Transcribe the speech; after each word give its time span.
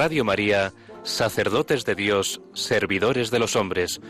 Radio 0.00 0.24
María, 0.24 0.72
Sacerdotes 1.02 1.84
de 1.84 1.94
Dios, 1.94 2.40
Servidores 2.54 3.30
de 3.30 3.38
los 3.38 3.54
Hombres, 3.54 4.00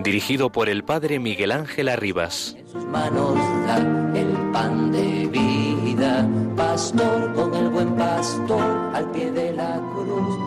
dirigido 0.00 0.50
por 0.50 0.68
el 0.68 0.82
Padre 0.82 1.20
Miguel 1.20 1.52
Ángel 1.52 1.88
Arribas. 1.88 2.56
En 2.58 2.66
sus 2.66 2.84
manos 2.86 3.36
da 3.64 3.76
el 4.16 4.50
pan 4.52 4.90
de 4.90 5.28
vida, 5.28 6.28
pastor 6.56 7.32
con 7.34 7.54
el 7.54 7.68
buen 7.68 7.94
pastor 7.94 8.60
al 8.92 9.08
pie 9.12 9.30
de 9.30 9.52
la 9.52 9.80
cruz. 9.94 10.45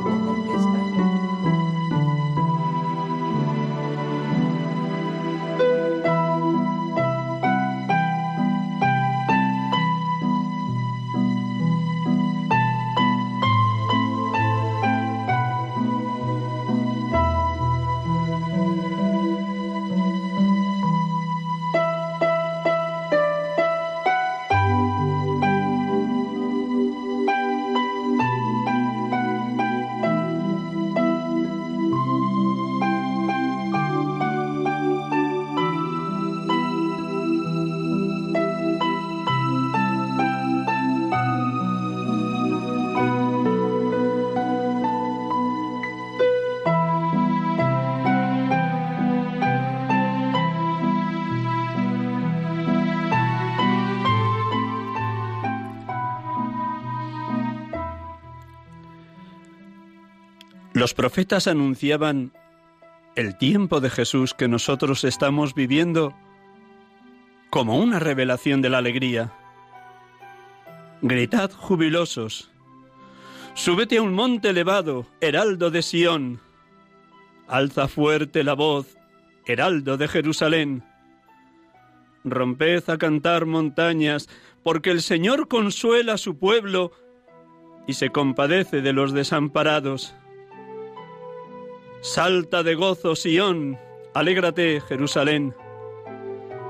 Los 60.80 60.94
profetas 60.94 61.48
anunciaban 61.48 62.32
el 63.18 63.38
tiempo 63.38 63.82
de 63.82 63.90
Jesús 63.90 64.34
que 64.34 64.48
nosotros 64.48 65.04
estamos 65.04 65.54
viviendo 65.54 66.16
como 67.50 67.78
una 67.78 68.00
revelación 68.00 68.62
de 68.62 68.70
la 68.70 68.78
alegría. 68.78 69.34
Gritad 71.02 71.52
jubilosos, 71.52 72.50
súbete 73.56 73.98
a 73.98 74.02
un 74.02 74.14
monte 74.14 74.52
elevado, 74.52 75.06
heraldo 75.20 75.70
de 75.70 75.82
Sión, 75.82 76.40
alza 77.50 77.90
fuerte 77.90 78.46
la 78.46 78.54
voz, 78.54 78.98
heraldo 79.46 79.98
de 79.98 80.08
Jerusalén. 80.08 80.86
Romped 82.24 82.90
a 82.90 82.98
cantar 82.98 83.46
montañas, 83.46 84.30
porque 84.64 84.92
el 84.92 85.02
Señor 85.02 85.50
consuela 85.50 86.14
a 86.14 86.18
su 86.18 86.38
pueblo 86.38 86.94
y 87.86 87.96
se 87.96 88.12
compadece 88.12 88.80
de 88.82 88.94
los 88.94 89.12
desamparados. 89.12 90.16
Salta 92.02 92.64
de 92.64 92.76
gozo, 92.76 93.16
Sión, 93.16 93.78
alégrate, 94.14 94.80
Jerusalén. 94.82 95.54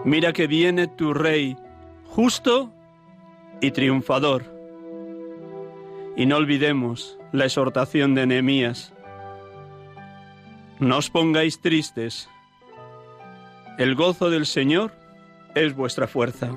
Mira 0.04 0.34
que 0.34 0.48
viene 0.48 0.88
tu 0.88 1.14
rey, 1.14 1.56
justo 2.06 2.74
y 3.62 3.72
triunfador. 3.72 4.44
Y 6.16 6.26
no 6.26 6.38
olvidemos 6.38 7.18
la 7.32 7.46
exhortación 7.46 8.16
de 8.16 8.26
Nehemías. 8.26 8.92
No 10.80 10.98
os 10.98 11.10
pongáis 11.12 11.62
tristes. 11.62 12.28
El 13.78 13.94
gozo 13.96 14.30
del 14.30 14.48
Señor 14.48 14.92
es 15.54 15.76
vuestra 15.76 16.08
fuerza. 16.08 16.56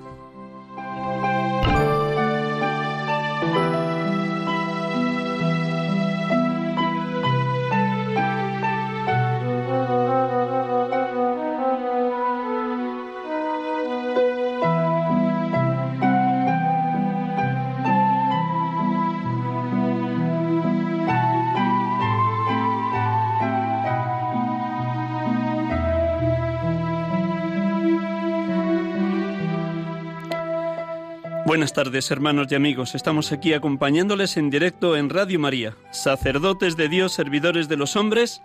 Buenas 31.53 31.75
tardes, 31.75 32.11
hermanos 32.11 32.47
y 32.51 32.55
amigos. 32.55 32.95
Estamos 32.95 33.31
aquí 33.31 33.53
acompañándoles 33.53 34.39
en 34.39 34.49
directo 34.49 34.97
en 34.97 35.11
Radio 35.11 35.39
María, 35.39 35.77
sacerdotes 35.91 36.79
de 36.79 36.89
Dios, 36.89 37.13
servidores 37.13 37.69
de 37.69 37.77
los 37.77 37.95
hombres, 37.95 38.41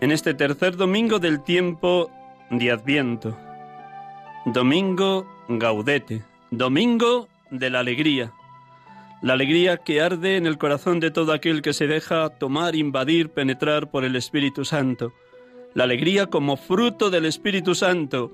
en 0.00 0.12
este 0.12 0.32
tercer 0.32 0.76
domingo 0.76 1.18
del 1.18 1.42
tiempo 1.42 2.08
de 2.48 2.70
Adviento. 2.70 3.36
Domingo 4.44 5.26
gaudete, 5.48 6.22
domingo 6.52 7.26
de 7.50 7.70
la 7.70 7.80
alegría. 7.80 8.32
La 9.20 9.32
alegría 9.32 9.78
que 9.78 10.00
arde 10.00 10.36
en 10.36 10.46
el 10.46 10.58
corazón 10.58 11.00
de 11.00 11.10
todo 11.10 11.32
aquel 11.32 11.60
que 11.60 11.72
se 11.72 11.88
deja 11.88 12.28
tomar, 12.28 12.76
invadir, 12.76 13.30
penetrar 13.30 13.90
por 13.90 14.04
el 14.04 14.14
Espíritu 14.14 14.64
Santo. 14.64 15.12
La 15.74 15.82
alegría 15.82 16.28
como 16.28 16.56
fruto 16.56 17.10
del 17.10 17.26
Espíritu 17.26 17.74
Santo 17.74 18.30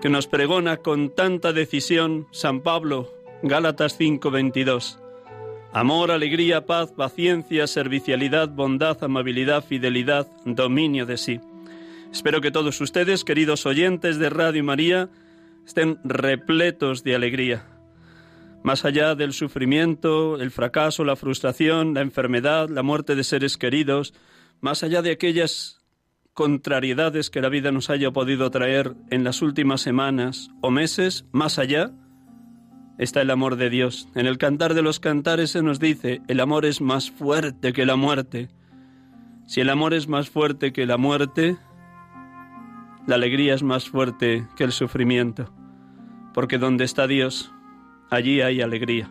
que 0.00 0.08
nos 0.08 0.26
pregona 0.26 0.76
con 0.76 1.10
tanta 1.10 1.52
decisión 1.52 2.26
San 2.30 2.60
Pablo, 2.60 3.12
Gálatas 3.42 3.96
5:22. 3.98 4.98
Amor, 5.72 6.10
alegría, 6.10 6.66
paz, 6.66 6.92
paciencia, 6.92 7.66
servicialidad, 7.66 8.48
bondad, 8.48 9.02
amabilidad, 9.02 9.64
fidelidad, 9.64 10.26
dominio 10.44 11.04
de 11.04 11.16
sí. 11.16 11.40
Espero 12.12 12.40
que 12.40 12.50
todos 12.50 12.80
ustedes, 12.80 13.24
queridos 13.24 13.66
oyentes 13.66 14.18
de 14.18 14.30
Radio 14.30 14.64
María, 14.64 15.10
estén 15.66 15.98
repletos 16.04 17.04
de 17.04 17.14
alegría. 17.14 17.66
Más 18.62 18.84
allá 18.84 19.14
del 19.14 19.32
sufrimiento, 19.32 20.40
el 20.40 20.50
fracaso, 20.50 21.04
la 21.04 21.16
frustración, 21.16 21.94
la 21.94 22.00
enfermedad, 22.00 22.68
la 22.70 22.82
muerte 22.82 23.14
de 23.14 23.24
seres 23.24 23.56
queridos, 23.56 24.14
más 24.60 24.82
allá 24.82 25.02
de 25.02 25.12
aquellas 25.12 25.77
contrariedades 26.38 27.30
que 27.30 27.40
la 27.40 27.48
vida 27.48 27.72
nos 27.72 27.90
haya 27.90 28.12
podido 28.12 28.48
traer 28.52 28.94
en 29.10 29.24
las 29.24 29.42
últimas 29.42 29.80
semanas 29.80 30.52
o 30.60 30.70
meses, 30.70 31.26
más 31.32 31.58
allá, 31.58 31.90
está 32.96 33.22
el 33.22 33.32
amor 33.32 33.56
de 33.56 33.70
Dios. 33.70 34.08
En 34.14 34.28
el 34.28 34.38
cantar 34.38 34.74
de 34.74 34.82
los 34.82 35.00
cantares 35.00 35.50
se 35.50 35.64
nos 35.64 35.80
dice, 35.80 36.20
el 36.28 36.38
amor 36.38 36.64
es 36.64 36.80
más 36.80 37.10
fuerte 37.10 37.72
que 37.72 37.84
la 37.84 37.96
muerte. 37.96 38.50
Si 39.48 39.60
el 39.60 39.68
amor 39.68 39.94
es 39.94 40.06
más 40.06 40.30
fuerte 40.30 40.72
que 40.72 40.86
la 40.86 40.96
muerte, 40.96 41.56
la 43.08 43.16
alegría 43.16 43.54
es 43.54 43.64
más 43.64 43.88
fuerte 43.88 44.46
que 44.54 44.62
el 44.62 44.70
sufrimiento, 44.70 45.52
porque 46.34 46.56
donde 46.56 46.84
está 46.84 47.08
Dios, 47.08 47.50
allí 48.10 48.42
hay 48.42 48.60
alegría. 48.60 49.10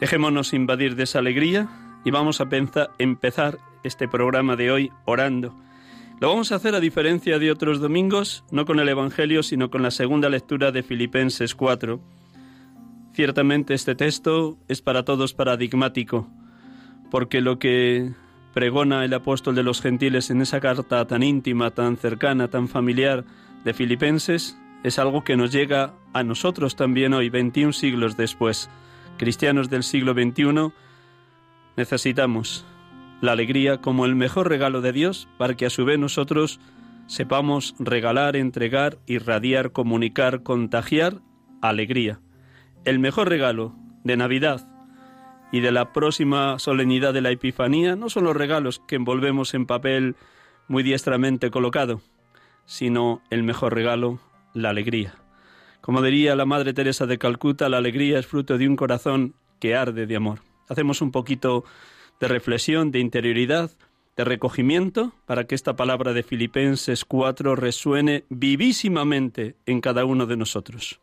Dejémonos 0.00 0.52
invadir 0.52 0.96
de 0.96 1.04
esa 1.04 1.20
alegría 1.20 1.68
y 2.04 2.10
vamos 2.10 2.40
a 2.40 2.48
empezar 2.98 3.58
este 3.84 4.08
programa 4.08 4.56
de 4.56 4.72
hoy 4.72 4.90
orando 5.04 5.62
lo 6.22 6.28
vamos 6.28 6.52
a 6.52 6.54
hacer 6.54 6.76
a 6.76 6.78
diferencia 6.78 7.40
de 7.40 7.50
otros 7.50 7.80
domingos, 7.80 8.44
no 8.52 8.64
con 8.64 8.78
el 8.78 8.88
Evangelio, 8.88 9.42
sino 9.42 9.72
con 9.72 9.82
la 9.82 9.90
segunda 9.90 10.30
lectura 10.30 10.70
de 10.70 10.84
Filipenses 10.84 11.56
4. 11.56 12.00
Ciertamente 13.12 13.74
este 13.74 13.96
texto 13.96 14.56
es 14.68 14.82
para 14.82 15.04
todos 15.04 15.34
paradigmático, 15.34 16.30
porque 17.10 17.40
lo 17.40 17.58
que 17.58 18.12
pregona 18.54 19.04
el 19.04 19.14
apóstol 19.14 19.56
de 19.56 19.64
los 19.64 19.80
gentiles 19.82 20.30
en 20.30 20.42
esa 20.42 20.60
carta 20.60 21.04
tan 21.08 21.24
íntima, 21.24 21.72
tan 21.72 21.96
cercana, 21.96 22.46
tan 22.46 22.68
familiar 22.68 23.24
de 23.64 23.74
Filipenses, 23.74 24.56
es 24.84 25.00
algo 25.00 25.24
que 25.24 25.36
nos 25.36 25.50
llega 25.50 25.92
a 26.12 26.22
nosotros 26.22 26.76
también 26.76 27.14
hoy, 27.14 27.30
21 27.30 27.72
siglos 27.72 28.16
después. 28.16 28.70
Cristianos 29.18 29.70
del 29.70 29.82
siglo 29.82 30.12
XXI, 30.12 30.72
necesitamos 31.76 32.64
la 33.22 33.32
alegría 33.32 33.80
como 33.80 34.04
el 34.04 34.16
mejor 34.16 34.48
regalo 34.48 34.80
de 34.80 34.92
Dios 34.92 35.28
para 35.38 35.54
que 35.54 35.64
a 35.64 35.70
su 35.70 35.84
vez 35.84 35.96
nosotros 35.96 36.58
sepamos 37.06 37.76
regalar, 37.78 38.34
entregar, 38.34 38.98
irradiar, 39.06 39.70
comunicar, 39.70 40.42
contagiar 40.42 41.20
alegría. 41.62 42.20
El 42.84 42.98
mejor 42.98 43.28
regalo 43.28 43.76
de 44.02 44.16
Navidad 44.16 44.68
y 45.52 45.60
de 45.60 45.70
la 45.70 45.92
próxima 45.92 46.58
solemnidad 46.58 47.14
de 47.14 47.20
la 47.20 47.30
Epifanía 47.30 47.94
no 47.94 48.10
son 48.10 48.24
los 48.24 48.36
regalos 48.36 48.82
que 48.88 48.96
envolvemos 48.96 49.54
en 49.54 49.66
papel 49.66 50.16
muy 50.66 50.82
diestramente 50.82 51.52
colocado, 51.52 52.00
sino 52.66 53.22
el 53.30 53.44
mejor 53.44 53.72
regalo, 53.72 54.18
la 54.52 54.70
alegría. 54.70 55.14
Como 55.80 56.02
diría 56.02 56.34
la 56.34 56.44
Madre 56.44 56.74
Teresa 56.74 57.06
de 57.06 57.18
Calcuta, 57.18 57.68
la 57.68 57.78
alegría 57.78 58.18
es 58.18 58.26
fruto 58.26 58.58
de 58.58 58.66
un 58.66 58.74
corazón 58.74 59.36
que 59.60 59.76
arde 59.76 60.06
de 60.06 60.16
amor. 60.16 60.40
Hacemos 60.68 61.00
un 61.02 61.12
poquito 61.12 61.64
de 62.22 62.28
reflexión, 62.28 62.92
de 62.92 63.00
interioridad, 63.00 63.72
de 64.16 64.22
recogimiento, 64.24 65.12
para 65.26 65.48
que 65.48 65.56
esta 65.56 65.74
palabra 65.74 66.12
de 66.12 66.22
Filipenses 66.22 67.04
4 67.04 67.56
resuene 67.56 68.22
vivísimamente 68.28 69.56
en 69.66 69.80
cada 69.80 70.04
uno 70.04 70.26
de 70.26 70.36
nosotros. 70.36 71.00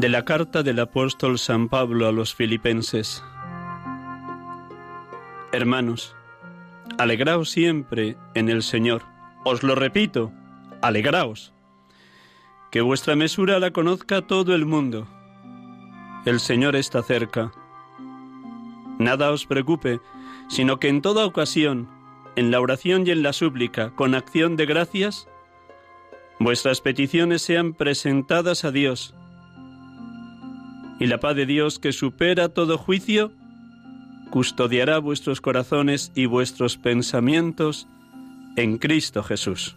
De 0.00 0.08
la 0.08 0.24
carta 0.24 0.62
del 0.62 0.78
apóstol 0.78 1.40
San 1.40 1.68
Pablo 1.68 2.06
a 2.06 2.12
los 2.12 2.32
filipenses. 2.32 3.24
Hermanos, 5.50 6.14
alegraos 6.98 7.50
siempre 7.50 8.16
en 8.34 8.48
el 8.48 8.62
Señor. 8.62 9.02
Os 9.44 9.64
lo 9.64 9.74
repito, 9.74 10.30
alegraos. 10.82 11.52
Que 12.70 12.80
vuestra 12.80 13.16
mesura 13.16 13.58
la 13.58 13.72
conozca 13.72 14.22
todo 14.22 14.54
el 14.54 14.66
mundo. 14.66 15.08
El 16.24 16.38
Señor 16.38 16.76
está 16.76 17.02
cerca. 17.02 17.50
Nada 19.00 19.32
os 19.32 19.46
preocupe, 19.46 20.00
sino 20.48 20.78
que 20.78 20.86
en 20.86 21.02
toda 21.02 21.26
ocasión, 21.26 21.88
en 22.36 22.52
la 22.52 22.60
oración 22.60 23.04
y 23.04 23.10
en 23.10 23.24
la 23.24 23.32
súplica, 23.32 23.90
con 23.96 24.14
acción 24.14 24.54
de 24.54 24.66
gracias, 24.66 25.26
vuestras 26.38 26.80
peticiones 26.80 27.42
sean 27.42 27.74
presentadas 27.74 28.64
a 28.64 28.70
Dios 28.70 29.16
y 30.98 31.06
la 31.06 31.20
paz 31.20 31.36
de 31.36 31.46
Dios 31.46 31.78
que 31.78 31.92
supera 31.92 32.48
todo 32.48 32.78
juicio, 32.78 33.32
custodiará 34.30 34.98
vuestros 34.98 35.40
corazones 35.40 36.12
y 36.14 36.26
vuestros 36.26 36.76
pensamientos 36.76 37.86
en 38.56 38.78
Cristo 38.78 39.22
Jesús. 39.22 39.76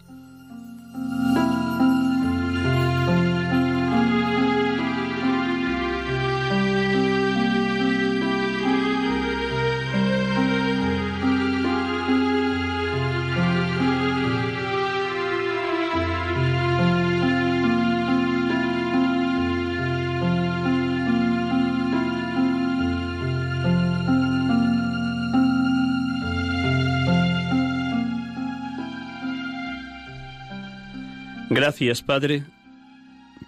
Gracias, 31.62 32.02
Padre, 32.02 32.44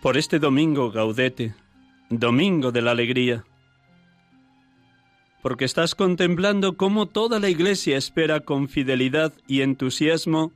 por 0.01 0.17
este 0.17 0.39
domingo 0.39 0.93
gaudete, 0.93 1.53
domingo 2.11 2.71
de 2.71 2.81
la 2.81 2.93
alegría, 2.93 3.45
porque 5.43 5.65
estás 5.65 5.97
contemplando 5.97 6.77
cómo 6.77 7.07
toda 7.07 7.41
la 7.41 7.49
Iglesia 7.49 7.97
espera 7.97 8.39
con 8.39 8.69
fidelidad 8.69 9.33
y 9.49 9.63
entusiasmo 9.63 10.53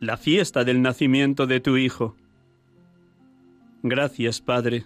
la 0.00 0.16
fiesta 0.16 0.64
del 0.64 0.82
nacimiento 0.82 1.46
de 1.46 1.60
tu 1.60 1.76
Hijo. 1.76 2.16
Gracias, 3.84 4.40
Padre, 4.40 4.84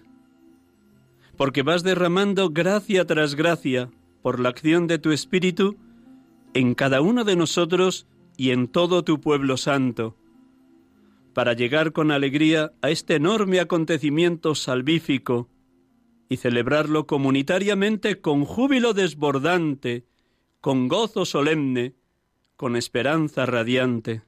porque 1.37 1.63
vas 1.63 1.81
derramando 1.81 2.51
gracia 2.51 3.07
tras 3.07 3.33
gracia 3.33 3.89
por 4.21 4.39
la 4.39 4.49
acción 4.49 4.85
de 4.85 4.99
tu 4.99 5.11
Espíritu 5.11 5.75
en 6.53 6.75
cada 6.75 7.01
uno 7.01 7.23
de 7.23 7.35
nosotros 7.35 8.05
y 8.37 8.51
en 8.51 8.67
todo 8.67 9.03
tu 9.03 9.19
pueblo 9.19 9.57
santo 9.57 10.18
para 11.33 11.53
llegar 11.53 11.91
con 11.91 12.11
alegría 12.11 12.73
a 12.81 12.89
este 12.89 13.15
enorme 13.15 13.59
acontecimiento 13.59 14.55
salvífico 14.55 15.49
y 16.27 16.37
celebrarlo 16.37 17.07
comunitariamente 17.07 18.21
con 18.21 18.45
júbilo 18.45 18.93
desbordante, 18.93 20.05
con 20.61 20.87
gozo 20.87 21.25
solemne, 21.25 21.95
con 22.55 22.75
esperanza 22.75 23.45
radiante. 23.45 24.21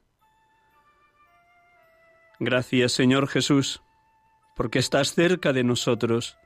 Gracias 2.39 2.93
Señor 2.93 3.27
Jesús, 3.27 3.81
porque 4.55 4.79
estás 4.79 5.13
cerca 5.13 5.53
de 5.53 5.63
nosotros, 5.63 6.37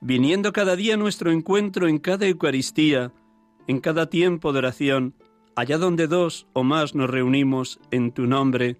viniendo 0.00 0.52
cada 0.52 0.76
día 0.76 0.94
a 0.94 0.96
nuestro 0.96 1.30
encuentro 1.30 1.86
en 1.86 1.98
cada 1.98 2.26
Eucaristía, 2.26 3.12
en 3.68 3.80
cada 3.80 4.10
tiempo 4.10 4.52
de 4.52 4.58
oración, 4.58 5.14
allá 5.54 5.78
donde 5.78 6.06
dos 6.08 6.46
o 6.52 6.64
más 6.64 6.94
nos 6.94 7.10
reunimos 7.10 7.78
en 7.90 8.12
tu 8.12 8.26
nombre 8.26 8.78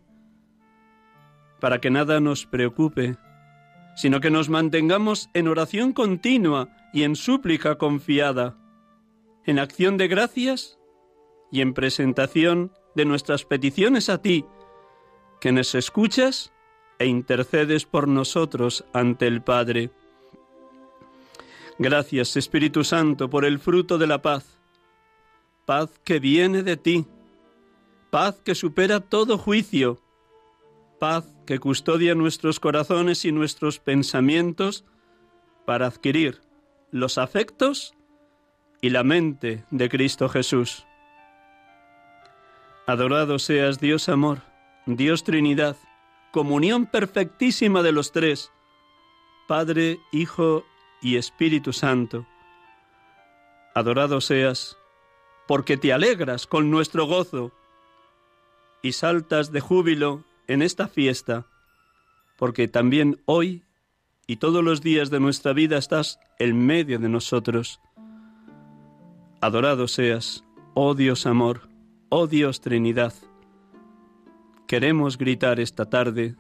para 1.61 1.81
que 1.81 1.91
nada 1.91 2.21
nos 2.21 2.47
preocupe, 2.47 3.17
sino 3.95 4.21
que 4.21 4.31
nos 4.31 4.49
mantengamos 4.49 5.29
en 5.35 5.49
oración 5.49 5.93
continua 5.93 6.69
y 6.93 7.03
en 7.03 7.17
súplica 7.17 7.77
confiada, 7.77 8.57
en 9.45 9.59
acción 9.59 9.97
de 9.97 10.09
gracias 10.09 10.79
y 11.53 11.61
en 11.61 11.75
presentación 11.75 12.73
de 12.95 13.05
nuestras 13.05 13.45
peticiones 13.45 14.09
a 14.09 14.21
ti, 14.23 14.45
que 15.41 15.53
nos 15.53 15.75
escuchas 15.75 16.53
e 16.99 17.07
intercedes 17.07 17.87
por 17.87 18.09
nosotros 18.09 18.85
ante 18.93 19.27
el 19.27 19.43
Padre. 19.43 19.91
Gracias, 21.79 22.37
Espíritu 22.37 22.85
Santo, 22.85 23.31
por 23.31 23.45
el 23.45 23.59
fruto 23.59 23.97
de 23.97 24.07
la 24.07 24.21
paz, 24.21 24.59
paz 25.65 25.99
que 26.05 26.19
viene 26.19 26.63
de 26.63 26.77
ti, 26.77 27.07
paz 28.11 28.43
que 28.45 28.55
supera 28.55 29.01
todo 29.01 29.39
juicio, 29.39 29.99
paz 30.99 31.33
que 31.51 31.59
custodia 31.59 32.15
nuestros 32.15 32.61
corazones 32.61 33.25
y 33.25 33.33
nuestros 33.33 33.81
pensamientos 33.81 34.85
para 35.67 35.87
adquirir 35.87 36.43
los 36.93 37.19
afectos 37.19 37.93
y 38.81 38.91
la 38.91 39.03
mente 39.03 39.65
de 39.73 39.89
Cristo 39.89 40.29
Jesús. 40.29 40.87
Adorado 42.87 43.41
seas 43.41 43.81
Dios 43.81 44.09
amor, 44.09 44.43
Dios 44.87 45.25
Trinidad, 45.25 45.77
comunión 46.31 46.87
perfectísima 46.87 47.83
de 47.83 47.91
los 47.91 48.13
tres, 48.13 48.53
Padre, 49.49 49.99
Hijo 50.13 50.65
y 51.03 51.17
Espíritu 51.17 51.73
Santo. 51.73 52.29
Adorado 53.75 54.21
seas, 54.21 54.79
porque 55.49 55.77
te 55.77 55.93
alegras 55.93 56.47
con 56.47 56.71
nuestro 56.71 57.07
gozo 57.07 57.51
y 58.83 58.93
saltas 58.93 59.51
de 59.51 59.59
júbilo 59.59 60.30
en 60.51 60.63
esta 60.63 60.89
fiesta, 60.89 61.47
porque 62.37 62.67
también 62.67 63.23
hoy 63.25 63.63
y 64.27 64.37
todos 64.37 64.65
los 64.65 64.81
días 64.81 65.09
de 65.09 65.21
nuestra 65.21 65.53
vida 65.53 65.79
estás 65.79 66.19
en 66.41 66.67
medio 66.67 66.99
de 66.99 67.09
nosotros. 67.09 67.81
Adorado 69.41 69.87
seas, 69.87 70.45
oh 70.75 70.97
Dios 70.97 71.25
amor, 71.27 71.69
oh 72.09 72.27
Dios 72.27 72.61
Trinidad, 72.61 73.15
queremos 74.67 75.19
gritar 75.19 75.61
esta 75.61 75.89
tarde, 75.89 76.35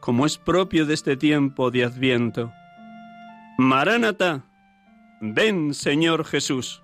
como 0.00 0.24
es 0.24 0.38
propio 0.38 0.86
de 0.86 0.94
este 0.94 1.18
tiempo 1.18 1.70
de 1.70 1.84
Adviento. 1.84 2.50
Maránata, 3.58 4.46
ven 5.20 5.74
Señor 5.74 6.24
Jesús. 6.24 6.82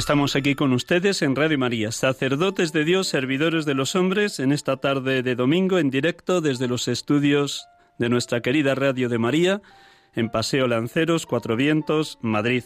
Estamos 0.00 0.34
aquí 0.34 0.54
con 0.54 0.72
ustedes 0.72 1.20
en 1.20 1.36
Radio 1.36 1.58
María, 1.58 1.92
sacerdotes 1.92 2.72
de 2.72 2.86
Dios, 2.86 3.06
servidores 3.06 3.66
de 3.66 3.74
los 3.74 3.94
hombres, 3.94 4.40
en 4.40 4.50
esta 4.50 4.78
tarde 4.78 5.22
de 5.22 5.34
domingo 5.34 5.78
en 5.78 5.90
directo 5.90 6.40
desde 6.40 6.68
los 6.68 6.88
estudios 6.88 7.68
de 7.98 8.08
nuestra 8.08 8.40
querida 8.40 8.74
Radio 8.74 9.10
de 9.10 9.18
María, 9.18 9.60
en 10.14 10.30
Paseo 10.30 10.68
Lanceros, 10.68 11.26
Cuatro 11.26 11.54
Vientos, 11.54 12.18
Madrid. 12.22 12.64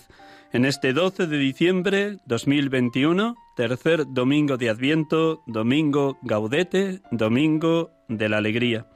En 0.53 0.65
este 0.65 0.93
12 0.93 1.27
de 1.27 1.39
diciembre 1.39 2.19
2021, 2.27 3.35
tercer 3.57 4.05
domingo 4.07 4.57
de 4.57 4.71
Adviento, 4.71 5.43
domingo 5.49 6.19
gaudete, 6.23 7.01
domingo 7.11 7.91
de 8.09 8.29
la 8.29 8.37
alegría 8.37 8.87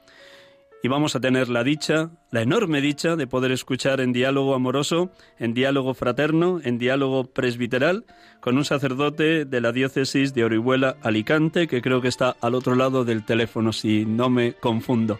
y 0.81 0.87
vamos 0.87 1.15
a 1.15 1.19
tener 1.19 1.49
la 1.49 1.63
dicha, 1.63 2.09
la 2.31 2.41
enorme 2.41 2.81
dicha 2.81 3.15
de 3.15 3.27
poder 3.27 3.51
escuchar 3.51 3.99
en 3.99 4.13
diálogo 4.13 4.55
amoroso, 4.55 5.11
en 5.37 5.53
diálogo 5.53 5.93
fraterno, 5.93 6.61
en 6.63 6.77
diálogo 6.77 7.25
presbiteral, 7.25 8.05
con 8.39 8.57
un 8.57 8.65
sacerdote 8.65 9.45
de 9.45 9.61
la 9.61 9.71
diócesis 9.71 10.33
de 10.33 10.45
Orihuela, 10.45 10.95
Alicante, 11.01 11.67
que 11.67 11.81
creo 11.81 12.01
que 12.01 12.07
está 12.07 12.35
al 12.41 12.55
otro 12.55 12.75
lado 12.75 13.03
del 13.03 13.25
teléfono, 13.25 13.73
si 13.73 14.05
no 14.05 14.29
me 14.29 14.53
confundo. 14.53 15.19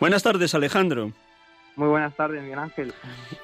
Buenas 0.00 0.22
tardes, 0.22 0.54
Alejandro. 0.54 1.12
Muy 1.76 1.88
buenas 1.88 2.16
tardes, 2.16 2.42
Miguel 2.42 2.58
Ángel. 2.58 2.92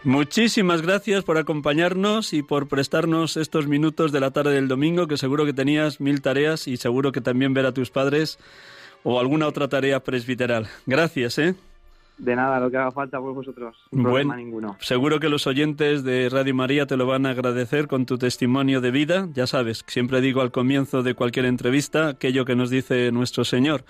Muchísimas 0.02 0.82
gracias 0.82 1.22
por 1.22 1.38
acompañarnos 1.38 2.32
y 2.32 2.42
por 2.42 2.66
prestarnos 2.66 3.36
estos 3.36 3.68
minutos 3.68 4.10
de 4.10 4.18
la 4.18 4.32
tarde 4.32 4.54
del 4.54 4.66
domingo, 4.66 5.06
que 5.06 5.16
seguro 5.16 5.44
que 5.44 5.52
tenías 5.52 6.00
mil 6.00 6.20
tareas 6.20 6.66
y 6.66 6.76
seguro 6.76 7.12
que 7.12 7.20
también 7.20 7.54
ver 7.54 7.66
a 7.66 7.72
tus 7.72 7.90
padres 7.90 8.40
o 9.04 9.20
alguna 9.20 9.46
otra 9.46 9.68
tarea 9.68 10.02
presbiteral. 10.02 10.66
Gracias, 10.86 11.38
¿eh? 11.38 11.54
De 12.18 12.36
nada, 12.36 12.60
lo 12.60 12.70
que 12.70 12.76
haga 12.76 12.92
falta 12.92 13.20
por 13.20 13.34
vosotros. 13.34 13.76
bueno, 13.90 14.36
ninguno. 14.36 14.76
Seguro 14.80 15.18
que 15.18 15.28
los 15.28 15.46
oyentes 15.46 16.04
de 16.04 16.28
Radio 16.28 16.54
María 16.54 16.86
te 16.86 16.96
lo 16.96 17.06
van 17.06 17.26
a 17.26 17.30
agradecer 17.30 17.88
con 17.88 18.06
tu 18.06 18.18
testimonio 18.18 18.80
de 18.80 18.92
vida. 18.92 19.28
Ya 19.34 19.46
sabes, 19.46 19.84
siempre 19.88 20.20
digo 20.20 20.40
al 20.40 20.52
comienzo 20.52 21.02
de 21.02 21.14
cualquier 21.14 21.46
entrevista 21.46 22.08
aquello 22.08 22.44
que 22.44 22.54
nos 22.54 22.70
dice 22.70 23.10
nuestro 23.10 23.44
Señor. 23.44 23.84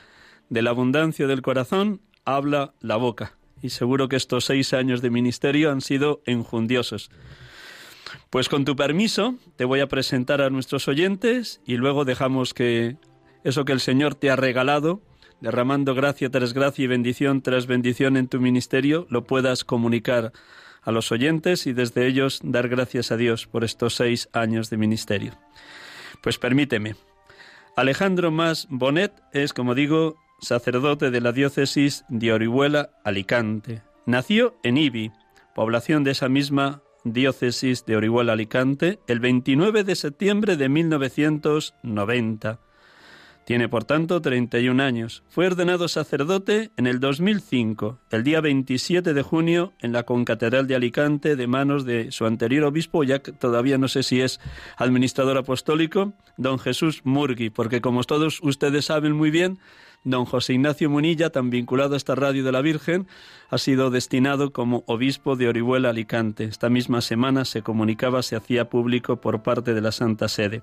De 0.49 0.63
la 0.63 0.71
abundancia 0.71 1.27
del 1.27 1.43
corazón 1.43 2.01
habla 2.25 2.73
la 2.81 2.97
boca. 2.97 3.35
Y 3.61 3.71
seguro 3.71 4.09
que 4.09 4.17
estos 4.17 4.47
seis 4.47 4.73
años 4.73 5.03
de 5.03 5.11
ministerio 5.11 5.71
han 5.71 5.83
sido 5.83 6.23
enjundiosos. 6.25 7.11
Pues 8.31 8.49
con 8.49 8.65
tu 8.65 8.75
permiso, 8.75 9.37
te 9.57 9.65
voy 9.65 9.81
a 9.81 9.87
presentar 9.87 10.41
a 10.41 10.51
nuestros 10.51 10.89
oyentes 10.89 11.61
y 11.67 11.77
luego 11.77 12.05
dejamos 12.05 12.55
que 12.55 12.97
eso 13.45 13.65
que 13.65 13.73
el 13.73 13.81
Señor 13.81 14.15
te 14.15 14.31
ha 14.31 14.37
regalado, 14.37 15.01
derramando 15.41 15.95
gracia 15.95 16.31
tras 16.31 16.53
gracia 16.55 16.85
y 16.85 16.89
bendición 16.89 17.43
tras 17.43 17.67
bendición 17.67 18.17
en 18.17 18.29
tu 18.29 18.41
ministerio, 18.41 19.07
lo 19.11 19.25
puedas 19.25 19.65
comunicar 19.65 20.33
a 20.83 20.91
los 20.91 21.13
oyentes 21.13 21.67
y 21.67 21.73
desde 21.73 22.07
ellos 22.07 22.41
dar 22.43 22.69
gracias 22.69 23.13
a 23.13 23.17
Dios 23.17 23.47
por 23.47 23.65
estos 23.65 23.95
seis 23.95 24.29
años 24.33 24.71
de 24.71 24.77
ministerio. 24.77 25.39
Pues 26.23 26.39
permíteme. 26.39 26.97
Alejandro 27.77 28.31
Más 28.31 28.67
Bonet 28.71 29.13
es, 29.33 29.53
como 29.53 29.75
digo, 29.75 30.17
sacerdote 30.41 31.11
de 31.11 31.21
la 31.21 31.33
diócesis 31.33 32.05
de 32.09 32.33
Orihuela, 32.33 32.91
Alicante. 33.05 33.83
Nació 34.07 34.55
en 34.63 34.79
Ibi, 34.79 35.11
población 35.55 36.05
de 36.05 36.13
esa 36.13 36.29
misma 36.29 36.83
diócesis 37.05 37.85
de 37.85 37.97
Orihuela, 37.97 38.35
Alicante, 38.35 39.01
el 39.07 39.21
29 39.21 39.85
de 39.85 39.97
septiembre 39.97 40.57
de 40.57 40.69
1990. 40.69 42.61
Tiene 43.45 43.69
por 43.69 43.85
tanto 43.85 44.23
31 44.23 44.83
años. 44.83 45.23
Fue 45.29 45.47
ordenado 45.47 45.87
sacerdote 45.89 46.71
en 46.79 46.87
el 46.87 46.99
2005, 46.99 47.99
el 48.11 48.25
día 48.25 48.41
27 48.41 49.13
de 49.13 49.23
junio, 49.23 49.75
en 49.81 49.93
la 49.93 50.05
Concatedral 50.05 50.67
de 50.67 50.77
Alicante, 50.77 51.37
de 51.37 51.47
manos 51.47 51.85
de 51.85 52.11
su 52.11 52.25
anterior 52.25 52.65
obispo, 52.65 53.05
ya 53.05 53.19
que 53.19 53.33
todavía 53.33 53.77
no 53.77 53.89
sé 53.89 54.03
si 54.03 54.23
es 54.23 54.41
administrador 54.79 55.37
apostólico, 55.37 56.15
don 56.39 56.59
Jesús 56.59 57.03
Murgui, 57.05 57.51
porque 57.51 57.83
como 57.83 58.03
todos 58.05 58.41
ustedes 58.43 58.87
saben 58.87 59.13
muy 59.13 59.31
bien, 59.31 59.59
don 60.05 60.25
José 60.25 60.55
Ignacio 60.55 60.89
Munilla, 60.89 61.29
tan 61.29 61.51
vinculado 61.51 61.95
a 61.95 61.97
esta 61.99 62.15
radio 62.15 62.45
de 62.45 62.53
la 62.53 62.63
Virgen, 62.63 63.07
ha 63.51 63.59
sido 63.59 63.91
destinado 63.91 64.55
como 64.55 64.85
obispo 64.87 65.37
de 65.37 65.49
Orihuela 65.49 65.91
Alicante. 65.91 66.45
Esta 66.45 66.71
misma 66.71 67.03
semana 67.03 67.45
se 67.45 67.61
comunicaba, 67.61 68.23
se 68.23 68.37
hacía 68.37 68.71
público 68.71 69.21
por 69.21 69.43
parte 69.43 69.75
de 69.75 69.83
la 69.83 69.93
Santa 69.93 70.29
Sede. 70.29 70.63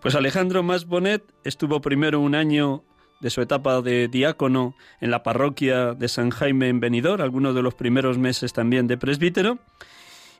Pues 0.00 0.14
Alejandro 0.14 0.62
Masbonet 0.62 1.22
estuvo 1.44 1.82
primero 1.82 2.20
un 2.20 2.34
año 2.34 2.84
de 3.20 3.28
su 3.28 3.42
etapa 3.42 3.82
de 3.82 4.08
diácono 4.08 4.74
en 5.02 5.10
la 5.10 5.22
parroquia 5.22 5.92
de 5.92 6.08
San 6.08 6.30
Jaime 6.30 6.68
en 6.68 6.80
Benidorm, 6.80 7.20
algunos 7.20 7.54
de 7.54 7.60
los 7.60 7.74
primeros 7.74 8.16
meses 8.16 8.54
también 8.54 8.86
de 8.86 8.96
presbítero, 8.96 9.58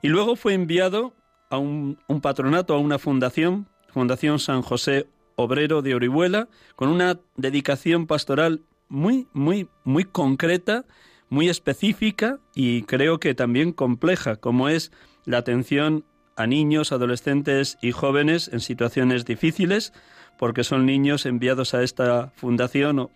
y 0.01 0.09
luego 0.09 0.35
fue 0.37 0.55
enviado 0.55 1.13
a 1.51 1.59
un, 1.59 1.99
un 2.07 2.23
patronato, 2.23 2.73
a 2.73 2.79
una 2.79 2.99
fundación, 2.99 3.67
Fundación 3.93 4.39
San 4.39 4.63
José 4.63 5.09
Obrero 5.37 5.83
de 5.83 5.95
Orihuela, 5.95 6.49
con 6.75 6.89
una 6.89 7.21
dedicación 7.37 8.07
pastoral 8.07 8.63
muy, 8.89 9.29
muy, 9.35 9.69
muy 9.85 10.05
concreta, 10.05 10.87
muy 11.29 11.51
específica 11.51 12.39
y 12.55 12.85
creo 12.85 13.21
que 13.21 13.35
también 13.35 13.73
compleja, 13.73 14.37
como 14.37 14.71
es 14.71 14.91
la 15.27 15.37
atención 15.39 16.05
a 16.41 16.47
niños, 16.47 16.93
adolescentes 16.93 17.79
y 17.81 17.93
jóvenes 17.93 18.49
en 18.53 18.61
situaciones 18.61 19.25
difíciles, 19.25 19.93
porque 20.39 20.65
son 20.65 20.87
niños 20.87 21.27
enviados 21.27 21.75
a 21.75 21.83
esta 21.83 22.33
fundación 22.35 23.11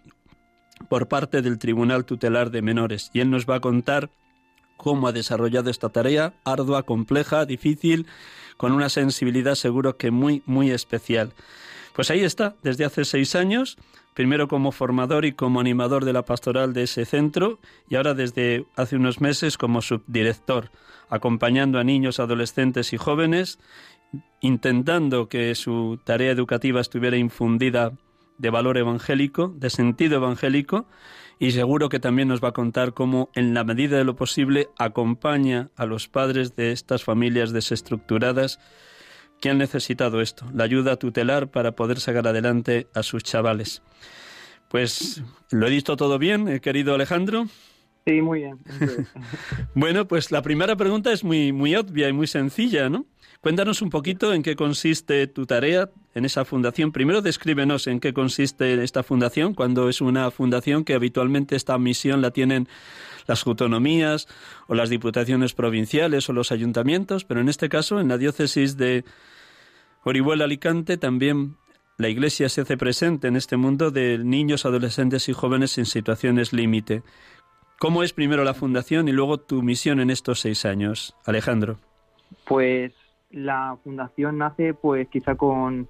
por 0.89 1.09
parte 1.09 1.43
del 1.43 1.59
Tribunal 1.59 2.05
Tutelar 2.05 2.51
de 2.51 2.63
Menores. 2.63 3.11
Y 3.13 3.21
él 3.21 3.31
nos 3.31 3.47
va 3.47 3.57
a 3.57 3.61
contar 3.61 4.11
cómo 4.77 5.09
ha 5.09 5.13
desarrollado 5.13 5.71
esta 5.71 5.89
tarea, 5.89 6.35
ardua, 6.45 6.83
compleja, 6.83 7.47
difícil, 7.47 8.07
con 8.57 8.73
una 8.73 8.89
sensibilidad 8.89 9.55
seguro 9.55 9.97
que 9.97 10.11
muy, 10.11 10.43
muy 10.47 10.71
especial. 10.71 11.33
Pues 11.95 12.11
ahí 12.11 12.25
está, 12.25 12.57
desde 12.63 12.85
hace 12.85 13.05
seis 13.05 13.35
años, 13.35 13.79
primero 14.15 14.49
como 14.49 14.73
formador 14.73 15.25
y 15.25 15.33
como 15.33 15.61
animador 15.61 16.05
de 16.05 16.13
la 16.13 16.25
pastoral 16.25 16.73
de 16.73 16.85
ese 16.85 17.05
centro 17.05 17.59
y 17.89 17.97
ahora 17.97 18.15
desde 18.15 18.65
hace 18.77 18.97
unos 18.97 19.21
meses 19.21 19.59
como 19.59 19.83
subdirector 19.83 20.71
acompañando 21.11 21.79
a 21.79 21.85
niños, 21.85 22.19
adolescentes 22.19 22.93
y 22.93 22.97
jóvenes, 22.97 23.59
intentando 24.41 25.29
que 25.29 25.55
su 25.55 25.99
tarea 26.03 26.33
educativa 26.33 26.81
estuviera 26.81 27.17
infundida 27.17 27.93
de 28.39 28.51
valor 28.51 28.79
evangélico, 28.79 29.53
de 29.57 29.71
sentido 29.71 30.17
evangélico, 30.17 30.87
y 31.39 31.51
seguro 31.53 31.89
que 31.89 32.01
también 32.01 32.29
nos 32.29 32.43
va 32.43 32.49
a 32.49 32.53
contar 32.53 32.95
cómo, 32.95 33.31
en 33.35 33.55
la 33.55 33.65
medida 33.65 33.97
de 33.97 34.05
lo 34.05 34.17
posible, 34.17 34.69
acompaña 34.79 35.71
a 35.77 35.85
los 35.85 36.09
padres 36.09 36.57
de 36.57 36.73
estas 36.73 37.05
familias 37.05 37.53
desestructuradas 37.53 38.61
que 39.45 39.51
han 39.51 39.59
necesitado 39.59 40.23
esto, 40.23 40.47
la 40.55 40.65
ayuda 40.65 40.97
tutelar 40.97 41.49
para 41.49 41.73
poder 41.73 42.01
sacar 42.01 42.27
adelante 42.27 42.87
a 42.95 43.03
sus 43.03 43.23
chavales. 43.23 43.83
Pues, 44.71 45.23
¿lo 45.51 45.67
he 45.67 45.71
dicho 45.71 45.99
todo 45.99 46.19
bien, 46.19 46.49
eh, 46.49 46.61
querido 46.63 46.95
Alejandro? 46.95 47.45
Sí, 48.07 48.23
muy 48.23 48.39
bien. 48.39 48.59
bueno, 49.75 50.09
pues 50.09 50.33
la 50.33 50.41
primera 50.41 50.77
pregunta 50.77 51.13
es 51.13 51.25
muy, 51.25 51.53
muy 51.53 51.77
obvia 51.77 52.09
y 52.09 52.15
muy 52.15 52.27
sencilla, 52.27 52.89
¿no? 52.89 53.05
Cuéntanos 53.43 53.83
un 53.83 53.91
poquito 53.91 54.33
en 54.33 54.43
qué 54.43 54.57
consiste 54.57 55.27
tu 55.27 55.45
tarea 55.45 55.91
en 56.15 56.25
esa 56.25 56.47
fundación. 56.47 56.91
Primero 56.91 57.21
descríbenos 57.21 57.87
en 57.87 58.01
qué 58.01 58.15
consiste 58.15 58.83
esta 58.83 59.03
fundación, 59.03 59.53
cuando 59.53 59.91
es 59.91 60.01
una 60.01 60.31
fundación 60.31 60.85
que 60.85 60.95
habitualmente 60.95 61.55
esta 61.55 61.77
misión 61.77 62.23
la 62.23 62.31
tienen 62.31 62.67
las 63.27 63.47
autonomías 63.47 64.27
o 64.69 64.75
las 64.75 64.89
diputaciones 64.89 65.53
provinciales 65.53 66.31
o 66.31 66.33
los 66.33 66.51
ayuntamientos, 66.51 67.27
pero 67.27 67.43
en 67.43 67.51
este 67.51 67.69
caso, 67.69 68.01
en 68.01 68.09
la 68.09 68.17
diócesis 68.17 68.79
de 68.79 69.05
Orihuela 70.05 70.45
Alicante, 70.45 70.97
también 70.97 71.57
la 71.97 72.09
Iglesia 72.09 72.49
se 72.49 72.61
hace 72.61 72.77
presente 72.77 73.29
en 73.29 73.37
este 73.37 73.57
mundo 73.57 73.91
de 73.91 74.19
niños, 74.19 74.67
adolescentes 74.67 75.29
y 75.29 75.33
jóvenes 75.33 75.79
en 75.79 75.87
situaciones 75.87 76.53
límite. 76.53 77.03
¿Cómo 77.79 78.03
es 78.03 78.13
primero 78.13 78.45
la 78.45 78.55
fundación 78.55 79.09
y 79.09 79.13
luego 79.13 79.39
tu 79.39 79.63
misión 79.63 80.01
en 80.01 80.11
estos 80.11 80.41
seis 80.41 80.65
años, 80.65 81.17
Alejandro? 81.25 81.77
Pues 82.47 82.93
la 83.31 83.77
fundación 83.83 84.39
nace 84.39 84.75
pues 84.75 85.09
quizá 85.09 85.35
con, 85.35 85.89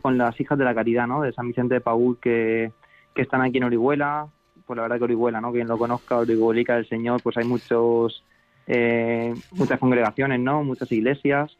con 0.00 0.18
las 0.18 0.38
hijas 0.40 0.58
de 0.58 0.64
la 0.64 0.74
caridad, 0.74 1.06
¿no? 1.06 1.22
De 1.22 1.32
San 1.32 1.48
Vicente 1.48 1.74
de 1.74 1.80
Paúl 1.80 2.18
que, 2.20 2.72
que 3.14 3.22
están 3.22 3.42
aquí 3.42 3.58
en 3.58 3.64
Orihuela. 3.64 4.28
Pues 4.66 4.76
la 4.76 4.82
verdad 4.82 4.98
que 4.98 5.04
Orihuela, 5.04 5.40
¿no? 5.40 5.52
Quien 5.52 5.68
lo 5.68 5.78
conozca, 5.78 6.18
Orihuelica 6.18 6.76
del 6.76 6.88
Señor, 6.88 7.22
pues 7.22 7.36
hay 7.36 7.44
muchos 7.44 8.24
eh, 8.66 9.34
muchas 9.52 9.78
congregaciones, 9.78 10.40
¿no? 10.40 10.62
Muchas 10.62 10.90
iglesias. 10.92 11.56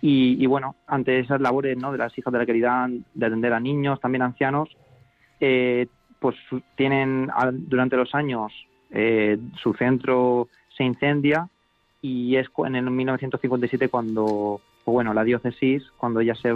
Y, 0.00 0.42
y, 0.42 0.46
bueno, 0.46 0.76
ante 0.86 1.18
esas 1.18 1.40
labores, 1.40 1.76
¿no? 1.76 1.90
De 1.90 1.98
las 1.98 2.16
hijas 2.16 2.32
de 2.32 2.38
la 2.38 2.46
caridad, 2.46 2.88
de 3.14 3.26
atender 3.26 3.52
a 3.52 3.60
niños, 3.60 4.00
también 4.00 4.22
ancianos, 4.22 4.68
eh, 5.40 5.86
pues 6.18 6.36
tienen 6.76 7.30
durante 7.52 7.96
los 7.96 8.14
años 8.14 8.52
eh, 8.90 9.38
su 9.62 9.74
centro 9.74 10.48
se 10.76 10.84
incendia 10.84 11.48
y 12.00 12.36
es 12.36 12.46
en 12.58 12.76
el 12.76 12.90
1957 12.90 13.88
cuando 13.88 14.60
pues 14.84 14.92
bueno, 14.92 15.12
la 15.12 15.24
diócesis, 15.24 15.82
cuando 15.96 16.22
ya 16.22 16.34
se, 16.36 16.54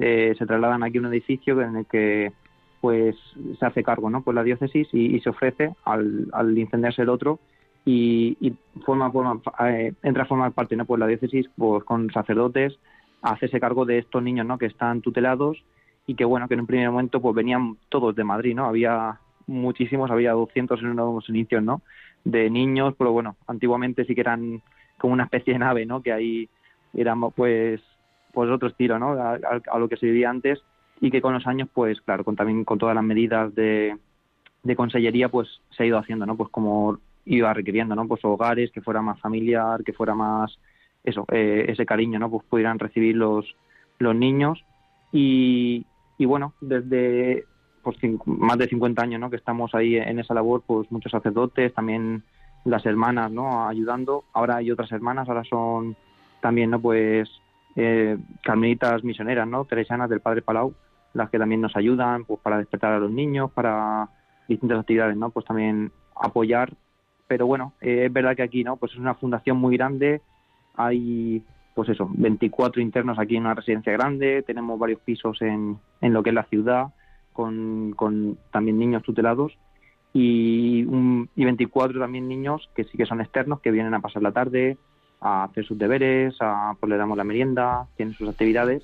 eh, 0.00 0.34
se 0.38 0.46
trasladan 0.46 0.84
aquí 0.84 0.98
a 0.98 1.00
un 1.00 1.06
edificio 1.06 1.60
en 1.60 1.76
el 1.76 1.86
que 1.86 2.32
pues 2.80 3.16
se 3.58 3.66
hace 3.66 3.82
cargo, 3.82 4.08
¿no? 4.08 4.22
Pues 4.22 4.34
la 4.36 4.44
diócesis 4.44 4.88
y, 4.92 5.18
se 5.20 5.30
ofrece 5.30 5.74
al, 5.84 6.28
al, 6.32 6.56
incendiarse 6.56 7.02
el 7.02 7.08
otro 7.08 7.40
y, 7.88 8.52
forma, 8.84 9.12
forma 9.12 9.40
eh, 9.68 9.92
entra 10.02 10.24
a 10.24 10.26
formar 10.26 10.52
parte, 10.52 10.74
¿no? 10.74 10.84
Pues 10.84 10.98
la 10.98 11.06
diócesis 11.06 11.46
pues, 11.56 11.84
con 11.84 12.10
sacerdotes 12.10 12.76
a 13.22 13.30
hacerse 13.30 13.60
cargo 13.60 13.84
de 13.86 13.98
estos 13.98 14.22
niños, 14.22 14.44
¿no? 14.44 14.58
Que 14.58 14.66
están 14.66 15.00
tutelados 15.00 15.62
y 16.06 16.16
que 16.16 16.24
bueno, 16.24 16.48
que 16.48 16.54
en 16.54 16.60
un 16.60 16.66
primer 16.66 16.90
momento 16.90 17.20
pues 17.20 17.34
venían 17.34 17.76
todos 17.88 18.14
de 18.16 18.24
Madrid, 18.24 18.56
¿no? 18.56 18.66
Había 18.66 19.20
muchísimos, 19.46 20.10
había 20.10 20.32
200 20.32 20.80
en 20.80 20.88
unos 20.88 21.28
inicios, 21.28 21.62
¿no? 21.62 21.80
De 22.24 22.50
niños, 22.50 22.94
pero 22.98 23.12
bueno, 23.12 23.36
antiguamente 23.46 24.04
sí 24.04 24.16
que 24.16 24.20
eran 24.20 24.62
como 24.98 25.12
una 25.12 25.24
especie 25.24 25.52
de 25.52 25.60
nave, 25.60 25.86
¿no? 25.86 26.02
Que 26.02 26.12
ahí 26.12 26.48
éramos 26.92 27.34
pues 27.34 27.80
pues 28.32 28.50
otro 28.50 28.68
estilo 28.68 28.98
¿no? 28.98 29.12
A, 29.12 29.78
lo 29.78 29.88
que 29.88 29.96
se 29.96 30.06
vivía 30.06 30.28
antes 30.28 30.62
y 31.00 31.10
que 31.10 31.22
con 31.22 31.32
los 31.32 31.46
años 31.46 31.68
pues 31.72 32.00
claro 32.02 32.24
con 32.24 32.36
también 32.36 32.64
con 32.64 32.78
todas 32.78 32.94
las 32.94 33.04
medidas 33.04 33.54
de, 33.54 33.96
de 34.62 34.76
consellería 34.76 35.30
pues 35.30 35.48
se 35.70 35.82
ha 35.82 35.86
ido 35.86 35.96
haciendo 35.96 36.26
no 36.26 36.36
pues 36.36 36.50
como 36.50 36.98
iba 37.26 37.52
requiriendo 37.52 37.94
no 37.94 38.08
pues 38.08 38.24
hogares 38.24 38.70
que 38.72 38.80
fuera 38.80 39.02
más 39.02 39.20
familiar 39.20 39.84
que 39.84 39.92
fuera 39.92 40.14
más 40.14 40.58
eso 41.04 41.26
eh, 41.30 41.66
ese 41.68 41.84
cariño 41.84 42.18
no 42.18 42.30
pues 42.30 42.44
pudieran 42.48 42.78
recibir 42.78 43.16
los 43.16 43.44
los 43.98 44.14
niños 44.14 44.64
y, 45.12 45.84
y 46.18 46.24
bueno 46.24 46.54
desde 46.60 47.44
pues 47.82 47.96
más 48.24 48.58
de 48.58 48.68
50 48.68 49.02
años 49.02 49.20
no 49.20 49.30
que 49.30 49.36
estamos 49.36 49.74
ahí 49.74 49.96
en 49.96 50.18
esa 50.18 50.34
labor 50.34 50.62
pues 50.66 50.90
muchos 50.90 51.12
sacerdotes 51.12 51.74
también 51.74 52.22
las 52.64 52.84
hermanas 52.86 53.30
no 53.30 53.68
ayudando 53.68 54.24
ahora 54.32 54.56
hay 54.56 54.70
otras 54.70 54.90
hermanas 54.92 55.28
ahora 55.28 55.44
son 55.44 55.96
también, 56.46 56.70
¿no? 56.70 56.80
Pues 56.80 57.28
eh, 57.74 58.16
carmelitas 58.42 59.02
misioneras, 59.02 59.48
¿no? 59.48 59.64
Teresanas 59.64 60.08
del 60.08 60.20
Padre 60.20 60.42
Palau, 60.42 60.74
las 61.12 61.28
que 61.28 61.38
también 61.38 61.60
nos 61.60 61.76
ayudan, 61.76 62.24
pues 62.24 62.40
para 62.40 62.58
despertar 62.58 62.92
a 62.92 62.98
los 62.98 63.10
niños, 63.10 63.50
para 63.50 64.08
distintas 64.48 64.78
actividades, 64.78 65.16
¿no? 65.16 65.30
Pues 65.30 65.44
también 65.44 65.90
apoyar. 66.14 66.72
Pero 67.28 67.46
bueno, 67.46 67.72
eh, 67.80 68.04
es 68.06 68.12
verdad 68.12 68.36
que 68.36 68.42
aquí, 68.42 68.64
¿no? 68.64 68.76
Pues 68.76 68.92
es 68.92 68.98
una 68.98 69.14
fundación 69.14 69.56
muy 69.56 69.76
grande, 69.76 70.20
hay 70.74 71.42
pues 71.74 71.90
eso, 71.90 72.08
24 72.14 72.80
internos 72.80 73.18
aquí 73.18 73.36
en 73.36 73.42
una 73.42 73.54
residencia 73.54 73.92
grande, 73.92 74.42
tenemos 74.42 74.78
varios 74.78 75.00
pisos 75.00 75.42
en, 75.42 75.78
en 76.00 76.12
lo 76.14 76.22
que 76.22 76.30
es 76.30 76.34
la 76.34 76.44
ciudad, 76.44 76.88
con, 77.34 77.92
con 77.94 78.38
también 78.50 78.78
niños 78.78 79.02
tutelados 79.02 79.58
y, 80.14 80.84
un, 80.84 81.28
y 81.36 81.44
24 81.44 82.00
también 82.00 82.26
niños 82.26 82.70
que 82.74 82.84
sí 82.84 82.96
que 82.96 83.04
son 83.04 83.20
externos, 83.20 83.60
que 83.60 83.70
vienen 83.70 83.92
a 83.92 84.00
pasar 84.00 84.22
la 84.22 84.32
tarde, 84.32 84.78
a 85.20 85.44
hacer 85.44 85.66
sus 85.66 85.78
deberes, 85.78 86.34
a, 86.40 86.74
pues 86.80 86.88
le 86.88 86.96
damos 86.96 87.18
la 87.18 87.24
merienda, 87.24 87.86
tienen 87.96 88.14
sus 88.14 88.28
actividades. 88.30 88.82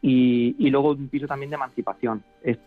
Y, 0.00 0.54
y 0.58 0.70
luego 0.70 0.90
un 0.90 1.08
piso 1.08 1.26
también 1.26 1.50
de 1.50 1.56
emancipación. 1.56 2.22
Es, 2.44 2.58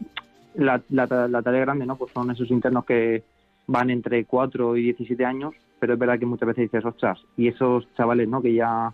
la, 0.56 0.82
la, 0.90 1.08
tarea 1.08 1.62
grande 1.62 1.86
no 1.86 1.96
pues 1.96 2.12
son 2.12 2.32
esos 2.32 2.50
internos 2.52 2.84
que 2.84 3.24
van 3.68 3.90
entre 3.90 4.26
4 4.26 4.78
y 4.78 4.84
17 4.84 5.26
años, 5.26 5.54
pero 5.80 5.94
es 5.94 6.00
verdad 6.00 6.20
que 6.20 6.26
muchas 6.26 6.48
veces 6.48 6.64
dices, 6.64 6.86
ostras, 6.86 7.20
y 7.38 7.48
esos 7.48 7.88
chavales 7.96 8.28
no 8.28 8.42
que 8.42 8.54
ya 8.54 8.94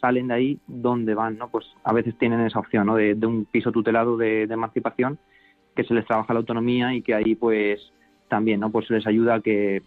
salen 0.00 0.28
de 0.28 0.34
ahí, 0.34 0.58
¿dónde 0.66 1.14
van? 1.14 1.36
no 1.38 1.48
Pues 1.48 1.66
a 1.84 1.92
veces 1.92 2.16
tienen 2.18 2.40
esa 2.40 2.58
opción 2.58 2.86
¿no? 2.86 2.96
de, 2.96 3.14
un 3.26 3.44
piso 3.44 3.70
tutelado 3.70 4.16
de, 4.16 4.46
de, 4.46 4.54
emancipación 4.54 5.18
que 5.74 5.84
se 5.84 5.94
les 5.94 6.06
trabaja 6.06 6.32
la 6.32 6.40
autonomía 6.40 6.94
y 6.94 7.02
que 7.02 7.14
ahí 7.14 7.34
pues 7.34 7.92
también 8.28 8.60
no 8.60 8.70
pues 8.70 8.86
se 8.86 8.94
les 8.94 9.06
ayuda 9.06 9.36
a 9.36 9.40
que 9.40 9.82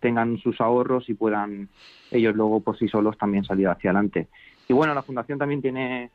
tengan 0.00 0.38
sus 0.38 0.60
ahorros 0.60 1.08
y 1.08 1.14
puedan 1.14 1.68
ellos 2.10 2.34
luego 2.34 2.60
por 2.60 2.78
sí 2.78 2.88
solos 2.88 3.16
también 3.18 3.44
salir 3.44 3.68
hacia 3.68 3.90
adelante. 3.90 4.28
Y 4.68 4.72
bueno, 4.72 4.94
la 4.94 5.02
fundación 5.02 5.38
también 5.38 5.62
tiene 5.62 6.10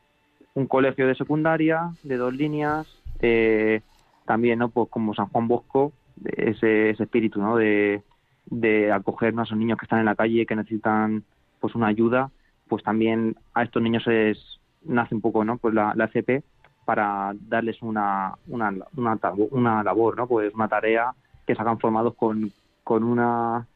un 0.54 0.66
colegio 0.66 1.06
de 1.06 1.14
secundaria 1.14 1.90
de 2.02 2.16
dos 2.16 2.34
líneas, 2.34 2.86
eh, 3.20 3.80
también 4.24 4.58
no 4.58 4.68
pues 4.70 4.88
como 4.90 5.14
San 5.14 5.26
Juan 5.28 5.48
Bosco, 5.48 5.92
ese, 6.24 6.90
ese 6.90 7.02
espíritu 7.02 7.40
¿no? 7.40 7.56
de, 7.56 8.02
de 8.46 8.92
acogernos 8.92 9.42
a 9.42 9.46
esos 9.48 9.58
niños 9.58 9.78
que 9.78 9.84
están 9.84 10.00
en 10.00 10.06
la 10.06 10.14
calle 10.14 10.46
que 10.46 10.56
necesitan 10.56 11.24
pues 11.60 11.74
una 11.74 11.88
ayuda, 11.88 12.30
pues 12.68 12.82
también 12.82 13.36
a 13.54 13.62
estos 13.62 13.82
niños 13.82 14.06
es, 14.06 14.60
nace 14.84 15.14
un 15.14 15.20
poco 15.20 15.44
no 15.44 15.58
pues 15.58 15.74
la, 15.74 15.92
la 15.94 16.08
CP 16.08 16.42
para 16.84 17.34
darles 17.48 17.82
una, 17.82 18.34
una, 18.46 18.72
una, 18.96 19.18
una 19.50 19.82
labor, 19.82 20.16
¿no? 20.16 20.26
pues 20.26 20.54
una 20.54 20.68
tarea 20.68 21.12
que 21.46 21.54
se 21.54 21.60
hagan 21.60 21.78
formados 21.78 22.14
con, 22.14 22.52
con 22.84 23.02
una 23.04 23.66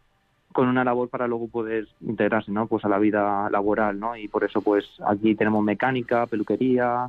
con 0.53 0.67
una 0.67 0.83
labor 0.83 1.09
para 1.09 1.29
luego 1.29 1.47
poder 1.49 1.87
integrarse 2.01 2.51
¿no? 2.51 2.67
pues 2.67 2.85
a 2.85 2.89
la 2.89 2.99
vida 2.99 3.49
laboral 3.51 4.01
¿no? 4.01 4.17
y 4.17 4.27
por 4.27 4.43
eso 4.43 4.61
pues 4.63 4.85
aquí 5.07 5.37
tenemos 5.37 5.63
mecánica 5.63 6.27
peluquería 6.27 7.09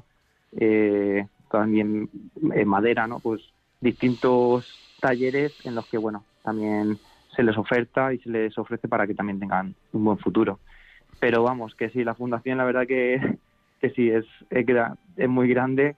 eh, 0.51 1.25
también 1.49 2.07
eh, 2.53 2.65
madera 2.65 3.07
no 3.07 3.19
pues 3.19 3.41
distintos 3.79 4.90
talleres 5.01 5.53
en 5.65 5.75
los 5.75 5.85
que 5.87 5.97
bueno 5.97 6.23
también 6.43 6.97
se 7.35 7.43
les 7.43 7.57
oferta 7.57 8.13
y 8.13 8.19
se 8.19 8.29
les 8.29 8.57
ofrece 8.57 8.87
para 8.87 9.05
que 9.07 9.15
también 9.15 9.39
tengan 9.39 9.75
un 9.91 10.05
buen 10.05 10.17
futuro 10.17 10.59
pero 11.19 11.43
vamos 11.43 11.75
que 11.75 11.89
sí 11.89 12.03
la 12.03 12.15
fundación 12.15 12.57
la 12.57 12.65
verdad 12.65 12.87
que, 12.87 13.37
que 13.81 13.89
sí 13.89 14.09
es 14.09 14.25
es, 14.49 14.65
es 15.17 15.29
muy 15.29 15.49
grande 15.49 15.95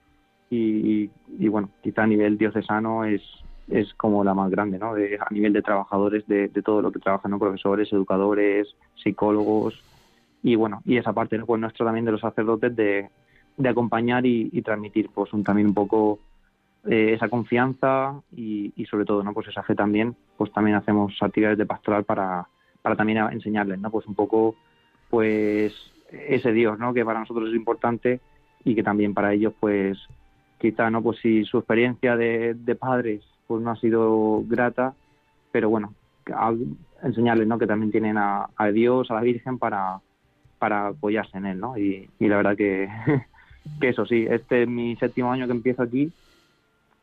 y, 0.50 1.10
y 1.38 1.48
bueno 1.48 1.70
quizá 1.82 2.02
a 2.02 2.06
nivel 2.06 2.38
diocesano 2.38 3.04
es 3.04 3.22
es 3.68 3.94
como 3.94 4.24
la 4.24 4.34
más 4.34 4.50
grande, 4.50 4.78
¿no? 4.78 4.94
De, 4.94 5.18
a 5.18 5.32
nivel 5.32 5.52
de 5.52 5.62
trabajadores, 5.62 6.26
de, 6.26 6.48
todo 6.64 6.82
lo 6.82 6.92
que 6.92 6.98
trabajan, 6.98 7.30
¿no? 7.30 7.38
Profesores, 7.38 7.92
educadores, 7.92 8.74
psicólogos 9.02 9.80
y 10.42 10.56
bueno, 10.56 10.82
y 10.84 10.98
esa 10.98 11.12
parte. 11.12 11.38
Pues 11.38 11.60
nuestro 11.60 11.86
también 11.86 12.04
de 12.04 12.12
los 12.12 12.20
sacerdotes 12.20 12.74
de, 12.76 13.08
de 13.56 13.68
acompañar 13.68 14.26
y, 14.26 14.62
transmitir, 14.62 15.08
pues 15.14 15.32
un, 15.32 15.44
también 15.44 15.68
un 15.68 15.74
poco 15.74 16.18
eh, 16.86 17.14
esa 17.14 17.28
confianza 17.28 18.20
y, 18.36 18.72
y, 18.76 18.84
sobre 18.86 19.04
todo, 19.04 19.22
¿no? 19.22 19.32
Pues 19.32 19.48
esa 19.48 19.62
fe 19.62 19.74
también, 19.74 20.14
pues 20.36 20.52
también 20.52 20.76
hacemos 20.76 21.14
actividades 21.20 21.58
de 21.58 21.66
pastoral 21.66 22.04
para, 22.04 22.46
para 22.82 22.96
también 22.96 23.18
enseñarles, 23.32 23.78
¿no? 23.78 23.90
Pues 23.90 24.06
un 24.06 24.14
poco, 24.14 24.54
pues 25.08 25.72
ese 26.10 26.52
Dios, 26.52 26.78
¿no? 26.78 26.92
Que 26.92 27.04
para 27.04 27.20
nosotros 27.20 27.48
es 27.48 27.54
importante 27.54 28.20
y 28.64 28.74
que 28.74 28.82
también 28.82 29.14
para 29.14 29.32
ellos, 29.32 29.54
pues 29.58 29.98
quizá, 30.58 30.90
¿no? 30.90 31.02
Pues 31.02 31.18
si 31.20 31.44
su 31.44 31.58
experiencia 31.58 32.16
de, 32.16 32.76
padres 32.78 33.22
pues 33.46 33.62
no 33.62 33.70
ha 33.70 33.76
sido 33.76 34.42
grata, 34.46 34.94
pero 35.52 35.70
bueno, 35.70 35.94
enseñarles 37.02 37.46
¿no? 37.46 37.58
que 37.58 37.66
también 37.66 37.92
tienen 37.92 38.16
a, 38.16 38.48
Dios, 38.72 39.10
a 39.10 39.14
la 39.14 39.20
Virgen 39.20 39.58
para, 39.58 40.00
para 40.58 40.88
apoyarse 40.88 41.36
en 41.36 41.46
él, 41.46 41.60
¿no? 41.60 41.76
Y, 41.76 42.08
la 42.20 42.36
verdad 42.36 42.56
que, 42.56 42.88
que 43.80 43.88
eso 43.88 44.06
sí, 44.06 44.26
este 44.28 44.62
es 44.62 44.68
mi 44.68 44.96
séptimo 44.96 45.30
año 45.30 45.46
que 45.46 45.52
empiezo 45.52 45.82
aquí 45.82 46.10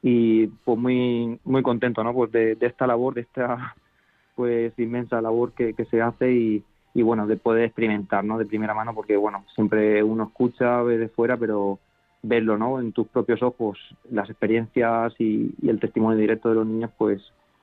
y 0.01 0.47
pues 0.47 0.77
muy 0.77 1.39
muy 1.43 1.61
contento, 1.63 2.03
¿no? 2.03 2.13
Pues 2.13 2.31
de, 2.31 2.57
esta 2.61 2.87
labor, 2.87 3.13
de 3.13 3.21
esta 3.21 3.75
pues 4.35 4.77
inmensa 4.79 5.21
labor 5.21 5.53
que, 5.53 5.73
que 5.73 5.85
se 5.85 6.01
hace 6.01 6.31
y, 6.31 6.63
y 6.93 7.01
bueno, 7.01 7.27
de 7.27 7.37
poder 7.37 7.65
experimentar, 7.65 8.23
¿no? 8.23 8.37
De 8.37 8.45
primera 8.45 8.73
mano, 8.73 8.93
porque 8.93 9.15
bueno, 9.17 9.45
siempre 9.55 10.03
uno 10.03 10.25
escucha, 10.25 10.81
ve 10.81 10.97
de 10.97 11.09
fuera, 11.09 11.37
pero 11.37 11.79
verlo 12.23 12.57
¿no? 12.57 12.79
en 12.79 12.91
tus 12.91 13.07
propios 13.07 13.41
ojos, 13.41 13.79
las 14.09 14.29
experiencias 14.29 15.13
y, 15.19 15.53
el 15.67 15.79
testimonio 15.79 16.17
directo 16.17 16.49
de 16.49 16.55
los 16.55 16.67
niños, 16.67 16.91
pues, 16.97 17.21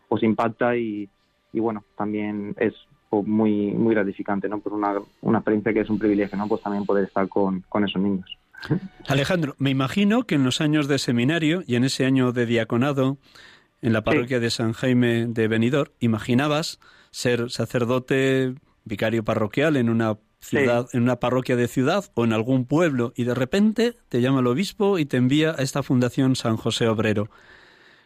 pues 0.08 0.22
impacta 0.22 0.76
y, 0.76 1.08
y 1.52 1.60
bueno, 1.60 1.84
también 1.96 2.54
es 2.58 2.74
pues 3.10 3.26
muy 3.26 3.72
muy 3.72 3.94
gratificante, 3.94 4.50
¿no? 4.50 4.58
Por 4.58 4.74
una, 4.74 5.00
una 5.22 5.38
experiencia 5.38 5.72
que 5.72 5.80
es 5.80 5.88
un 5.88 5.98
privilegio, 5.98 6.36
¿no? 6.36 6.46
Pues 6.46 6.62
también 6.62 6.84
poder 6.84 7.04
estar 7.04 7.26
con, 7.28 7.64
con 7.68 7.84
esos 7.84 8.02
niños. 8.02 8.36
Alejandro, 9.06 9.54
me 9.58 9.70
imagino 9.70 10.24
que 10.24 10.34
en 10.34 10.44
los 10.44 10.60
años 10.60 10.88
de 10.88 10.98
seminario 10.98 11.62
y 11.66 11.76
en 11.76 11.84
ese 11.84 12.04
año 12.04 12.32
de 12.32 12.46
diaconado 12.46 13.18
en 13.80 13.92
la 13.92 14.02
parroquia 14.02 14.40
de 14.40 14.50
San 14.50 14.72
Jaime 14.72 15.26
de 15.26 15.48
Benidorm, 15.48 15.92
imaginabas 16.00 16.80
ser 17.10 17.50
sacerdote, 17.50 18.54
vicario 18.84 19.24
parroquial 19.24 19.76
en 19.76 19.88
una 19.88 20.18
ciudad, 20.40 20.88
en 20.92 21.02
una 21.02 21.20
parroquia 21.20 21.56
de 21.56 21.68
ciudad 21.68 22.10
o 22.14 22.24
en 22.24 22.32
algún 22.32 22.64
pueblo 22.64 23.12
y 23.16 23.24
de 23.24 23.34
repente 23.34 23.96
te 24.08 24.20
llama 24.20 24.40
el 24.40 24.46
obispo 24.46 24.98
y 24.98 25.04
te 25.04 25.16
envía 25.16 25.52
a 25.52 25.62
esta 25.62 25.82
fundación 25.82 26.36
San 26.36 26.56
José 26.56 26.88
Obrero. 26.88 27.30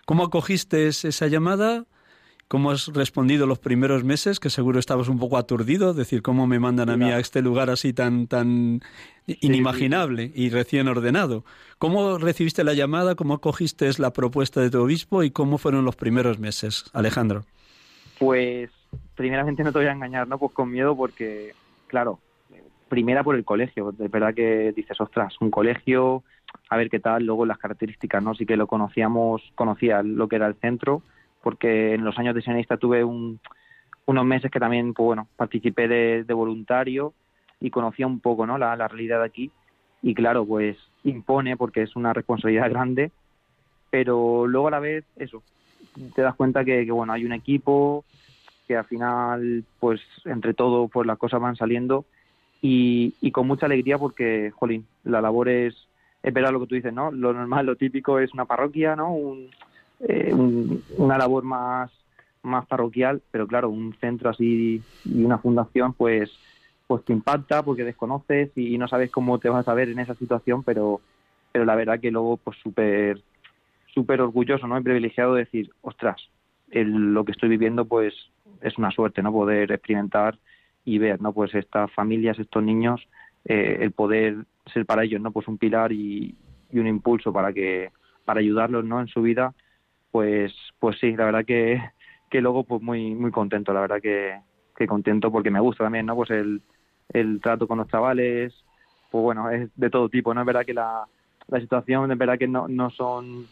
¿Cómo 0.05 0.25
acogiste 0.25 0.89
esa 0.89 1.27
llamada? 1.27 1.87
¿Cómo 2.53 2.71
has 2.71 2.89
respondido 2.89 3.47
los 3.47 3.59
primeros 3.59 4.05
meses? 4.05 4.39
Que 4.39 4.51
seguro 4.51 4.79
estabas 4.79 5.09
un 5.09 5.19
poco 5.19 5.39
aturdido, 5.39 5.95
decir, 5.95 6.21
¿cómo 6.21 6.47
me 6.47 6.59
mandan 6.59 6.91
a 6.91 6.99
mí 6.99 7.11
a 7.11 7.19
este 7.19 7.41
lugar 7.41 7.71
así 7.71 7.95
tan, 7.95 8.27
tan 8.27 8.83
inimaginable 9.27 10.31
y 10.35 10.51
recién 10.51 10.87
ordenado? 10.87 11.47
¿Cómo 11.79 12.19
recibiste 12.19 12.63
la 12.63 12.75
llamada? 12.75 13.15
¿Cómo 13.15 13.33
acogiste 13.33 13.89
la 13.97 14.13
propuesta 14.13 14.61
de 14.61 14.69
tu 14.69 14.83
obispo? 14.83 15.23
¿Y 15.23 15.31
cómo 15.31 15.57
fueron 15.57 15.87
los 15.87 15.97
primeros 15.97 16.39
meses, 16.39 16.91
Alejandro? 16.93 17.47
Pues, 18.19 18.69
primeramente 19.15 19.65
no 19.65 19.73
te 19.73 19.79
voy 19.79 19.89
a 19.89 19.93
engañar, 19.93 20.29
¿no? 20.29 20.37
Pues 20.37 20.53
con 20.53 20.71
miedo 20.71 20.95
porque, 20.95 21.55
claro, 21.87 22.19
primera 22.91 23.25
por 23.25 23.35
el 23.35 23.47
colegio. 23.47 23.93
De 23.93 24.09
verdad 24.09 24.35
que 24.35 24.75
dices, 24.77 25.01
ostras, 25.01 25.33
un 25.41 25.51
colegio, 25.51 26.23
a 26.69 26.77
ver 26.77 26.91
qué 26.91 27.01
tal, 27.01 27.25
luego 27.25 27.47
las 27.47 27.57
características, 27.57 28.23
¿no? 28.23 28.35
Sí 28.35 28.45
que 28.45 28.59
lo 28.59 28.67
conocíamos, 28.67 29.41
conocía 29.55 30.03
lo 30.03 30.29
que 30.29 30.37
era 30.37 30.49
el 30.49 30.57
centro, 30.57 31.03
porque 31.43 31.95
en 31.95 32.05
los 32.05 32.19
años 32.19 32.35
de 32.35 32.43
sionista 32.43 32.77
tuve 32.77 33.05
unos 33.05 34.25
meses 34.25 34.51
que 34.51 34.61
también, 34.61 34.95
pues 34.95 35.05
bueno, 35.05 35.29
participé 35.37 35.89
de, 35.89 36.35
voluntario 36.35 37.13
y 37.61 37.71
conocía 37.71 38.07
un 38.07 38.21
poco, 38.21 38.47
¿no? 38.47 38.59
La, 38.59 38.89
realidad 38.89 39.21
de 39.21 39.27
aquí. 39.27 39.51
Y 40.03 40.15
claro, 40.15 40.47
pues 40.47 40.77
impone 41.05 41.57
porque 41.57 41.83
es 41.83 41.95
una 41.97 42.13
responsabilidad 42.13 42.71
grande, 42.71 43.11
pero 43.91 44.47
luego 44.47 44.69
a 44.69 44.73
la 44.73 44.81
vez, 44.81 45.05
eso, 45.17 45.43
te 46.15 46.23
das 46.23 46.35
cuenta 46.35 46.65
que, 46.65 46.91
bueno, 46.91 47.13
hay 47.13 47.25
un 47.25 47.33
equipo, 47.33 48.05
que 48.67 48.77
al 48.77 48.85
final, 48.85 49.65
pues 49.81 50.01
entre 50.25 50.55
todo, 50.55 50.89
pues 50.89 51.07
las 51.07 51.19
cosas 51.19 51.41
van 51.41 51.57
saliendo 51.57 52.05
y, 52.61 53.15
y 53.21 53.33
con 53.33 53.47
mucha 53.47 53.67
alegría 53.67 53.99
porque, 53.99 54.53
jolín, 54.55 54.87
la 55.05 55.21
labor 55.21 55.49
es, 55.49 55.75
es 56.23 56.33
verdad 56.33 56.53
lo 56.53 56.61
que 56.61 56.67
tú 56.67 56.75
dices, 56.77 56.93
¿no? 56.93 57.11
Lo 57.11 57.33
normal, 57.33 57.67
lo 57.67 57.77
típico 57.77 58.19
es 58.21 58.33
una 58.33 58.45
parroquia, 58.45 58.95
¿no? 58.95 59.13
Un, 59.13 59.51
eh, 60.03 60.35
una 60.97 61.17
labor 61.17 61.45
más, 61.45 61.91
más 62.43 62.67
parroquial, 62.67 63.23
pero 63.31 63.47
claro, 63.47 63.71
un 63.71 63.95
centro 64.01 64.31
así 64.31 64.83
y 65.05 65.25
una 65.25 65.39
fundación, 65.39 65.95
pues, 65.95 66.31
pues 66.87 67.05
te 67.05 67.13
impacta 67.13 67.63
porque 67.63 67.85
desconoces 67.85 68.51
y, 68.57 68.77
no 68.79 68.89
sabes 68.89 69.11
cómo 69.11 69.39
te 69.39 69.49
vas 69.49 69.69
a 69.69 69.75
ver 69.75 69.89
en 69.89 70.01
esa 70.01 70.15
situación, 70.15 70.63
pero, 70.65 71.01
pero 71.53 71.65
la 71.65 71.77
verdad 71.77 72.01
que 72.01 72.11
luego, 72.11 72.37
pues 72.37 72.57
súper 72.63 73.23
súper 73.95 74.23
orgulloso, 74.23 74.67
¿no? 74.67 74.79
Y 74.79 74.83
privilegiado 74.83 75.35
de 75.35 75.45
decir, 75.45 75.71
ostras, 75.83 76.17
lo 76.71 77.25
que 77.25 77.33
estoy 77.33 77.51
viviendo, 77.51 77.85
pues 77.85 78.15
es 78.63 78.79
una 78.79 78.91
suerte, 78.91 79.23
¿no? 79.23 79.31
Poder 79.33 79.71
experimentar 79.71 80.39
y 80.85 80.99
ver, 80.99 81.21
¿no? 81.21 81.33
Pues 81.33 81.55
estas 81.55 81.93
familias, 81.93 82.39
estos 82.39 82.63
niños, 82.63 83.07
eh, 83.45 83.79
el 83.81 83.93
poder 83.93 84.47
ser 84.73 84.87
para 84.87 85.05
ellos, 85.05 85.21
¿no? 85.21 85.31
Pues 85.31 85.47
un 85.47 85.59
pilar 85.59 85.93
y, 85.93 86.35
y 86.73 86.79
un 86.79 86.87
impulso 86.87 87.33
para 87.33 87.53
que 87.53 87.91
para 88.25 88.41
ayudarlos, 88.41 88.85
¿no? 88.85 89.01
En 89.01 89.09
su 89.09 89.21
vida 89.21 89.55
pues 90.13 90.55
pues 90.79 90.99
sí, 91.01 91.17
la 91.17 91.25
verdad 91.25 91.45
que, 91.45 91.83
que 92.31 92.41
luego 92.41 92.65
pues 92.65 92.81
muy 92.83 93.15
muy 93.15 93.33
contento, 93.33 93.73
la 93.73 93.81
verdad 93.81 94.01
que, 94.01 94.39
que 94.77 94.87
contento 94.87 95.33
porque 95.33 95.51
me 95.51 95.61
gusta 95.61 95.85
también, 95.85 96.07
¿no? 96.07 96.15
Pues 96.15 96.31
el, 96.31 96.63
el 97.09 97.41
trato 97.41 97.67
con 97.67 97.79
los 97.79 97.89
chavales, 97.89 98.55
pues 99.11 99.23
bueno, 99.23 99.51
es 99.51 99.71
de 99.75 99.91
todo 99.91 100.09
tipo, 100.09 100.33
¿no? 100.33 100.43
Es 100.43 100.47
verdad 100.47 100.65
que 100.65 100.75
la, 100.75 101.07
la 101.49 101.61
situación, 101.61 102.13
es 102.13 102.19
verdad 102.19 102.39
que 102.39 102.47
no, 102.47 102.69
no 102.69 102.91
son 102.91 103.47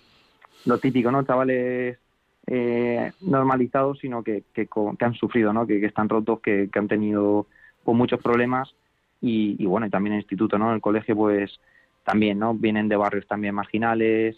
lo 0.67 0.79
típico, 0.79 1.11
¿no? 1.11 1.25
Chavales 1.25 1.99
eh, 2.47 3.13
normalizados, 3.23 3.99
sino 3.99 4.23
que, 4.23 4.45
que, 4.55 4.67
que, 4.67 5.05
han 5.05 5.15
sufrido, 5.15 5.53
¿no? 5.53 5.67
Que, 5.67 5.81
que 5.81 5.87
están 5.87 6.09
rotos, 6.09 6.41
que, 6.41 6.69
que 6.71 6.79
han 6.79 6.89
tenido 6.89 7.47
pues, 7.85 7.97
muchos 7.97 8.21
problemas 8.21 8.75
y, 9.21 9.57
y 9.59 9.67
bueno, 9.67 9.87
y 9.87 9.91
también 9.91 10.15
el 10.15 10.21
instituto, 10.21 10.59
¿no? 10.59 10.75
El 10.75 10.81
colegio, 10.81 11.17
pues 11.17 11.59
también, 12.05 12.39
¿no? 12.39 12.55
Vienen 12.55 12.89
de 12.89 12.97
barrios 12.97 13.27
también 13.27 13.55
marginales, 13.55 14.37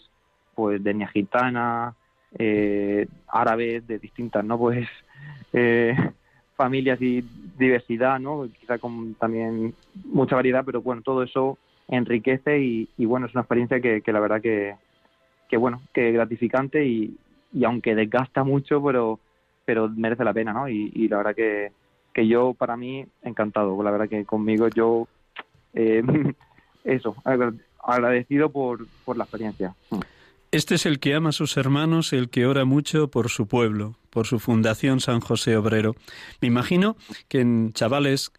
pues 0.55 0.83
de 0.83 0.91
etnia 0.91 1.07
gitana, 1.07 1.95
eh, 2.37 3.07
árabes 3.27 3.87
de 3.87 3.99
distintas, 3.99 4.43
¿no? 4.43 4.57
Pues 4.57 4.87
eh, 5.53 5.95
familias 6.55 7.01
y 7.01 7.23
diversidad, 7.57 8.19
¿no? 8.19 8.47
Quizá 8.59 8.77
con 8.77 9.15
también 9.15 9.73
mucha 10.05 10.35
variedad, 10.35 10.63
pero 10.65 10.81
bueno, 10.81 11.01
todo 11.01 11.23
eso 11.23 11.57
enriquece 11.87 12.59
y, 12.59 13.05
bueno, 13.05 13.27
es 13.27 13.33
una 13.33 13.41
experiencia 13.41 13.79
que, 13.79 14.01
la 14.11 14.19
verdad 14.19 14.41
que, 14.41 14.75
que, 15.49 15.57
bueno, 15.57 15.81
que 15.93 16.09
es 16.09 16.13
gratificante 16.13 16.85
y, 16.85 17.17
y 17.51 17.65
aunque 17.65 17.95
desgasta 17.95 18.43
mucho, 18.43 18.81
pero 18.83 19.19
pero 19.65 19.89
merece 19.89 20.23
la 20.23 20.33
pena, 20.33 20.53
¿no? 20.53 20.67
Y, 20.67 21.07
la 21.07 21.17
verdad 21.17 21.35
que, 21.35 21.71
que 22.13 22.27
yo, 22.27 22.53
para 22.53 22.75
mí, 22.75 23.05
encantado. 23.21 23.81
La 23.81 23.91
verdad 23.91 24.09
que 24.09 24.25
conmigo 24.25 24.67
yo, 24.67 25.07
eh, 25.73 26.03
eso, 26.83 27.15
agradecido 27.79 28.49
por, 28.49 28.85
por 29.05 29.17
la 29.17 29.23
experiencia. 29.23 29.73
Este 30.53 30.75
es 30.75 30.85
el 30.85 30.99
que 30.99 31.15
ama 31.15 31.29
a 31.29 31.31
sus 31.31 31.57
hermanos, 31.57 32.13
el 32.13 32.29
que 32.29 32.45
ora 32.45 32.63
mucho 32.63 33.07
por 33.07 33.29
su 33.29 33.47
pueblo, 33.47 33.97
por 34.11 34.27
su 34.27 34.37
fundación 34.37 34.99
San 34.99 35.19
José 35.19 35.57
Obrero. 35.57 35.95
Me 36.41 36.47
imagino 36.47 36.95
que 37.27 37.39
en 37.39 37.73
chavales 37.73 38.31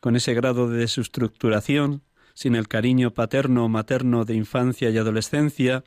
con 0.00 0.16
ese 0.16 0.32
grado 0.32 0.70
de 0.70 0.78
desestructuración, 0.78 2.04
sin 2.32 2.54
el 2.54 2.68
cariño 2.68 3.10
paterno 3.10 3.66
o 3.66 3.68
materno 3.68 4.24
de 4.24 4.34
infancia 4.34 4.88
y 4.88 4.96
adolescencia, 4.96 5.84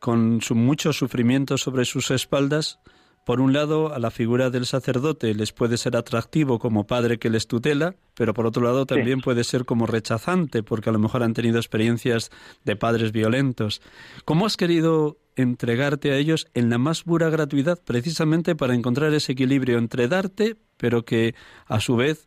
con 0.00 0.42
su 0.42 0.56
mucho 0.56 0.92
sufrimiento 0.92 1.58
sobre 1.58 1.84
sus 1.84 2.10
espaldas, 2.10 2.80
por 3.24 3.40
un 3.40 3.54
lado, 3.54 3.94
a 3.94 3.98
la 3.98 4.10
figura 4.10 4.50
del 4.50 4.66
sacerdote 4.66 5.32
les 5.34 5.52
puede 5.52 5.78
ser 5.78 5.96
atractivo 5.96 6.58
como 6.58 6.86
padre 6.86 7.18
que 7.18 7.30
les 7.30 7.46
tutela, 7.46 7.96
pero 8.14 8.34
por 8.34 8.44
otro 8.44 8.62
lado 8.62 8.84
también 8.84 9.20
puede 9.20 9.44
ser 9.44 9.64
como 9.64 9.86
rechazante, 9.86 10.62
porque 10.62 10.90
a 10.90 10.92
lo 10.92 10.98
mejor 10.98 11.22
han 11.22 11.32
tenido 11.32 11.56
experiencias 11.56 12.30
de 12.64 12.76
padres 12.76 13.12
violentos. 13.12 13.80
¿Cómo 14.26 14.44
has 14.44 14.58
querido 14.58 15.16
entregarte 15.36 16.12
a 16.12 16.16
ellos 16.16 16.48
en 16.52 16.68
la 16.68 16.76
más 16.76 17.04
pura 17.04 17.30
gratuidad, 17.30 17.80
precisamente 17.82 18.54
para 18.54 18.74
encontrar 18.74 19.14
ese 19.14 19.32
equilibrio 19.32 19.78
entre 19.78 20.06
darte, 20.06 20.56
pero 20.76 21.06
que 21.06 21.34
a 21.66 21.80
su 21.80 21.96
vez 21.96 22.26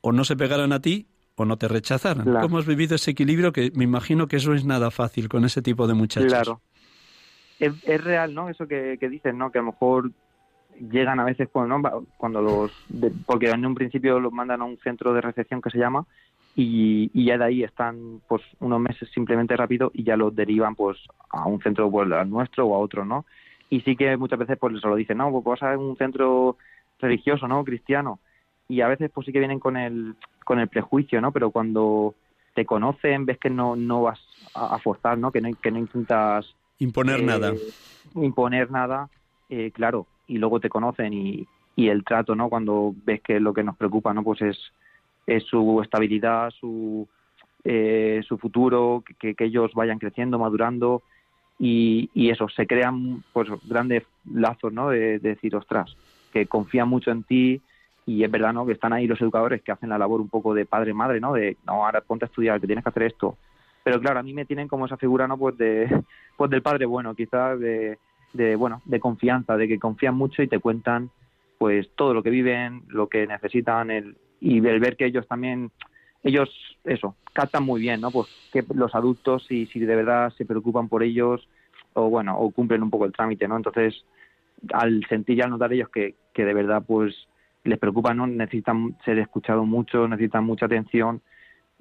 o 0.00 0.12
no 0.12 0.24
se 0.24 0.34
pegaran 0.34 0.72
a 0.72 0.80
ti 0.80 1.08
o 1.34 1.44
no 1.44 1.58
te 1.58 1.68
rechazaran? 1.68 2.40
¿Cómo 2.40 2.56
has 2.56 2.64
vivido 2.64 2.94
ese 2.94 3.10
equilibrio? 3.10 3.52
Que 3.52 3.70
me 3.74 3.84
imagino 3.84 4.28
que 4.28 4.36
eso 4.36 4.54
es 4.54 4.64
nada 4.64 4.90
fácil 4.90 5.28
con 5.28 5.44
ese 5.44 5.60
tipo 5.60 5.86
de 5.86 5.92
muchachos. 5.92 6.32
Claro 6.32 6.62
es, 7.66 8.04
real, 8.04 8.34
¿no? 8.34 8.48
Eso 8.48 8.66
que, 8.66 8.96
que 8.98 9.08
dices, 9.08 9.34
¿no? 9.34 9.50
Que 9.50 9.58
a 9.58 9.62
lo 9.62 9.72
mejor 9.72 10.10
llegan 10.90 11.20
a 11.20 11.24
veces 11.24 11.48
cuando, 11.50 12.06
cuando 12.16 12.42
los 12.42 12.72
porque 13.26 13.50
en 13.50 13.66
un 13.66 13.74
principio 13.74 14.18
los 14.20 14.32
mandan 14.32 14.62
a 14.62 14.64
un 14.64 14.78
centro 14.78 15.12
de 15.12 15.20
recepción 15.20 15.60
que 15.60 15.70
se 15.70 15.78
llama 15.78 16.06
y, 16.56 17.10
y, 17.14 17.26
ya 17.26 17.38
de 17.38 17.44
ahí 17.44 17.62
están 17.62 18.20
pues 18.28 18.42
unos 18.60 18.80
meses 18.80 19.08
simplemente 19.14 19.56
rápido 19.56 19.90
y 19.94 20.02
ya 20.04 20.16
los 20.16 20.34
derivan 20.34 20.74
pues 20.74 20.98
a 21.30 21.46
un 21.46 21.60
centro 21.62 21.90
pues 21.90 22.10
al 22.10 22.28
nuestro 22.28 22.66
o 22.66 22.74
a 22.74 22.78
otro 22.78 23.04
no 23.04 23.24
y 23.70 23.80
sí 23.82 23.96
que 23.96 24.16
muchas 24.16 24.38
veces 24.38 24.58
pues 24.58 24.80
se 24.80 24.86
lo 24.86 24.96
dicen 24.96 25.18
no 25.18 25.30
pues 25.30 25.44
vas 25.44 25.62
a 25.62 25.78
un 25.78 25.96
centro 25.96 26.56
religioso 26.98 27.48
no 27.48 27.64
cristiano. 27.64 28.20
Y 28.68 28.80
a 28.80 28.88
veces 28.88 29.10
pues 29.12 29.26
sí 29.26 29.32
que 29.32 29.38
vienen 29.38 29.60
con 29.60 29.76
el 29.76 30.14
con 30.44 30.58
el 30.58 30.68
prejuicio 30.68 31.20
no 31.20 31.32
pero 31.32 31.50
cuando 31.50 32.14
te 32.54 32.64
conocen 32.64 33.26
ves 33.26 33.38
que 33.38 33.50
no 33.50 33.76
no 33.76 34.02
vas 34.02 34.20
a, 34.54 34.78
forzar 34.78 35.18
no 35.18 35.32
que 35.32 35.40
no 35.40 35.50
que 35.54 35.70
no 35.70 35.78
intentas 35.78 36.54
Imponer 36.82 37.20
eh, 37.20 37.22
nada. 37.22 37.54
Imponer 38.16 38.70
nada, 38.70 39.08
eh, 39.48 39.70
claro, 39.72 40.06
y 40.26 40.38
luego 40.38 40.58
te 40.58 40.68
conocen 40.68 41.12
y, 41.12 41.46
y 41.76 41.88
el 41.88 42.04
trato, 42.04 42.34
¿no? 42.34 42.48
Cuando 42.48 42.92
ves 43.04 43.20
que 43.22 43.38
lo 43.38 43.54
que 43.54 43.62
nos 43.62 43.76
preocupa, 43.76 44.12
¿no? 44.12 44.24
Pues 44.24 44.42
es, 44.42 44.58
es 45.26 45.44
su 45.44 45.80
estabilidad, 45.80 46.50
su, 46.50 47.06
eh, 47.62 48.20
su 48.26 48.36
futuro, 48.36 49.04
que, 49.20 49.34
que, 49.34 49.44
ellos 49.44 49.70
vayan 49.74 50.00
creciendo, 50.00 50.40
madurando 50.40 51.02
y, 51.56 52.10
y, 52.14 52.30
eso, 52.30 52.48
se 52.48 52.66
crean 52.66 53.22
pues 53.32 53.48
grandes 53.64 54.02
lazos, 54.32 54.72
¿no? 54.72 54.90
De, 54.90 55.20
de, 55.20 55.28
decir, 55.30 55.54
ostras, 55.54 55.96
que 56.32 56.46
confían 56.46 56.88
mucho 56.88 57.12
en 57.12 57.22
ti 57.22 57.60
y 58.06 58.24
es 58.24 58.30
verdad, 58.30 58.52
¿no? 58.52 58.66
Que 58.66 58.72
están 58.72 58.92
ahí 58.92 59.06
los 59.06 59.20
educadores 59.20 59.62
que 59.62 59.70
hacen 59.70 59.90
la 59.90 59.98
labor 59.98 60.20
un 60.20 60.28
poco 60.28 60.52
de 60.52 60.66
padre-madre, 60.66 61.20
¿no? 61.20 61.32
De, 61.32 61.56
no, 61.64 61.84
ahora 61.84 62.00
ponte 62.00 62.24
a 62.24 62.28
estudiar, 62.28 62.60
que 62.60 62.66
tienes 62.66 62.82
que 62.82 62.90
hacer 62.90 63.04
esto, 63.04 63.36
pero 63.84 64.00
claro, 64.00 64.20
a 64.20 64.22
mí 64.22 64.32
me 64.32 64.44
tienen 64.44 64.68
como 64.68 64.86
esa 64.86 64.96
figura, 64.96 65.26
¿no? 65.26 65.36
Pues 65.36 65.56
de, 65.58 66.02
pues 66.36 66.50
del 66.50 66.62
padre 66.62 66.86
bueno, 66.86 67.14
quizás 67.14 67.58
de, 67.58 67.98
de, 68.32 68.56
bueno, 68.56 68.82
de 68.84 69.00
confianza, 69.00 69.56
de 69.56 69.68
que 69.68 69.78
confían 69.78 70.14
mucho 70.14 70.42
y 70.42 70.48
te 70.48 70.58
cuentan, 70.58 71.10
pues 71.58 71.88
todo 71.94 72.14
lo 72.14 72.22
que 72.22 72.30
viven, 72.30 72.82
lo 72.88 73.08
que 73.08 73.26
necesitan, 73.26 73.90
el, 73.90 74.16
y 74.40 74.58
el 74.66 74.80
ver 74.80 74.96
que 74.96 75.06
ellos 75.06 75.26
también, 75.28 75.70
ellos, 76.22 76.50
eso, 76.84 77.16
captan 77.32 77.64
muy 77.64 77.80
bien, 77.80 78.00
¿no? 78.00 78.10
Pues 78.10 78.28
que 78.52 78.64
los 78.74 78.94
adultos, 78.94 79.44
si, 79.46 79.66
si 79.66 79.80
de 79.80 79.96
verdad 79.96 80.32
se 80.36 80.44
preocupan 80.44 80.88
por 80.88 81.02
ellos, 81.02 81.48
o 81.94 82.08
bueno, 82.08 82.38
o 82.38 82.50
cumplen 82.50 82.82
un 82.82 82.90
poco 82.90 83.04
el 83.04 83.12
trámite, 83.12 83.46
¿no? 83.46 83.56
Entonces, 83.56 84.04
al 84.72 85.04
sentir 85.08 85.38
y 85.38 85.42
al 85.42 85.50
notar 85.50 85.72
ellos 85.72 85.88
que, 85.88 86.14
que 86.32 86.44
de 86.44 86.54
verdad, 86.54 86.82
pues, 86.86 87.14
les 87.64 87.78
preocupa, 87.78 88.14
¿no? 88.14 88.26
Necesitan 88.26 88.96
ser 89.04 89.18
escuchados 89.18 89.66
mucho, 89.66 90.08
necesitan 90.08 90.44
mucha 90.44 90.66
atención 90.66 91.20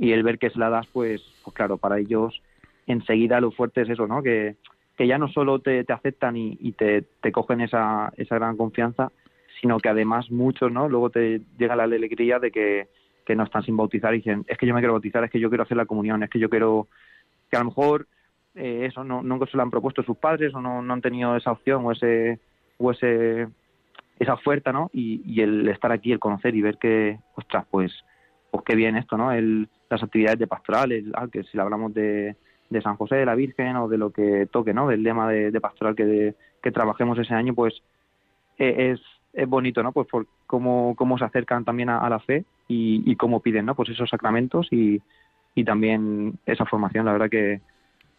y 0.02 0.14
el 0.14 0.24
ver 0.24 0.40
que 0.40 0.50
se 0.50 0.58
la 0.58 0.72
das, 0.72 0.88
pues, 0.92 1.22
pues 1.44 1.56
claro, 1.56 1.78
para 1.78 2.00
ellos 2.00 2.42
enseguida 2.88 3.40
lo 3.40 3.52
fuerte 3.52 3.82
es 3.84 3.90
eso, 3.90 4.08
¿no? 4.08 4.24
Que, 4.24 4.56
que 4.98 5.06
ya 5.06 5.20
no 5.20 5.28
solo 5.28 5.60
te, 5.60 5.84
te 5.84 5.94
aceptan 5.94 6.36
y, 6.36 6.58
y 6.60 6.72
te, 6.72 7.04
te, 7.22 7.32
cogen 7.32 7.62
esa, 7.62 8.12
esa 8.18 8.36
gran 8.36 8.58
confianza, 8.58 9.12
sino 9.62 9.80
que 9.80 9.90
además 9.90 10.32
muchos, 10.32 10.72
¿no? 10.72 10.90
Luego 10.90 11.12
te 11.12 11.42
llega 11.60 11.76
la 11.76 11.84
alegría 11.84 12.40
de 12.40 12.50
que, 12.50 12.88
que 13.28 13.36
no 13.36 13.44
están 13.44 13.62
sin 13.62 13.78
bautizar 13.78 14.12
y 14.16 14.18
dicen, 14.18 14.44
es 14.48 14.58
que 14.58 14.66
yo 14.66 14.74
me 14.74 14.82
quiero 14.82 14.94
bautizar, 14.94 15.24
es 15.24 15.30
que 15.30 15.40
yo 15.40 15.50
quiero 15.50 15.66
hacer 15.66 15.78
la 15.78 15.86
comunión, 15.86 16.24
es 16.24 16.32
que 16.32 16.40
yo 16.40 16.50
quiero, 16.50 16.88
que 17.52 17.58
a 17.58 17.60
lo 17.60 17.66
mejor 17.66 18.08
eh, 18.56 18.88
eso 18.90 19.04
no, 19.04 19.22
nunca 19.22 19.46
se 19.46 19.56
lo 19.56 19.62
han 19.62 19.70
propuesto 19.70 20.02
sus 20.02 20.18
padres 20.18 20.52
o 20.56 20.62
no, 20.62 20.82
no 20.82 20.94
han 20.94 21.02
tenido 21.02 21.36
esa 21.36 21.52
opción 21.52 21.86
o 21.86 21.92
ese, 21.92 22.40
o 22.80 22.90
ese 22.90 23.48
esa 24.18 24.34
oferta, 24.34 24.72
¿no? 24.72 24.90
Y, 24.94 25.22
y, 25.26 25.42
el 25.42 25.68
estar 25.70 25.92
aquí, 25.92 26.12
el 26.12 26.20
conocer 26.20 26.56
y 26.56 26.62
ver 26.62 26.78
que, 26.80 27.20
ostras, 27.36 27.66
pues, 27.70 27.92
pues 28.52 28.64
qué 28.66 28.76
bien 28.76 28.96
esto, 28.96 29.18
¿no? 29.18 29.32
El, 29.32 29.68
las 29.92 30.04
actividades 30.04 30.40
de 30.40 30.48
pastoral, 30.48 30.92
el, 30.92 31.12
ah, 31.16 31.28
que 31.32 31.44
si 31.44 31.60
hablamos 31.60 31.94
de, 31.94 32.36
de 32.70 32.82
San 32.82 32.96
José 32.96 33.16
de 33.16 33.26
la 33.26 33.36
Virgen 33.36 33.76
o 33.76 33.88
de 33.88 33.98
lo 33.98 34.12
que 34.12 34.48
toque, 34.52 34.74
¿no? 34.74 34.88
Del 34.88 35.04
lema 35.04 35.30
de, 35.30 35.52
de 35.52 35.62
pastoral 35.62 35.96
que, 35.96 36.34
que 36.64 36.72
trabajemos 36.72 37.20
ese 37.20 37.34
año, 37.34 37.54
pues 37.54 37.82
eh, 38.58 38.94
es, 38.94 39.02
es 39.34 39.48
bonito, 39.48 39.84
¿no? 39.84 39.92
Pues 39.92 40.08
por 40.08 40.28
cómo, 40.48 40.96
cómo 40.96 41.18
se 41.18 41.26
acercan 41.26 41.66
también 41.66 41.90
a, 41.90 42.10
la 42.10 42.20
fe 42.20 42.46
y, 42.68 43.04
y, 43.06 43.16
cómo 43.18 43.42
piden, 43.42 43.66
¿no? 43.66 43.76
Pues 43.76 43.90
esos 43.90 44.10
sacramentos 44.10 44.68
y, 44.72 45.02
y 45.56 45.64
también 45.66 46.40
esa 46.46 46.66
formación, 46.66 47.06
la 47.06 47.12
verdad 47.12 47.30
que, 47.30 47.60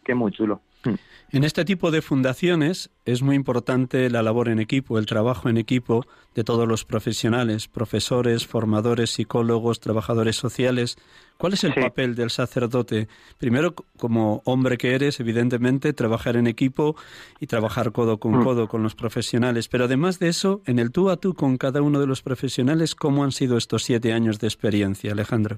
que 0.03 0.11
es 0.11 0.17
muy 0.17 0.31
chulo. 0.31 0.61
Hmm. 0.83 0.95
En 1.31 1.43
este 1.43 1.65
tipo 1.65 1.89
de 1.89 2.03
fundaciones 2.03 2.91
es 3.05 3.23
muy 3.23 3.35
importante 3.35 4.09
la 4.11 4.21
labor 4.21 4.49
en 4.49 4.59
equipo, 4.59 4.99
el 4.99 5.07
trabajo 5.07 5.49
en 5.49 5.57
equipo 5.57 6.05
de 6.35 6.43
todos 6.43 6.67
los 6.67 6.85
profesionales, 6.85 7.67
profesores, 7.67 8.45
formadores, 8.45 9.09
psicólogos, 9.09 9.79
trabajadores 9.79 10.35
sociales. 10.35 10.95
¿Cuál 11.37 11.53
es 11.53 11.63
el 11.63 11.73
sí. 11.73 11.79
papel 11.79 12.13
del 12.13 12.29
sacerdote? 12.29 13.07
Primero, 13.39 13.73
como 13.97 14.43
hombre 14.45 14.77
que 14.77 14.93
eres, 14.93 15.19
evidentemente, 15.19 15.91
trabajar 15.93 16.37
en 16.37 16.45
equipo 16.45 16.95
y 17.39 17.47
trabajar 17.47 17.91
codo 17.91 18.19
con 18.19 18.33
Hmm. 18.33 18.43
codo 18.43 18.67
con 18.67 18.83
los 18.83 18.93
profesionales. 18.93 19.67
Pero 19.67 19.85
además 19.85 20.19
de 20.19 20.27
eso, 20.29 20.61
en 20.65 20.77
el 20.77 20.91
tú 20.91 21.09
a 21.09 21.17
tú 21.17 21.33
con 21.33 21.57
cada 21.57 21.81
uno 21.81 21.99
de 21.99 22.05
los 22.05 22.21
profesionales, 22.21 22.93
¿cómo 22.93 23.23
han 23.23 23.31
sido 23.31 23.57
estos 23.57 23.83
siete 23.83 24.13
años 24.13 24.39
de 24.39 24.47
experiencia, 24.47 25.11
Alejandro? 25.13 25.57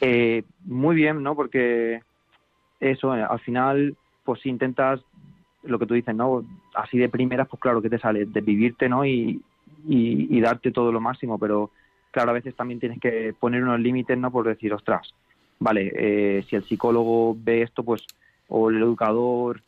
Eh, 0.00 0.42
muy 0.64 0.96
bien, 0.96 1.22
¿no? 1.22 1.34
Porque 1.34 2.00
eso, 2.80 3.16
eh, 3.16 3.22
al 3.22 3.40
final, 3.40 3.96
pues 4.24 4.40
si 4.40 4.48
intentas 4.48 5.00
lo 5.62 5.78
que 5.78 5.86
tú 5.86 5.94
dices, 5.94 6.14
¿no? 6.14 6.44
Así 6.74 6.98
de 6.98 7.08
primeras, 7.08 7.48
pues 7.48 7.60
claro 7.60 7.82
que 7.82 7.90
te 7.90 7.98
sale 7.98 8.24
de 8.24 8.40
vivirte, 8.40 8.88
¿no? 8.88 9.04
Y, 9.04 9.42
y, 9.86 10.40
darte 10.40 10.70
todo 10.70 10.92
lo 10.92 11.00
máximo, 11.00 11.38
pero 11.38 11.70
claro, 12.10 12.30
a 12.30 12.34
veces 12.34 12.54
también 12.54 12.80
tienes 12.80 13.00
que 13.00 13.34
poner 13.38 13.62
unos 13.62 13.80
límites, 13.80 14.16
¿no? 14.16 14.30
Por 14.30 14.46
decir, 14.46 14.72
ostras, 14.72 15.14
vale, 15.58 15.92
eh, 15.94 16.44
si 16.48 16.56
el 16.56 16.64
psicólogo 16.64 17.36
ve 17.38 17.62
esto, 17.62 17.82
pues, 17.82 18.04
o 18.48 18.70
el 18.70 18.78
educador, 18.78 19.60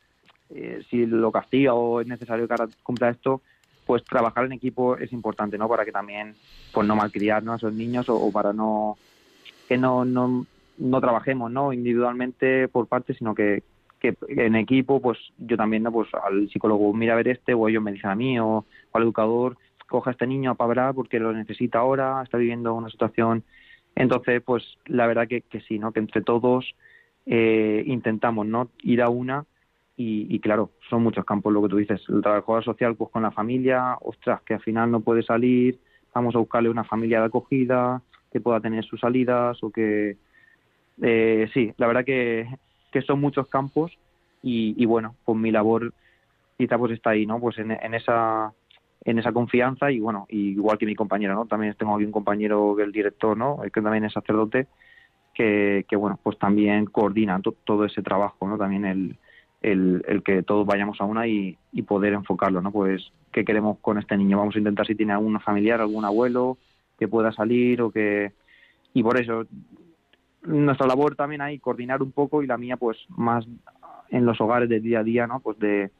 eh, 0.50 0.82
si 0.88 1.06
lo 1.06 1.30
castiga 1.30 1.74
o 1.74 2.00
es 2.00 2.06
necesario 2.06 2.46
que 2.46 2.54
ahora 2.54 2.68
cumpla 2.82 3.10
esto, 3.10 3.40
pues 3.86 4.04
trabajar 4.04 4.44
en 4.44 4.52
equipo 4.52 4.96
es 4.96 5.12
importante, 5.12 5.58
¿no? 5.58 5.68
Para 5.68 5.84
que 5.84 5.92
también, 5.92 6.34
pues 6.72 6.86
no 6.86 6.96
malcriar, 6.96 7.42
¿no? 7.42 7.52
A 7.52 7.56
esos 7.56 7.72
niños 7.72 8.08
o, 8.08 8.16
o 8.16 8.30
para 8.32 8.52
no, 8.52 8.96
que 9.68 9.76
no, 9.76 10.04
no, 10.04 10.46
no 10.80 11.00
trabajemos, 11.00 11.50
¿no? 11.50 11.72
Individualmente 11.72 12.66
por 12.68 12.88
parte, 12.88 13.14
sino 13.14 13.34
que, 13.34 13.62
que 14.00 14.16
en 14.28 14.56
equipo, 14.56 15.00
pues 15.00 15.18
yo 15.38 15.56
también, 15.56 15.82
¿no? 15.82 15.92
Pues 15.92 16.08
al 16.14 16.48
psicólogo 16.48 16.92
mira 16.94 17.12
a 17.12 17.16
ver 17.16 17.28
este, 17.28 17.54
o 17.54 17.68
ellos 17.68 17.82
me 17.82 17.92
dicen 17.92 18.10
a 18.10 18.14
mí, 18.14 18.38
o, 18.40 18.64
al 18.92 19.02
educador, 19.02 19.56
coja 19.88 20.10
a 20.10 20.12
este 20.12 20.26
niño 20.26 20.52
a 20.52 20.54
pabrar 20.54 20.94
porque 20.94 21.20
lo 21.20 21.32
necesita 21.32 21.80
ahora, 21.80 22.22
está 22.22 22.38
viviendo 22.38 22.74
una 22.74 22.88
situación. 22.88 23.44
Entonces, 23.94 24.42
pues 24.42 24.64
la 24.86 25.06
verdad 25.06 25.28
que, 25.28 25.42
que 25.42 25.60
sí, 25.60 25.78
¿no? 25.78 25.92
Que 25.92 26.00
entre 26.00 26.22
todos 26.22 26.74
eh, 27.26 27.82
intentamos, 27.86 28.46
¿no? 28.46 28.70
Ir 28.82 29.02
a 29.02 29.10
una 29.10 29.44
y, 29.96 30.34
y, 30.34 30.40
claro, 30.40 30.70
son 30.88 31.02
muchos 31.02 31.26
campos 31.26 31.52
lo 31.52 31.62
que 31.62 31.68
tú 31.68 31.76
dices. 31.76 32.00
El 32.08 32.22
trabajador 32.22 32.64
social, 32.64 32.96
pues 32.96 33.10
con 33.10 33.22
la 33.22 33.32
familia, 33.32 33.96
ostras, 34.00 34.40
que 34.42 34.54
al 34.54 34.60
final 34.60 34.90
no 34.90 35.00
puede 35.00 35.22
salir, 35.22 35.78
vamos 36.14 36.34
a 36.34 36.38
buscarle 36.38 36.70
una 36.70 36.84
familia 36.84 37.20
de 37.20 37.26
acogida 37.26 38.00
que 38.32 38.40
pueda 38.40 38.60
tener 38.60 38.82
sus 38.84 39.00
salidas 39.00 39.62
o 39.62 39.70
que... 39.70 40.16
Eh, 41.02 41.48
sí, 41.54 41.72
la 41.76 41.86
verdad 41.86 42.04
que, 42.04 42.46
son 43.06 43.20
muchos 43.20 43.48
campos 43.48 43.92
y, 44.42 44.74
y, 44.76 44.86
bueno, 44.86 45.16
pues 45.24 45.38
mi 45.38 45.50
labor 45.50 45.92
quizá 46.58 46.76
pues 46.78 46.92
está 46.92 47.10
ahí, 47.10 47.26
¿no? 47.26 47.40
Pues 47.40 47.58
en, 47.58 47.70
en 47.70 47.94
esa 47.94 48.52
en 49.04 49.18
esa 49.18 49.32
confianza 49.32 49.90
y 49.90 49.98
bueno, 49.98 50.26
igual 50.28 50.78
que 50.78 50.86
mi 50.86 50.94
compañero, 50.94 51.34
¿no? 51.34 51.46
También 51.46 51.74
tengo 51.74 51.94
aquí 51.94 52.04
un 52.04 52.12
compañero 52.12 52.74
que 52.76 52.82
el 52.82 52.92
director, 52.92 53.36
¿no? 53.36 53.58
Que 53.72 53.80
también 53.80 54.04
es 54.04 54.12
sacerdote, 54.12 54.66
que, 55.34 55.86
que 55.88 55.96
bueno, 55.96 56.18
pues 56.22 56.38
también 56.38 56.86
coordina 56.86 57.40
to, 57.40 57.54
todo 57.64 57.84
ese 57.84 58.02
trabajo, 58.02 58.46
¿no? 58.46 58.58
También 58.58 58.84
el, 58.84 59.16
el, 59.62 60.04
el 60.06 60.22
que 60.22 60.42
todos 60.42 60.66
vayamos 60.66 61.00
a 61.00 61.04
una 61.04 61.26
y, 61.26 61.56
y, 61.72 61.82
poder 61.82 62.12
enfocarlo, 62.12 62.60
¿no? 62.60 62.70
Pues 62.72 63.10
qué 63.32 63.44
queremos 63.44 63.78
con 63.78 63.98
este 63.98 64.16
niño, 64.16 64.38
vamos 64.38 64.56
a 64.56 64.58
intentar 64.58 64.86
si 64.86 64.94
tiene 64.94 65.12
algún 65.12 65.40
familiar, 65.40 65.80
algún 65.80 66.04
abuelo 66.04 66.58
que 66.98 67.08
pueda 67.08 67.32
salir 67.32 67.80
o 67.80 67.90
que 67.90 68.32
y 68.92 69.02
por 69.02 69.18
eso 69.18 69.46
nuestra 70.42 70.86
labor 70.86 71.16
también 71.16 71.40
hay 71.40 71.58
coordinar 71.58 72.02
un 72.02 72.12
poco 72.12 72.42
y 72.42 72.46
la 72.46 72.56
mía 72.56 72.76
pues 72.76 72.98
más 73.08 73.46
en 74.10 74.24
los 74.24 74.40
hogares 74.40 74.68
de 74.68 74.80
día 74.80 75.00
a 75.00 75.04
día, 75.04 75.26
¿no? 75.26 75.40
Pues 75.40 75.58
de, 75.58 75.90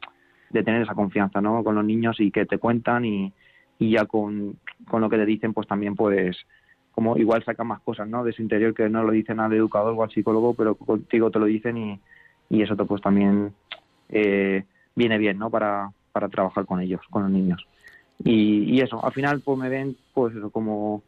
de 0.49 0.63
tener 0.63 0.81
esa 0.81 0.95
confianza, 0.95 1.41
¿no? 1.41 1.63
Con 1.63 1.75
los 1.75 1.85
niños 1.85 2.19
y 2.19 2.31
que 2.31 2.45
te 2.45 2.57
cuentan 2.57 3.05
y, 3.05 3.33
y 3.79 3.91
ya 3.91 4.05
con, 4.05 4.57
con 4.89 5.01
lo 5.01 5.09
que 5.09 5.17
te 5.17 5.25
dicen 5.25 5.53
pues 5.53 5.67
también 5.67 5.95
pues 5.95 6.37
como 6.91 7.17
igual 7.17 7.43
sacan 7.45 7.67
más 7.67 7.81
cosas, 7.81 8.07
¿no? 8.07 8.23
De 8.23 8.33
su 8.33 8.41
interior 8.41 8.73
que 8.73 8.89
no 8.89 9.03
lo 9.03 9.11
dicen 9.11 9.39
al 9.39 9.53
educador 9.53 9.95
o 9.97 10.03
al 10.03 10.11
psicólogo, 10.11 10.53
pero 10.53 10.75
contigo 10.75 11.31
te 11.31 11.39
lo 11.39 11.45
dicen 11.45 11.77
y, 11.77 11.99
y 12.49 12.61
eso 12.61 12.75
pues 12.75 13.01
también 13.01 13.53
eh, 14.09 14.65
viene 14.95 15.17
bien, 15.17 15.39
¿no? 15.39 15.49
Para, 15.49 15.91
para 16.11 16.27
trabajar 16.27 16.65
con 16.65 16.81
ellos, 16.81 17.01
con 17.09 17.23
los 17.23 17.31
niños. 17.31 17.65
Y, 18.23 18.75
y 18.75 18.81
eso, 18.81 19.03
al 19.03 19.13
final 19.13 19.41
pues 19.41 19.57
me 19.57 19.69
ven 19.69 19.95
pues 20.13 20.33
como 20.51 21.01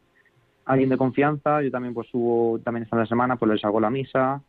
alguien 0.64 0.90
de 0.90 0.96
confianza, 0.96 1.62
yo 1.62 1.70
también 1.70 1.94
pues 1.94 2.08
subo 2.08 2.58
también 2.60 2.84
esta 2.84 3.06
semana, 3.06 3.36
pues 3.36 3.52
les 3.52 3.64
hago 3.64 3.80
la 3.80 3.90
misa 3.90 4.42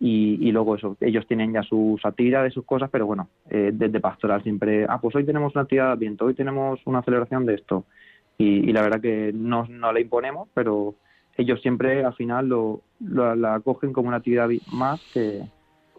y, 0.00 0.38
y 0.40 0.52
luego 0.52 0.76
eso, 0.76 0.96
ellos 1.00 1.26
tienen 1.26 1.52
ya 1.52 1.62
sus 1.62 2.04
actividades, 2.04 2.54
sus 2.54 2.64
cosas, 2.64 2.88
pero 2.90 3.06
bueno, 3.06 3.28
eh, 3.50 3.70
desde 3.72 4.00
pastoral 4.00 4.42
siempre, 4.42 4.86
ah, 4.88 5.00
pues 5.00 5.14
hoy 5.16 5.24
tenemos 5.24 5.54
una 5.54 5.62
actividad 5.62 5.90
de 5.90 5.96
viento, 5.96 6.24
hoy 6.24 6.34
tenemos 6.34 6.80
una 6.84 7.02
celebración 7.02 7.46
de 7.46 7.54
esto 7.54 7.84
y, 8.38 8.68
y 8.68 8.72
la 8.72 8.82
verdad 8.82 9.00
que 9.00 9.32
no, 9.34 9.66
no 9.68 9.92
le 9.92 10.00
imponemos, 10.00 10.48
pero 10.54 10.94
ellos 11.36 11.60
siempre 11.60 12.04
al 12.04 12.14
final 12.14 12.48
lo, 12.48 12.82
lo 13.00 13.34
la 13.34 13.54
acogen 13.54 13.92
como 13.92 14.08
una 14.08 14.18
actividad 14.18 14.48
más 14.72 15.00
que, 15.12 15.42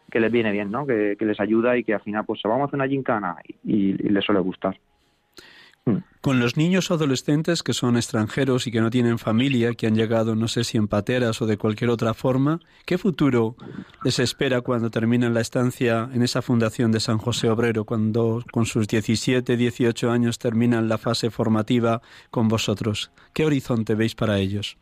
que 0.10 0.20
les 0.20 0.32
viene 0.32 0.52
bien, 0.52 0.72
¿no? 0.72 0.86
Que, 0.86 1.16
que, 1.18 1.26
les 1.26 1.40
ayuda 1.40 1.78
y 1.78 1.84
que 1.84 1.94
al 1.94 2.02
final 2.02 2.26
pues 2.26 2.42
vamos 2.44 2.62
a 2.62 2.66
hacer 2.66 2.76
una 2.76 2.88
gincana 2.88 3.38
y, 3.64 3.90
y 3.90 4.10
les 4.10 4.24
suele 4.24 4.42
gustar. 4.42 4.78
Con 6.22 6.40
los 6.40 6.58
niños 6.58 6.92
o 6.92 6.96
adolescentes 6.96 7.64
que 7.64 7.74
son 7.74 7.96
extranjeros 7.96 8.68
y 8.68 8.72
que 8.72 8.82
no 8.82 8.90
tienen 8.90 9.20
familia, 9.20 9.74
que 9.74 9.88
han 9.88 9.96
llegado 9.96 10.36
no 10.36 10.48
sé 10.48 10.64
si 10.64 10.78
en 10.78 10.88
pateras 10.88 11.42
o 11.42 11.46
de 11.46 11.58
cualquier 11.58 11.90
otra 11.90 12.14
forma, 12.14 12.60
¿qué 12.86 12.98
futuro 12.98 13.56
les 14.04 14.20
espera 14.20 14.62
cuando 14.62 14.90
terminan 14.90 15.34
la 15.34 15.42
estancia 15.42 16.10
en 16.14 16.22
esa 16.22 16.42
fundación 16.42 16.92
de 16.92 17.00
San 17.00 17.18
José 17.18 17.50
Obrero, 17.50 17.86
cuando 17.86 18.44
con 18.52 18.66
sus 18.66 18.88
17, 18.88 19.56
18 19.56 20.12
años 20.12 20.40
terminan 20.40 20.90
la 20.90 20.98
fase 20.98 21.30
formativa 21.30 22.02
con 22.32 22.48
vosotros? 22.48 23.12
¿Qué 23.34 23.46
horizonte 23.46 23.96
veis 23.96 24.16
para 24.16 24.40
ellos? 24.40 24.78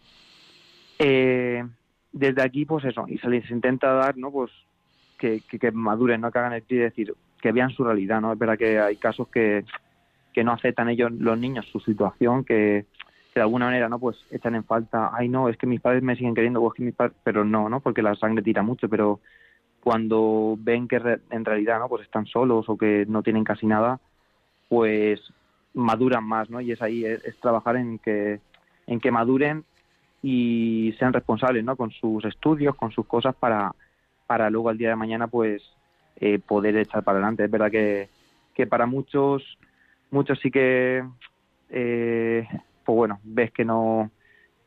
Eh, 1.00 1.63
desde 2.12 2.41
aquí, 2.41 2.65
pues 2.65 2.86
eso, 2.86 3.06
y 3.08 3.17
se 3.20 3.30
les 3.30 3.50
intenta 3.52 3.93
dar, 3.93 4.17
¿no? 4.17 4.32
Pues 4.32 4.52
que, 5.20 5.41
que, 5.50 5.60
que 5.60 5.72
maduren, 5.72 6.22
¿no? 6.22 6.32
Que 6.32 6.39
hagan 6.39 6.54
el 6.54 6.63
y 6.67 6.76
decir, 6.76 7.13
que 7.41 7.52
vean 7.52 7.70
su 7.72 7.84
realidad, 7.84 8.22
¿no? 8.22 8.34
Es 8.34 8.39
verdad 8.39 8.58
que 8.58 8.80
hay 8.80 8.96
casos 8.98 9.28
que 9.28 9.63
que 10.38 10.43
no 10.43 10.52
aceptan 10.52 10.88
ellos 10.88 11.12
los 11.13 11.36
niños 11.39 11.65
su 11.71 11.80
situación 11.80 12.43
que, 12.43 12.86
de 13.34 13.41
alguna 13.41 13.65
manera 13.65 13.89
no 13.89 13.97
pues 13.97 14.23
echan 14.30 14.54
en 14.54 14.63
falta 14.63 15.10
ay 15.12 15.30
no 15.30 15.50
es 15.50 15.58
que 15.58 15.65
mis 15.65 15.82
padres 15.82 16.04
me 16.04 16.15
siguen 16.15 16.36
queriendo 16.36 16.62
o 16.62 16.67
es 16.67 16.76
que 16.76 16.84
mis 16.84 16.93
padres 16.93 17.17
pero 17.23 17.43
no 17.43 17.69
no 17.69 17.80
porque 17.80 18.04
la 18.04 18.13
sangre 18.13 18.43
tira 18.43 18.62
mucho 18.62 18.88
pero 18.88 19.19
cuando 19.80 20.56
ven 20.60 20.88
que 20.88 21.00
re, 21.00 21.21
en 21.32 21.43
realidad 21.43 21.80
no 21.80 21.89
pues 21.89 22.04
están 22.04 22.28
solos 22.28 22.69
o 22.69 22.78
que 22.78 23.08
no 23.08 23.23
tienen 23.23 23.43
casi 23.43 23.65
nada 23.65 24.00
pues 24.69 25.19
maduran 25.73 26.23
más 26.23 26.52
no 26.52 26.62
y 26.62 26.71
es 26.71 26.84
ahí 26.84 27.04
es, 27.04 27.26
es 27.26 27.36
trabajar 27.39 27.78
en 27.78 27.97
que 27.97 28.39
en 28.86 29.00
que 29.00 29.10
maduren 29.10 29.65
y 30.21 30.93
sean 31.00 31.13
responsables 31.13 31.63
no 31.63 31.76
con 31.76 31.89
sus 31.89 32.26
estudios 32.26 32.76
con 32.76 32.91
sus 32.91 33.08
cosas 33.08 33.34
para 33.34 33.73
para 34.28 34.52
luego 34.52 34.69
al 34.69 34.78
día 34.78 34.89
de 34.89 34.95
mañana 34.95 35.26
pues 35.26 35.63
eh, 36.17 36.38
poder 36.38 36.78
echar 36.78 37.04
para 37.04 37.17
adelante. 37.17 37.45
Es 37.45 37.50
verdad 37.50 37.71
que 37.71 38.10
que 38.58 38.65
para 38.65 38.88
muchos 38.88 39.43
muchos 40.12 40.39
sí 40.39 40.52
que 40.52 41.04
eh, 41.70 42.48
pues 42.86 42.96
bueno 42.96 43.20
ves 43.24 43.52
que 43.52 43.65
no 43.65 44.12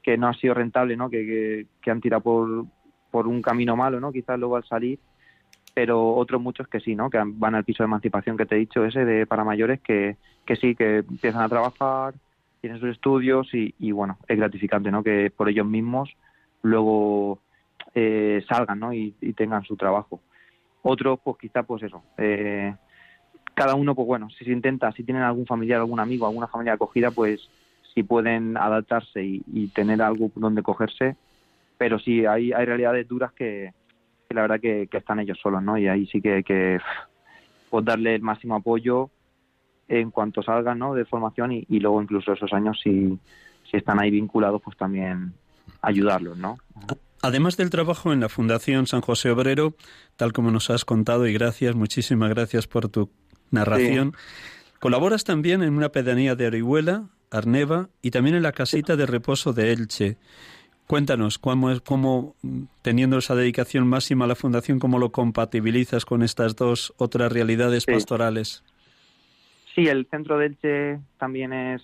que 0.03 0.17
no 0.17 0.29
ha 0.29 0.35
sido 0.35 0.55
rentable 0.55 0.97
no 0.97 1.11
que, 1.11 1.67
que, 1.83 1.91
han 1.91 2.01
tirado 2.01 2.23
por 2.23 2.65
por 3.11 3.27
un 3.27 3.43
camino 3.43 3.77
malo 3.77 4.01
no 4.01 4.13
quizás 4.13 4.39
luego 4.39 4.57
al 4.57 4.65
salir 4.65 4.99
pero 5.75 6.15
otros 6.15 6.41
muchos 6.41 6.69
que 6.69 6.81
sí 6.81 6.95
no 6.95 7.11
que 7.11 7.19
van 7.25 7.55
al 7.55 7.65
piso 7.65 7.83
de 7.83 7.87
emancipación 7.87 8.37
que 8.37 8.47
te 8.47 8.57
he 8.57 8.59
dicho 8.59 8.85
ese 8.85 9.05
de 9.05 9.27
para 9.27 9.45
mayores 9.45 9.81
que 9.81 10.17
que 10.45 10.57
sí 10.57 10.75
que 10.75 10.99
empiezan 10.99 11.43
a 11.43 11.49
trabajar 11.49 12.15
tienen 12.61 12.79
sus 12.79 12.91
estudios 12.91 13.49
y, 13.53 13.93
bueno, 13.93 14.19
es 14.29 14.37
gratificante, 14.37 14.91
¿no? 14.91 15.03
Que 15.03 15.33
por 15.35 15.49
ellos 15.49 15.67
mismos 15.67 16.11
luego 16.63 17.41
eh, 17.95 18.45
salgan, 18.49 18.79
¿no? 18.79 18.93
Y, 18.93 19.13
tengan 19.35 19.65
su 19.65 19.77
trabajo. 19.77 20.21
Otros, 20.83 21.21
pues 21.25 21.39
quizá, 21.39 21.63
pues 21.63 21.83
eso, 21.83 22.03
eh, 22.19 22.75
cada 23.61 23.75
uno, 23.75 23.95
pues 23.95 24.07
bueno, 24.07 24.31
si 24.31 24.47
se 24.47 24.53
intenta, 24.53 24.91
si 24.93 25.05
tienen 25.05 25.23
algún 25.23 25.45
familiar, 25.45 25.81
algún 25.81 26.01
amigo, 26.01 26.25
alguna 26.25 26.47
familia 26.47 26.73
acogida, 26.73 27.11
pues 27.11 27.47
si 27.93 28.03
pueden 28.03 28.57
adaptarse 28.57 29.23
y, 29.23 29.69
tener 29.75 30.01
algo 30.01 30.31
donde 30.35 30.63
cogerse, 30.63 31.17
pero 31.77 31.99
sí, 31.99 32.25
hay, 32.25 32.53
hay 32.53 32.65
realidades 32.65 33.07
duras 33.07 33.35
que, 33.35 33.75
la 34.31 34.41
verdad 34.41 34.61
que, 34.61 34.89
están 34.91 35.21
ellos 35.21 35.39
solos, 35.43 35.63
¿no? 35.63 35.77
Y 35.77 35.89
ahí 35.89 36.07
sí 36.07 36.23
que 36.23 36.43
que 36.43 36.79
pues, 37.69 37.85
darle 37.85 38.15
el 38.15 38.23
máximo 38.23 38.55
apoyo 38.55 39.11
en 39.89 40.11
cuanto 40.11 40.43
salgan 40.43 40.79
¿no? 40.79 40.95
de 40.95 41.05
formación 41.05 41.53
y, 41.53 41.81
luego 41.81 42.01
incluso 42.01 42.33
esos 42.33 42.55
años 42.55 42.81
si, 42.83 43.19
si 43.71 43.77
están 43.77 44.01
ahí 44.01 44.11
vinculados 44.11 44.63
pues 44.63 44.75
también 44.79 45.35
ayudarlos, 45.83 46.39
¿no? 46.39 46.57
Además 47.21 47.59
del 47.59 47.69
trabajo 47.69 48.15
en 48.15 48.21
la 48.21 48.31
Fundación 48.31 48.87
San 48.87 49.03
José 49.03 49.31
Obrero, 49.31 49.75
tal 50.17 50.33
como 50.33 50.51
nos 50.51 50.71
has 50.71 50.87
contado 50.87 51.27
y 51.27 51.35
gracias, 51.35 51.75
muchísimas 51.75 52.31
gracias 52.31 52.67
por 52.67 52.89
tu 52.89 53.11
narración, 53.51 54.15
colaboras 54.79 55.25
también 55.25 55.63
en 55.63 55.75
una 55.75 55.91
pedanía 55.91 56.35
de 56.35 56.47
Orihuela, 56.47 57.09
Arneva 57.31 57.89
y 58.03 58.11
también 58.11 58.37
en 58.37 58.43
la 58.43 58.53
casita 58.53 58.97
de 58.97 59.07
reposo 59.07 59.53
de 59.53 59.73
Elche. 59.73 60.17
Cuéntanos, 60.87 61.39
¿cómo, 61.39 61.71
es, 61.71 61.81
cómo 61.81 62.35
teniendo 62.83 63.19
esa 63.19 63.37
dedicación 63.37 63.87
máxima 63.87 64.25
a 64.25 64.29
la 64.29 64.35
Fundación, 64.35 64.81
cómo 64.81 64.99
lo 64.99 65.13
compatibilizas 65.13 66.05
con 66.05 66.23
estas 66.23 66.57
dos 66.57 66.93
otras 66.97 67.33
realidades 67.33 67.87
pastorales? 67.87 68.65
Sí, 69.75 69.87
el 69.87 70.07
centro 70.11 70.37
de 70.37 70.47
Elche 70.47 71.01
también 71.17 71.53
es 71.53 71.83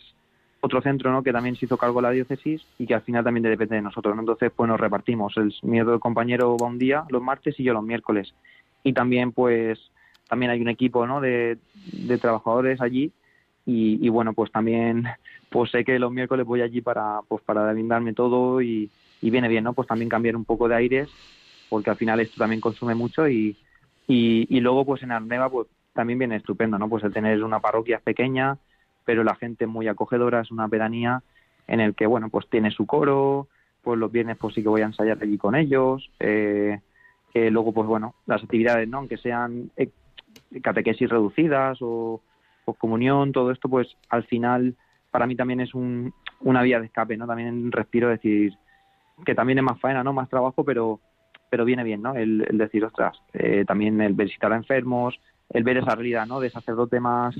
otro 0.60 0.82
centro 0.82 1.12
¿no? 1.12 1.22
que 1.22 1.32
también 1.32 1.56
se 1.56 1.66
hizo 1.66 1.76
cargo 1.76 2.00
la 2.00 2.10
diócesis 2.10 2.66
y 2.78 2.86
que 2.86 2.94
al 2.94 3.02
final 3.02 3.24
también 3.24 3.44
depende 3.44 3.76
de 3.76 3.82
nosotros. 3.82 4.16
Entonces, 4.18 4.50
pues 4.54 4.68
nos 4.68 4.80
repartimos. 4.80 5.36
El, 5.36 5.54
mi 5.62 5.80
otro 5.80 6.00
compañero 6.00 6.56
va 6.56 6.66
un 6.66 6.78
día, 6.78 7.04
los 7.08 7.22
martes, 7.22 7.58
y 7.58 7.62
yo 7.62 7.72
los 7.72 7.84
miércoles. 7.84 8.34
Y 8.82 8.92
también, 8.92 9.32
pues, 9.32 9.78
también 10.28 10.50
hay 10.50 10.60
un 10.60 10.68
equipo 10.68 11.06
¿no? 11.06 11.20
de, 11.20 11.58
trabajadores 12.20 12.80
allí 12.80 13.12
y, 13.68 14.08
bueno, 14.08 14.32
pues 14.32 14.52
también 14.52 15.06
pues 15.50 15.72
sé 15.72 15.84
que 15.84 15.98
los 15.98 16.12
miércoles 16.12 16.46
voy 16.46 16.60
allí 16.60 16.80
para 16.80 17.20
pues 17.26 17.42
para 17.42 17.72
brindarme 17.72 18.12
todo 18.12 18.62
y, 18.62 18.90
viene 19.20 19.48
bien, 19.48 19.64
¿no? 19.64 19.72
Pues 19.72 19.88
también 19.88 20.08
cambiar 20.08 20.36
un 20.36 20.44
poco 20.44 20.68
de 20.68 20.76
aires 20.76 21.08
porque 21.68 21.90
al 21.90 21.96
final 21.96 22.20
esto 22.20 22.36
también 22.38 22.60
consume 22.60 22.94
mucho 22.94 23.28
y, 23.28 23.56
y, 24.06 24.60
luego 24.60 24.84
pues 24.84 25.02
en 25.02 25.10
Arneva 25.10 25.50
pues 25.50 25.66
también 25.94 26.18
viene 26.18 26.36
estupendo, 26.36 26.78
¿no? 26.78 26.88
Pues 26.88 27.02
el 27.02 27.12
tener 27.12 27.42
una 27.42 27.58
parroquia 27.58 27.98
pequeña, 27.98 28.56
pero 29.04 29.24
la 29.24 29.34
gente 29.34 29.66
muy 29.66 29.88
acogedora, 29.88 30.42
es 30.42 30.52
una 30.52 30.68
pedanía 30.68 31.22
en 31.66 31.80
el 31.80 31.94
que, 31.94 32.06
bueno, 32.06 32.28
pues 32.28 32.48
tiene 32.48 32.70
su 32.70 32.86
coro, 32.86 33.48
pues 33.82 33.98
los 33.98 34.12
viernes 34.12 34.36
pues 34.36 34.54
sí 34.54 34.62
que 34.62 34.68
voy 34.68 34.82
a 34.82 34.86
ensayar 34.86 35.18
allí 35.20 35.38
con 35.38 35.56
ellos, 35.56 36.10
eh, 36.20 36.80
que 37.32 37.50
luego 37.50 37.72
pues 37.72 37.88
bueno, 37.88 38.14
las 38.26 38.42
actividades, 38.42 38.88
¿no? 38.88 38.98
Aunque 38.98 39.16
sean 39.16 39.70
eh, 39.76 39.90
catequesis 40.62 41.08
reducidas 41.08 41.78
o, 41.80 42.22
comunión, 42.78 43.30
todo 43.30 43.52
esto 43.52 43.68
pues 43.68 43.96
al 44.08 44.24
final 44.24 44.74
para 45.12 45.26
mí 45.26 45.36
también 45.36 45.60
es 45.60 45.72
un, 45.72 46.12
una 46.40 46.62
vía 46.62 46.80
de 46.80 46.86
escape, 46.86 47.16
¿no? 47.16 47.26
También 47.26 47.70
respiro 47.70 48.08
decir 48.08 48.54
que 49.24 49.36
también 49.36 49.58
es 49.58 49.64
más 49.64 49.80
faena, 49.80 50.02
¿no? 50.02 50.12
Más 50.12 50.28
trabajo, 50.28 50.64
pero 50.64 51.00
pero 51.48 51.64
viene 51.64 51.84
bien, 51.84 52.02
¿no? 52.02 52.14
El, 52.14 52.44
decir, 52.52 52.84
ostras, 52.84 53.16
eh, 53.32 53.64
también 53.66 54.00
el 54.00 54.14
visitar 54.14 54.52
a 54.52 54.56
enfermos, 54.56 55.18
el 55.50 55.64
ver 55.64 55.78
esa 55.78 55.94
realidad 55.94 56.26
¿no? 56.26 56.40
de 56.40 56.50
sacerdote 56.50 57.00
más, 57.00 57.36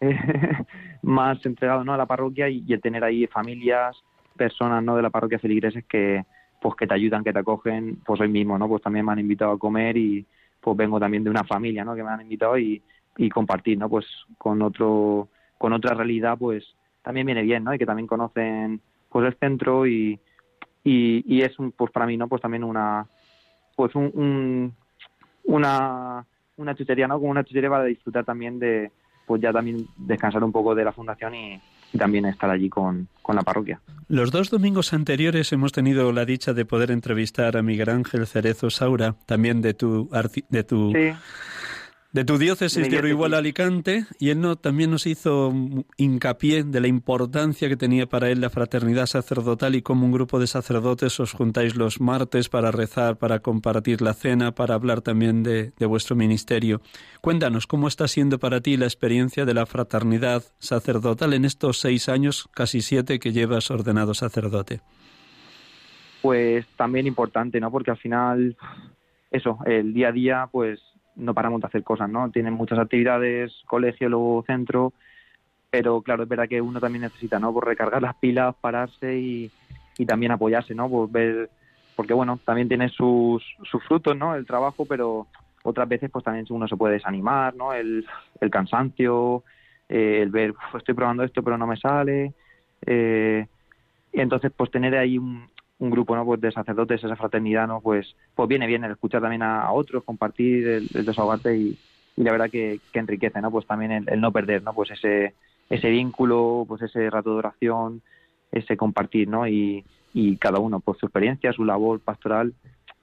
más 1.02 1.44
entregado 1.46 1.84
¿no? 1.84 1.94
a 1.94 1.96
la 1.96 2.06
parroquia 2.06 2.48
y, 2.48 2.64
el 2.72 2.80
tener 2.80 3.04
ahí 3.04 3.26
familias, 3.26 3.96
personas 4.36 4.82
¿no? 4.82 4.96
de 4.96 5.02
la 5.02 5.10
parroquia 5.10 5.38
feligreses 5.38 5.84
que 5.84 6.24
pues 6.60 6.76
que 6.76 6.86
te 6.86 6.94
ayudan, 6.94 7.22
que 7.22 7.32
te 7.32 7.38
acogen, 7.38 7.98
pues 8.06 8.18
hoy 8.22 8.28
mismo, 8.28 8.58
¿no? 8.58 8.66
Pues 8.66 8.82
también 8.82 9.04
me 9.04 9.12
han 9.12 9.18
invitado 9.18 9.52
a 9.52 9.58
comer 9.58 9.98
y 9.98 10.24
pues 10.64 10.76
vengo 10.78 10.98
también 10.98 11.22
de 11.22 11.30
una 11.30 11.44
familia, 11.44 11.84
¿no? 11.84 11.94
Que 11.94 12.02
me 12.02 12.08
han 12.10 12.22
invitado 12.22 12.58
y, 12.58 12.82
y 13.18 13.28
compartir, 13.28 13.78
¿no? 13.78 13.90
Pues 13.90 14.06
con 14.38 14.62
otro, 14.62 15.28
con 15.58 15.74
otra 15.74 15.94
realidad, 15.94 16.38
pues 16.38 16.64
también 17.02 17.26
viene 17.26 17.42
bien, 17.42 17.64
¿no? 17.64 17.74
Y 17.74 17.78
que 17.78 17.84
también 17.84 18.06
conocen 18.06 18.80
pues 19.10 19.26
el 19.26 19.36
centro 19.38 19.86
y, 19.86 20.18
y, 20.82 21.22
y 21.26 21.42
es 21.42 21.58
un, 21.58 21.72
pues 21.72 21.92
para 21.92 22.06
mí, 22.06 22.16
¿no? 22.16 22.28
Pues 22.28 22.40
también 22.40 22.64
una, 22.64 23.06
pues 23.76 23.94
un, 23.94 24.10
un 24.14 24.74
una 25.44 26.24
una 26.56 26.74
chuchería, 26.74 27.06
¿no? 27.06 27.18
Como 27.18 27.30
una 27.30 27.44
chuchería 27.44 27.68
para 27.68 27.84
disfrutar 27.84 28.24
también 28.24 28.58
de, 28.58 28.90
pues 29.26 29.42
ya 29.42 29.52
también 29.52 29.86
descansar 29.96 30.42
un 30.42 30.52
poco 30.52 30.74
de 30.74 30.84
la 30.84 30.92
fundación 30.92 31.34
y, 31.34 31.60
también 31.98 32.26
estar 32.26 32.50
allí 32.50 32.68
con, 32.68 33.08
con, 33.22 33.36
la 33.36 33.42
parroquia. 33.42 33.80
Los 34.08 34.30
dos 34.30 34.50
domingos 34.50 34.92
anteriores 34.92 35.52
hemos 35.52 35.72
tenido 35.72 36.12
la 36.12 36.24
dicha 36.24 36.52
de 36.52 36.64
poder 36.64 36.90
entrevistar 36.90 37.56
a 37.56 37.62
Miguel 37.62 37.90
Ángel 37.90 38.26
Cerezo 38.26 38.70
Saura, 38.70 39.16
también 39.26 39.62
de 39.62 39.74
tu, 39.74 40.10
de 40.48 40.64
tu 40.64 40.92
de 42.14 42.24
tu 42.24 42.38
diócesis 42.38 42.88
de 42.88 42.96
Orihuela 42.96 43.38
Alicante, 43.38 44.06
y 44.20 44.30
él 44.30 44.40
no, 44.40 44.54
también 44.54 44.92
nos 44.92 45.04
hizo 45.04 45.52
hincapié 45.96 46.62
de 46.62 46.80
la 46.80 46.86
importancia 46.86 47.68
que 47.68 47.76
tenía 47.76 48.06
para 48.06 48.30
él 48.30 48.40
la 48.40 48.50
fraternidad 48.50 49.06
sacerdotal 49.06 49.74
y 49.74 49.82
cómo 49.82 50.06
un 50.06 50.12
grupo 50.12 50.38
de 50.38 50.46
sacerdotes 50.46 51.18
os 51.18 51.32
juntáis 51.32 51.74
los 51.74 52.00
martes 52.00 52.48
para 52.48 52.70
rezar, 52.70 53.16
para 53.16 53.40
compartir 53.40 54.00
la 54.00 54.14
cena, 54.14 54.52
para 54.52 54.76
hablar 54.76 55.00
también 55.00 55.42
de, 55.42 55.72
de 55.76 55.86
vuestro 55.86 56.14
ministerio. 56.14 56.80
Cuéntanos, 57.20 57.66
¿cómo 57.66 57.88
está 57.88 58.06
siendo 58.06 58.38
para 58.38 58.60
ti 58.60 58.76
la 58.76 58.86
experiencia 58.86 59.44
de 59.44 59.54
la 59.54 59.66
fraternidad 59.66 60.44
sacerdotal 60.60 61.34
en 61.34 61.44
estos 61.44 61.80
seis 61.80 62.08
años, 62.08 62.48
casi 62.54 62.80
siete, 62.80 63.18
que 63.18 63.32
llevas 63.32 63.72
ordenado 63.72 64.14
sacerdote? 64.14 64.82
Pues 66.22 66.64
también 66.76 67.08
importante, 67.08 67.58
¿no? 67.58 67.72
Porque 67.72 67.90
al 67.90 67.98
final, 67.98 68.56
eso, 69.32 69.58
el 69.66 69.92
día 69.92 70.10
a 70.10 70.12
día, 70.12 70.48
pues 70.52 70.78
no 71.16 71.34
paramos 71.34 71.60
de 71.60 71.66
hacer 71.66 71.82
cosas, 71.82 72.08
¿no? 72.08 72.30
Tienen 72.30 72.54
muchas 72.54 72.78
actividades, 72.78 73.52
colegio, 73.66 74.08
luego 74.08 74.44
centro, 74.46 74.92
pero 75.70 76.02
claro, 76.02 76.22
es 76.22 76.28
verdad 76.28 76.48
que 76.48 76.60
uno 76.60 76.80
también 76.80 77.02
necesita, 77.02 77.38
¿no? 77.38 77.52
Por 77.52 77.66
recargar 77.66 78.02
las 78.02 78.14
pilas, 78.16 78.54
pararse 78.60 79.18
y, 79.18 79.50
y 79.98 80.06
también 80.06 80.32
apoyarse, 80.32 80.74
¿no? 80.74 80.88
Por 80.88 81.10
ver, 81.10 81.50
porque 81.96 82.14
bueno, 82.14 82.38
también 82.44 82.68
tiene 82.68 82.88
sus, 82.88 83.42
sus 83.62 83.82
frutos, 83.84 84.16
¿no? 84.16 84.34
El 84.34 84.46
trabajo, 84.46 84.84
pero 84.84 85.26
otras 85.62 85.88
veces 85.88 86.10
pues 86.10 86.24
también 86.24 86.46
uno 86.50 86.68
se 86.68 86.76
puede 86.76 86.94
desanimar, 86.94 87.54
¿no? 87.54 87.72
El, 87.72 88.06
el 88.40 88.50
cansancio, 88.50 89.42
eh, 89.88 90.20
el 90.22 90.30
ver, 90.30 90.54
estoy 90.76 90.94
probando 90.94 91.22
esto 91.24 91.42
pero 91.42 91.58
no 91.58 91.66
me 91.66 91.76
sale. 91.76 92.34
Eh, 92.86 93.46
y 94.12 94.20
entonces 94.20 94.52
pues 94.56 94.70
tener 94.70 94.94
ahí 94.96 95.18
un, 95.18 95.48
un 95.78 95.90
grupo 95.90 96.14
no 96.14 96.24
pues 96.24 96.40
de 96.40 96.52
sacerdotes 96.52 97.02
esa 97.02 97.16
fraternidad 97.16 97.66
no 97.66 97.80
pues 97.80 98.14
pues 98.34 98.48
viene 98.48 98.66
bien 98.66 98.84
el 98.84 98.92
escuchar 98.92 99.20
también 99.20 99.42
a, 99.42 99.72
otros 99.72 100.04
compartir 100.04 100.66
el, 100.66 100.88
desahogarte 100.88 101.56
y, 101.56 101.78
y, 102.16 102.22
la 102.22 102.32
verdad 102.32 102.50
que, 102.50 102.80
que, 102.92 102.98
enriquece 102.98 103.40
no 103.40 103.50
pues 103.50 103.66
también 103.66 104.04
el, 104.06 104.20
no 104.20 104.32
perder 104.32 104.62
no 104.62 104.72
pues 104.72 104.90
ese 104.90 105.34
ese 105.68 105.90
vínculo 105.90 106.64
pues 106.68 106.82
ese 106.82 107.10
rato 107.10 107.30
de 107.30 107.36
oración 107.36 108.02
ese 108.52 108.76
compartir 108.76 109.28
no 109.28 109.48
y, 109.48 109.84
y 110.12 110.36
cada 110.36 110.60
uno 110.60 110.80
pues 110.80 110.98
su 110.98 111.06
experiencia 111.06 111.52
su 111.52 111.64
labor 111.64 112.00
pastoral 112.00 112.54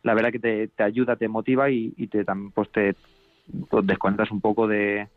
la 0.04 0.14
verdad 0.14 0.32
que 0.32 0.40
te, 0.40 0.68
te 0.70 0.84
ayuda 0.84 1.18
te 1.18 1.28
motiva 1.28 1.70
y, 1.70 1.94
y 1.98 2.08
te 2.08 2.24
también 2.24 2.52
pues 2.52 2.72
te 2.72 2.96
pues, 3.70 4.32
un 4.32 4.40
poco 4.40 4.68
de, 4.68 5.10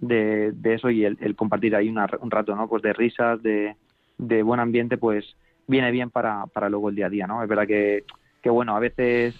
de, 0.00 0.52
de 0.52 0.74
eso 0.74 0.90
y 0.90 1.04
el, 1.04 1.16
el 1.20 1.36
compartir 1.36 1.76
ahí 1.76 1.88
una, 1.88 2.08
un 2.20 2.30
rato 2.30 2.56
no 2.56 2.68
pues 2.68 2.82
de 2.82 2.92
risas 2.92 3.40
de, 3.42 3.76
de 4.18 4.42
buen 4.42 4.60
ambiente 4.60 4.98
pues 4.98 5.36
viene 5.66 5.90
bien 5.90 6.10
para, 6.10 6.46
para 6.46 6.68
luego 6.68 6.88
el 6.88 6.96
día 6.96 7.06
a 7.06 7.10
día, 7.10 7.26
¿no? 7.26 7.42
Es 7.42 7.48
verdad 7.48 7.66
que, 7.66 8.04
que, 8.42 8.50
bueno, 8.50 8.76
a 8.76 8.80
veces 8.80 9.34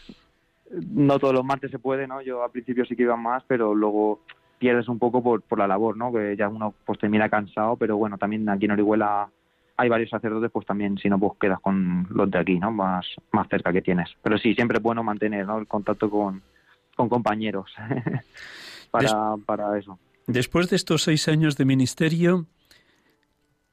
no 0.70 1.18
todos 1.18 1.34
los 1.34 1.44
martes 1.44 1.70
se 1.70 1.78
puede, 1.78 2.06
¿no? 2.06 2.20
Yo 2.22 2.42
al 2.42 2.50
principio 2.50 2.84
sí 2.84 2.96
que 2.96 3.04
iba 3.04 3.16
más, 3.16 3.44
pero 3.46 3.74
luego 3.74 4.20
pierdes 4.58 4.88
un 4.88 4.98
poco 4.98 5.22
por, 5.22 5.42
por 5.42 5.58
la 5.58 5.66
labor, 5.66 5.96
¿no? 5.96 6.12
Que 6.12 6.36
ya 6.36 6.48
uno 6.48 6.74
pues 6.84 6.98
termina 6.98 7.28
cansado, 7.28 7.76
pero 7.76 7.96
bueno, 7.96 8.18
también 8.18 8.48
aquí 8.48 8.64
en 8.64 8.72
Orihuela 8.72 9.28
hay 9.76 9.88
varios 9.88 10.10
sacerdotes, 10.10 10.50
pues 10.50 10.66
también 10.66 10.96
si 10.98 11.08
no, 11.08 11.18
pues 11.18 11.32
quedas 11.38 11.60
con 11.60 12.06
los 12.10 12.30
de 12.30 12.38
aquí, 12.38 12.58
¿no? 12.58 12.70
Más, 12.70 13.06
más 13.32 13.46
cerca 13.48 13.72
que 13.72 13.82
tienes. 13.82 14.08
Pero 14.22 14.38
sí, 14.38 14.54
siempre 14.54 14.78
es 14.78 14.82
bueno 14.82 15.02
mantener, 15.02 15.46
¿no? 15.46 15.58
El 15.58 15.66
contacto 15.66 16.10
con, 16.10 16.42
con 16.96 17.08
compañeros 17.08 17.70
para, 18.90 19.36
para 19.44 19.78
eso. 19.78 19.98
Después 20.26 20.70
de 20.70 20.76
estos 20.76 21.02
seis 21.02 21.28
años 21.28 21.56
de 21.56 21.66
ministerio, 21.66 22.46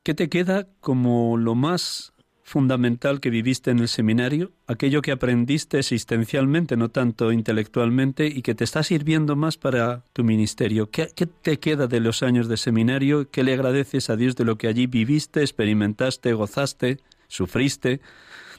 ¿qué 0.03 0.13
te 0.13 0.29
queda 0.29 0.67
como 0.81 1.37
lo 1.37 1.55
más 1.55 2.12
fundamental 2.43 3.21
que 3.21 3.29
viviste 3.29 3.71
en 3.71 3.79
el 3.79 3.87
seminario, 3.87 4.51
aquello 4.67 5.01
que 5.01 5.11
aprendiste 5.11 5.79
existencialmente, 5.79 6.75
no 6.75 6.89
tanto 6.89 7.31
intelectualmente, 7.31 8.27
y 8.27 8.41
que 8.41 8.53
te 8.53 8.65
está 8.65 8.83
sirviendo 8.83 9.35
más 9.35 9.57
para 9.57 10.03
tu 10.13 10.23
ministerio. 10.23 10.89
¿Qué, 10.89 11.07
te 11.07 11.59
queda 11.59 11.87
de 11.87 12.01
los 12.01 12.21
años 12.21 12.47
de 12.49 12.57
seminario? 12.57 13.29
¿Qué 13.31 13.43
le 13.43 13.53
agradeces 13.53 14.09
a 14.09 14.17
Dios 14.17 14.35
de 14.35 14.45
lo 14.45 14.57
que 14.57 14.67
allí 14.67 14.87
viviste, 14.87 15.41
experimentaste, 15.41 16.33
gozaste, 16.33 16.97
sufriste, 17.27 18.01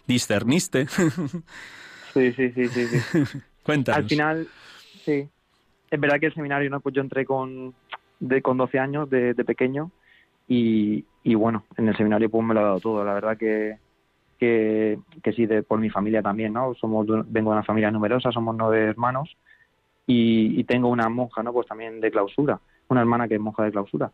discerniste? 0.07 0.87
Sí, 2.15 2.33
sí, 2.35 2.53
sí, 2.53 2.69
sí. 2.69 2.87
sí. 2.87 3.39
Cuéntanos. 3.65 4.05
Al 4.05 4.09
final, 4.09 4.47
sí. 5.05 5.29
Es 5.91 6.01
verdad 6.01 6.21
que 6.21 6.27
el 6.27 6.35
seminario, 6.35 6.71
¿no? 6.71 6.79
Pues 6.79 6.95
yo 6.95 7.03
entré 7.03 7.25
con, 7.25 7.75
de, 8.21 8.41
con 8.41 8.57
12 8.57 8.79
años 8.79 9.11
de, 9.11 9.35
de 9.35 9.45
pequeño 9.45 9.91
y, 10.47 11.05
y 11.25 11.35
bueno, 11.35 11.65
en 11.77 11.89
el 11.89 11.97
seminario 11.97 12.31
pues 12.31 12.45
me 12.45 12.55
lo 12.55 12.61
ha 12.61 12.65
dado 12.65 12.81
todo. 12.81 13.05
La 13.05 13.15
verdad 13.15 13.37
que, 13.37 13.79
que, 14.39 14.99
sí, 15.35 15.47
de, 15.47 15.63
por 15.63 15.81
mi 15.81 15.91
familia 15.91 16.23
también, 16.23 16.53
¿no? 16.53 16.75
Somos, 16.75 17.07
vengo 17.07 17.51
de 17.51 17.57
una 17.57 17.65
familia 17.65 17.91
numerosa, 17.91 18.31
somos 18.31 18.55
nueve 18.55 18.85
hermanos 18.85 19.37
y, 20.07 20.61
y, 20.61 20.65
tengo 20.65 20.89
una 20.89 21.09
monja, 21.09 21.43
¿no? 21.43 21.53
Pues 21.53 21.67
también 21.67 22.01
de 22.01 22.11
clausura, 22.11 22.61
una 22.89 23.01
hermana 23.01 23.27
que 23.27 23.35
es 23.35 23.41
monja 23.41 23.65
de 23.65 23.73
clausura. 23.73 24.13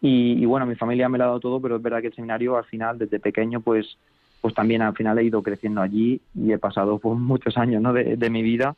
Y, 0.00 0.42
y, 0.42 0.46
bueno, 0.46 0.66
mi 0.66 0.74
familia 0.74 1.08
me 1.08 1.18
lo 1.18 1.24
ha 1.24 1.26
dado 1.28 1.40
todo, 1.40 1.60
pero 1.60 1.76
es 1.76 1.82
verdad 1.82 2.00
que 2.00 2.08
el 2.08 2.14
seminario 2.14 2.56
al 2.56 2.64
final, 2.64 2.98
desde 2.98 3.20
pequeño, 3.20 3.60
pues 3.60 3.98
pues 4.40 4.54
también 4.54 4.80
al 4.82 4.94
final 4.94 5.18
he 5.18 5.24
ido 5.24 5.42
creciendo 5.42 5.80
allí 5.80 6.20
y 6.34 6.52
he 6.52 6.58
pasado 6.58 6.98
pues 6.98 7.18
muchos 7.18 7.56
años 7.56 7.82
¿no? 7.82 7.92
de, 7.92 8.16
de 8.16 8.30
mi 8.30 8.42
vida 8.42 8.76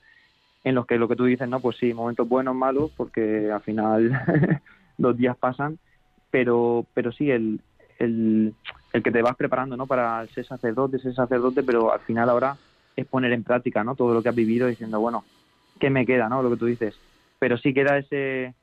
en 0.64 0.74
los 0.74 0.86
que 0.86 0.98
lo 0.98 1.08
que 1.08 1.16
tú 1.16 1.24
dices, 1.24 1.48
¿no? 1.48 1.60
Pues 1.60 1.76
sí, 1.76 1.94
momentos 1.94 2.28
buenos, 2.28 2.54
malos, 2.54 2.90
porque 2.96 3.50
al 3.50 3.60
final 3.60 4.10
los 4.98 5.16
días 5.16 5.36
pasan, 5.36 5.78
pero, 6.30 6.84
pero 6.94 7.12
sí, 7.12 7.30
el, 7.30 7.60
el, 7.98 8.54
el, 8.92 9.02
que 9.02 9.10
te 9.10 9.22
vas 9.22 9.36
preparando, 9.36 9.76
¿no? 9.76 9.86
Para 9.86 10.26
ser 10.28 10.46
sacerdote, 10.46 10.98
ser 10.98 11.14
sacerdote, 11.14 11.62
pero 11.62 11.92
al 11.92 12.00
final 12.00 12.28
ahora 12.30 12.56
es 12.96 13.06
poner 13.06 13.32
en 13.32 13.44
práctica, 13.44 13.84
¿no? 13.84 13.94
Todo 13.94 14.14
lo 14.14 14.22
que 14.22 14.28
has 14.28 14.34
vivido 14.34 14.66
diciendo, 14.66 15.00
bueno, 15.00 15.24
¿qué 15.78 15.90
me 15.90 16.06
queda, 16.06 16.28
¿no? 16.28 16.42
Lo 16.42 16.50
que 16.50 16.56
tú 16.56 16.66
dices. 16.66 16.98
Pero 17.38 17.56
sí 17.58 17.72
queda 17.72 17.98
ese, 17.98 18.54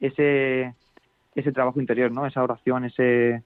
ese, 0.00 0.74
ese 1.34 1.52
trabajo 1.52 1.80
interior, 1.80 2.10
¿no? 2.10 2.26
Esa 2.26 2.42
oración, 2.42 2.84
ese, 2.84 3.42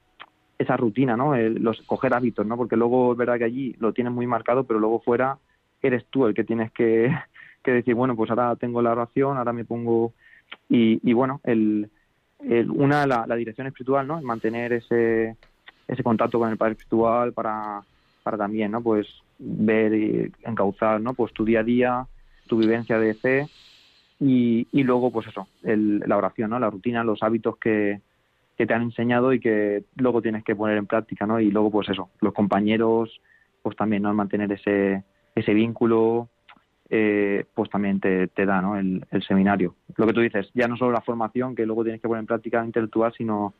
esa 0.58 0.76
rutina, 0.76 1.16
¿no? 1.16 1.34
El, 1.34 1.54
los 1.54 1.80
coger 1.82 2.14
hábitos, 2.14 2.46
¿no? 2.46 2.56
Porque 2.56 2.76
luego 2.76 3.12
es 3.12 3.18
verdad 3.18 3.38
que 3.38 3.44
allí 3.44 3.74
lo 3.80 3.92
tienes 3.92 4.12
muy 4.12 4.26
marcado, 4.26 4.64
pero 4.64 4.78
luego 4.78 5.00
fuera 5.00 5.38
eres 5.82 6.04
tú 6.10 6.26
el 6.26 6.34
que 6.34 6.44
tienes 6.44 6.70
que, 6.72 7.10
que 7.64 7.72
decir, 7.72 7.94
bueno, 7.94 8.16
pues 8.16 8.30
ahora 8.30 8.54
tengo 8.56 8.82
la 8.82 8.92
oración, 8.92 9.38
ahora 9.38 9.52
me 9.52 9.64
pongo 9.64 10.12
y, 10.68 11.00
y 11.08 11.12
bueno, 11.12 11.40
el, 11.44 11.90
el 12.48 12.70
una 12.70 13.06
la, 13.06 13.26
la, 13.26 13.36
dirección 13.36 13.66
espiritual, 13.66 14.06
¿no? 14.06 14.18
El 14.18 14.24
mantener 14.24 14.72
ese 14.72 15.36
ese 15.86 16.02
contacto 16.02 16.38
con 16.38 16.50
el 16.50 16.56
Padre 16.56 16.72
espiritual 16.72 17.32
para 17.32 17.82
para 18.22 18.36
también, 18.36 18.70
¿no? 18.72 18.82
Pues 18.82 19.06
ver 19.38 19.94
y 19.94 20.32
encauzar, 20.42 21.00
¿no? 21.00 21.14
Pues 21.14 21.32
tu 21.32 21.44
día 21.44 21.60
a 21.60 21.64
día, 21.64 22.06
tu 22.46 22.58
vivencia 22.58 22.98
de 22.98 23.14
fe 23.14 23.46
y, 24.18 24.66
y 24.72 24.82
luego 24.82 25.10
pues 25.10 25.26
eso, 25.26 25.48
el, 25.62 26.00
la 26.00 26.16
oración, 26.16 26.50
¿no? 26.50 26.58
La 26.58 26.70
rutina, 26.70 27.04
los 27.04 27.22
hábitos 27.22 27.56
que 27.56 28.00
que 28.60 28.66
te 28.66 28.74
han 28.74 28.82
enseñado 28.82 29.32
y 29.32 29.40
que 29.40 29.84
luego 29.96 30.20
tienes 30.20 30.44
que 30.44 30.54
poner 30.54 30.76
en 30.76 30.86
práctica, 30.86 31.24
¿no? 31.24 31.40
Y 31.40 31.50
luego, 31.50 31.70
pues 31.70 31.88
eso, 31.88 32.10
los 32.20 32.34
compañeros, 32.34 33.18
pues 33.62 33.74
también, 33.74 34.02
¿no? 34.02 34.12
Mantener 34.12 34.52
ese, 34.52 35.02
ese 35.34 35.54
vínculo, 35.54 36.28
eh, 36.92 37.44
pues 37.54 37.70
también 37.70 38.00
te, 38.00 38.26
te 38.28 38.44
da, 38.44 38.60
¿no? 38.60 38.76
El, 38.76 39.06
el, 39.12 39.22
seminario. 39.22 39.76
Lo 39.96 40.06
que 40.06 40.12
tú 40.12 40.20
dices, 40.20 40.50
ya 40.54 40.66
no 40.66 40.76
solo 40.76 40.90
la 40.90 41.00
formación, 41.00 41.54
que 41.54 41.64
luego 41.64 41.84
tienes 41.84 42.02
que 42.02 42.08
poner 42.08 42.20
en 42.20 42.26
práctica 42.26 42.64
intelectual, 42.64 43.12
sino 43.16 43.54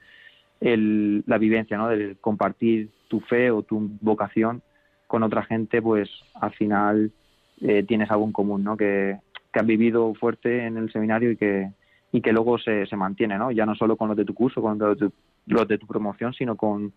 el, 0.61 1.23
la 1.27 1.39
vivencia, 1.39 1.79
¿no? 1.79 1.89
De 1.89 2.17
compartir 2.21 2.91
tu 3.07 3.21
fe 3.21 3.53
o 3.53 3.63
tu 3.63 3.89
vocación 4.01 4.63
con 5.07 5.23
otra 5.23 5.45
gente, 5.45 5.81
pues 5.81 6.11
al 6.35 6.53
final 6.53 7.13
eh, 7.61 7.85
tienes 7.85 8.11
algo 8.11 8.25
en 8.25 8.33
común, 8.33 8.65
¿no? 8.65 8.77
Que, 8.77 9.19
que 9.53 9.61
has 9.61 9.67
vivido 9.67 10.13
fuerte 10.15 10.67
en 10.67 10.77
el 10.77 10.91
seminario 10.93 11.31
y 11.31 11.37
que, 11.37 11.71
y 12.11 12.21
que 12.21 12.33
luego 12.33 12.59
se, 12.59 12.87
se 12.87 12.97
mantiene, 12.97 13.39
¿no? 13.39 13.53
Ya 13.53 13.65
no 13.65 13.77
solo 13.77 13.97
con 13.97 14.09
los 14.09 14.17
de 14.17 14.25
tu 14.25 14.35
curso, 14.35 14.61
con 14.61 14.77
los 14.77 15.69
de 15.69 15.79
tu, 15.79 15.87
promoción, 15.87 16.35
sino 16.35 16.57
con, 16.57 16.93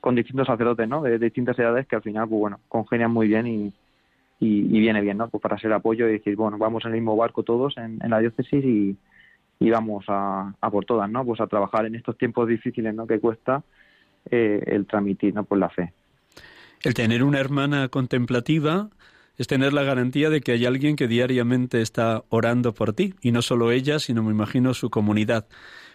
con 0.00 0.14
distintos 0.14 0.48
sacerdotes, 0.48 0.86
¿no? 0.86 1.00
De, 1.00 1.12
de, 1.12 1.26
distintas 1.26 1.58
edades 1.58 1.86
que 1.86 1.96
al 1.96 2.02
final, 2.02 2.28
pues 2.28 2.40
bueno, 2.40 2.60
congenian 2.68 3.10
muy 3.10 3.28
bien 3.28 3.46
y, 3.46 3.72
y, 4.40 4.60
y, 4.60 4.80
viene 4.80 5.00
bien, 5.00 5.18
¿no? 5.18 5.28
Pues 5.28 5.42
para 5.42 5.58
ser 5.58 5.72
apoyo 5.72 6.08
y 6.08 6.12
decir, 6.12 6.36
bueno, 6.36 6.58
vamos 6.58 6.84
en 6.84 6.92
el 6.92 6.98
mismo 6.98 7.16
barco 7.16 7.42
todos 7.42 7.76
en, 7.76 7.98
en 8.02 8.10
la 8.10 8.20
diócesis 8.20 8.64
y, 8.64 8.96
y 9.60 9.70
vamos 9.70 10.04
a, 10.08 10.54
a, 10.60 10.70
por 10.70 10.84
todas, 10.84 11.10
¿no? 11.10 11.24
Pues 11.24 11.40
a 11.40 11.46
trabajar 11.46 11.86
en 11.86 11.94
estos 11.94 12.16
tiempos 12.16 12.48
difíciles, 12.48 12.94
¿no? 12.94 13.06
Que 13.06 13.18
cuesta 13.18 13.62
eh, 14.30 14.62
el 14.66 14.86
transmitir, 14.86 15.34
¿no? 15.34 15.44
Pues 15.44 15.60
la 15.60 15.68
fe. 15.68 15.92
El 16.82 16.94
tener 16.94 17.24
una 17.24 17.40
hermana 17.40 17.88
contemplativa 17.88 18.88
es 19.36 19.46
tener 19.46 19.72
la 19.72 19.82
garantía 19.82 20.30
de 20.30 20.40
que 20.40 20.52
hay 20.52 20.66
alguien 20.66 20.96
que 20.96 21.08
diariamente 21.08 21.80
está 21.80 22.24
orando 22.28 22.74
por 22.74 22.92
ti, 22.92 23.14
y 23.20 23.32
no 23.32 23.42
solo 23.42 23.70
ella, 23.70 23.98
sino 23.98 24.22
me 24.22 24.30
imagino 24.30 24.74
su 24.74 24.90
comunidad. 24.90 25.46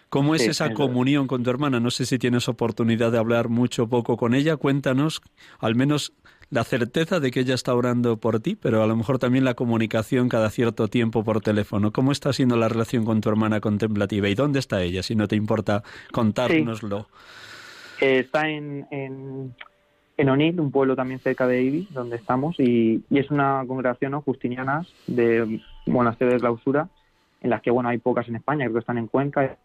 ¿Cómo 0.08 0.34
es 0.34 0.42
sí, 0.42 0.50
esa 0.50 0.72
comunión 0.74 1.26
con 1.26 1.42
tu 1.42 1.50
hermana? 1.50 1.80
No 1.80 1.90
sé 1.90 2.06
si 2.06 2.18
tienes 2.18 2.48
oportunidad 2.48 3.10
de 3.10 3.18
hablar 3.18 3.48
mucho 3.48 3.84
o 3.84 3.88
poco 3.88 4.16
con 4.16 4.34
ella. 4.34 4.56
Cuéntanos 4.56 5.22
al 5.58 5.74
menos 5.74 6.12
la 6.50 6.64
certeza 6.64 7.20
de 7.20 7.30
que 7.30 7.40
ella 7.40 7.54
está 7.54 7.74
orando 7.74 8.16
por 8.16 8.40
ti, 8.40 8.56
pero 8.56 8.82
a 8.82 8.86
lo 8.86 8.96
mejor 8.96 9.18
también 9.18 9.44
la 9.44 9.54
comunicación 9.54 10.28
cada 10.28 10.50
cierto 10.50 10.88
tiempo 10.88 11.24
por 11.24 11.40
teléfono. 11.40 11.92
¿Cómo 11.92 12.12
está 12.12 12.32
siendo 12.32 12.56
la 12.56 12.68
relación 12.68 13.04
con 13.04 13.20
tu 13.20 13.28
hermana 13.28 13.60
contemplativa 13.60 14.28
y 14.28 14.34
dónde 14.34 14.58
está 14.58 14.82
ella, 14.82 15.02
si 15.02 15.14
no 15.14 15.28
te 15.28 15.36
importa 15.36 15.82
contárnoslo? 16.12 17.08
Eh, 18.00 18.20
está 18.20 18.48
en, 18.48 18.86
en, 18.90 19.54
en 20.16 20.28
Onil, 20.28 20.60
un 20.60 20.70
pueblo 20.70 20.96
también 20.96 21.20
cerca 21.20 21.46
de 21.46 21.62
Ibi, 21.62 21.88
donde 21.90 22.16
estamos, 22.16 22.58
y, 22.58 23.02
y 23.10 23.18
es 23.18 23.30
una 23.30 23.64
congregación 23.66 24.12
¿no? 24.12 24.24
de 25.06 25.60
monasterio 25.86 26.34
de 26.34 26.40
clausura, 26.40 26.88
en 27.40 27.50
las 27.50 27.62
que 27.62 27.70
bueno 27.70 27.88
hay 27.88 27.98
pocas 27.98 28.28
en 28.28 28.36
España, 28.36 28.64
creo 28.64 28.74
que 28.74 28.80
están 28.80 28.98
en 28.98 29.06
Cuenca, 29.06 29.56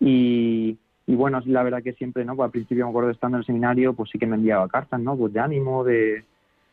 y, 0.00 0.78
y 1.08 1.14
bueno, 1.14 1.40
la 1.46 1.62
verdad 1.62 1.82
que 1.82 1.94
siempre, 1.94 2.22
¿no? 2.26 2.36
Pues 2.36 2.44
al 2.44 2.50
principio 2.50 2.84
me 2.84 2.90
acuerdo 2.90 3.08
estando 3.08 3.38
en 3.38 3.40
el 3.40 3.46
seminario, 3.46 3.94
pues 3.94 4.10
sí 4.10 4.18
que 4.18 4.26
me 4.26 4.36
enviaba 4.36 4.68
cartas, 4.68 5.00
¿no? 5.00 5.16
Pues 5.16 5.32
de 5.32 5.40
ánimo, 5.40 5.82
de, 5.82 6.22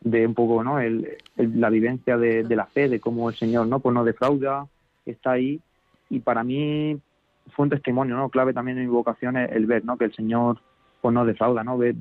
de 0.02 0.28
un 0.28 0.34
poco, 0.34 0.62
¿no? 0.62 0.78
El, 0.78 1.08
el, 1.38 1.62
la 1.62 1.70
vivencia 1.70 2.18
de, 2.18 2.44
de, 2.44 2.56
la 2.58 2.66
fe, 2.66 2.90
de 2.90 3.00
cómo 3.00 3.30
el 3.30 3.36
Señor, 3.38 3.66
¿no? 3.68 3.80
Pues 3.80 3.96
no 3.96 4.04
defrauda, 4.04 4.68
está 5.06 5.32
ahí, 5.32 5.62
y 6.10 6.20
para 6.20 6.44
mí 6.44 7.00
fue 7.56 7.64
un 7.64 7.70
testimonio, 7.70 8.18
¿no? 8.18 8.28
Clave 8.28 8.52
también 8.52 8.78
en 8.78 8.84
mi 8.84 8.92
vocación 8.92 9.38
el, 9.38 9.50
el 9.54 9.66
ver, 9.68 9.86
¿no? 9.86 9.98
Que 9.98 10.04
el 10.04 10.14
Señor, 10.14 10.60
pues 11.00 11.14
no 11.14 11.26
defrauda, 11.26 11.64
¿no? 11.64 11.78
Ver, 11.78 11.96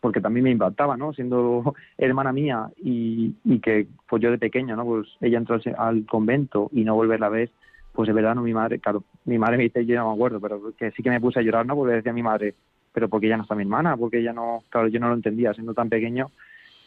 porque 0.00 0.20
también 0.20 0.44
me 0.44 0.52
impactaba, 0.52 0.96
¿no? 0.96 1.12
Siendo 1.12 1.74
hermana 1.98 2.32
mía 2.32 2.70
y, 2.84 3.34
y 3.42 3.58
que, 3.58 3.88
pues 4.08 4.22
yo 4.22 4.30
de 4.30 4.38
pequeño, 4.38 4.76
¿no? 4.76 4.84
Pues 4.84 5.08
ella 5.20 5.38
entró 5.38 5.58
al 5.76 6.06
convento 6.06 6.68
y 6.70 6.84
no 6.84 6.94
volverla 6.94 7.26
a 7.26 7.30
ver, 7.30 7.50
pues 7.92 8.06
de 8.06 8.12
verdad 8.12 8.36
no 8.36 8.42
mi 8.42 8.54
madre, 8.54 8.78
claro, 8.78 9.02
mi 9.24 9.38
madre 9.38 9.56
me 9.56 9.64
dice, 9.64 9.84
yo 9.86 9.96
no 9.96 10.08
me 10.08 10.14
acuerdo, 10.14 10.40
pero 10.40 10.72
que 10.76 10.90
sí 10.92 11.02
que 11.02 11.10
me 11.10 11.20
puse 11.20 11.40
a 11.40 11.42
llorar, 11.42 11.66
¿no? 11.66 11.74
Porque 11.74 11.94
decía 11.94 12.12
mi 12.12 12.22
madre, 12.22 12.54
pero 12.92 13.08
porque 13.08 13.28
ya 13.28 13.36
no 13.36 13.42
está 13.42 13.54
mi 13.54 13.62
hermana, 13.62 13.96
porque 13.96 14.18
ella 14.18 14.32
no, 14.32 14.62
claro, 14.68 14.88
yo 14.88 15.00
no 15.00 15.08
lo 15.08 15.14
entendía, 15.14 15.54
siendo 15.54 15.74
tan 15.74 15.88
pequeño, 15.88 16.30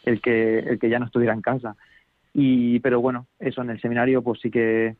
el 0.04 0.20
que, 0.20 0.60
el 0.60 0.78
que 0.78 0.88
ya 0.88 0.98
no 0.98 1.06
estuviera 1.06 1.34
en 1.34 1.42
casa. 1.42 1.76
Y, 2.32 2.80
pero 2.80 3.00
bueno, 3.00 3.26
eso 3.38 3.62
en 3.62 3.70
el 3.70 3.80
seminario, 3.80 4.22
pues 4.22 4.40
sí 4.40 4.50
que 4.50 4.96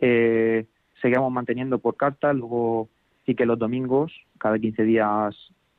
eh, 0.00 0.66
seguíamos 1.02 1.32
manteniendo 1.32 1.78
por 1.78 1.96
carta, 1.96 2.32
luego 2.32 2.88
sí 3.24 3.34
que 3.34 3.46
los 3.46 3.58
domingos, 3.58 4.12
cada 4.38 4.58
15 4.58 4.84
días 4.84 5.34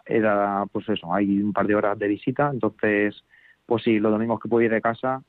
era, 0.06 0.66
pues 0.72 0.88
eso, 0.90 1.14
hay 1.14 1.42
un 1.42 1.54
par 1.54 1.68
de 1.68 1.76
horas 1.76 1.98
de 1.98 2.08
visita, 2.08 2.50
entonces, 2.52 3.24
pues 3.66 3.84
sí, 3.84 4.00
los 4.00 4.12
domingos 4.12 4.40
que 4.40 4.50
puedo 4.50 4.64
ir 4.64 4.72
de 4.72 4.82
casa, 4.82 5.24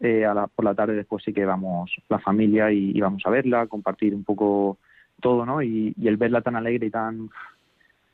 eh, 0.00 0.24
a 0.24 0.32
la, 0.32 0.46
por 0.46 0.64
la 0.64 0.74
tarde 0.74 0.94
después 0.94 1.24
sí 1.24 1.32
que 1.32 1.44
vamos 1.44 1.90
la 2.08 2.20
familia 2.20 2.70
y, 2.70 2.92
y, 2.94 3.00
vamos 3.00 3.22
a 3.26 3.30
verla, 3.30 3.66
compartir 3.66 4.14
un 4.14 4.22
poco 4.22 4.78
todo, 5.20 5.46
¿no? 5.46 5.62
Y, 5.62 5.94
el 6.02 6.16
verla 6.16 6.40
tan 6.40 6.56
alegre 6.56 6.86
y 6.86 6.90
tan 6.90 7.30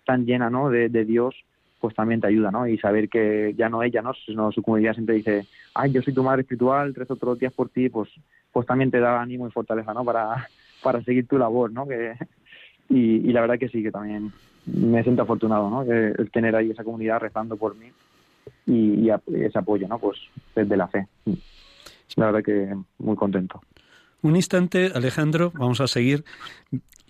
tan 0.05 0.27
llena, 0.27 0.51
¿no? 0.51 0.69
De, 0.69 0.89
Dios, 1.05 1.35
pues 1.81 1.95
también 1.95 2.21
te 2.21 2.27
ayuda, 2.27 2.51
¿no? 2.51 2.67
Y 2.67 2.77
saber 2.79 3.09
que 3.09 3.55
ya 3.57 3.69
no 3.71 3.83
ella, 3.83 4.03
¿no? 4.03 4.13
Sino 4.27 4.53
su 4.53 4.63
comunidad 4.63 4.93
siempre 4.93 5.15
dice, 5.17 5.47
ay, 5.75 5.93
yo 5.93 6.03
soy 6.03 6.13
tu 6.13 6.23
madre 6.23 6.43
espiritual, 6.43 6.95
rezo 6.95 7.17
todos 7.17 7.33
los 7.33 7.39
días 7.39 7.53
por 7.53 7.69
ti, 7.69 7.89
pues 7.89 8.11
pues 8.53 8.67
también 8.67 8.91
te 8.91 9.01
da 9.01 9.21
ánimo 9.21 9.49
y 9.49 9.51
fortaleza, 9.51 9.93
¿no? 9.93 10.05
Para, 10.05 10.49
para 10.83 11.03
seguir 11.03 11.27
tu 11.27 11.39
labor, 11.39 11.73
¿no? 11.73 11.87
Que, 11.87 12.15
y, 12.89 13.33
la 13.33 13.41
verdad 13.41 13.59
que 13.59 13.69
sí, 13.69 13.83
que 13.83 13.91
también 13.91 14.33
me 14.67 15.03
siento 15.03 15.23
afortunado, 15.23 15.71
¿no? 15.71 15.83
El 15.83 16.31
tener 16.31 16.55
ahí 16.55 16.71
esa 16.71 16.85
comunidad 16.85 17.21
rezando 17.21 17.57
por 17.57 17.75
mí 17.77 17.91
y, 18.67 19.07
y 19.07 19.11
ese 19.11 19.59
apoyo, 19.59 19.89
¿no? 19.89 19.99
Pues 19.99 20.19
desde 20.55 20.77
la 20.77 20.89
fe 20.89 21.07
la 22.17 22.27
verdad 22.27 22.43
que 22.43 22.75
muy 22.99 23.17
contento. 23.17 23.61
Un 24.25 24.37
instante, 24.37 24.91
Alejandro, 24.95 25.53
vamos 25.55 25.83
a 25.83 25.87
seguir. 25.87 26.25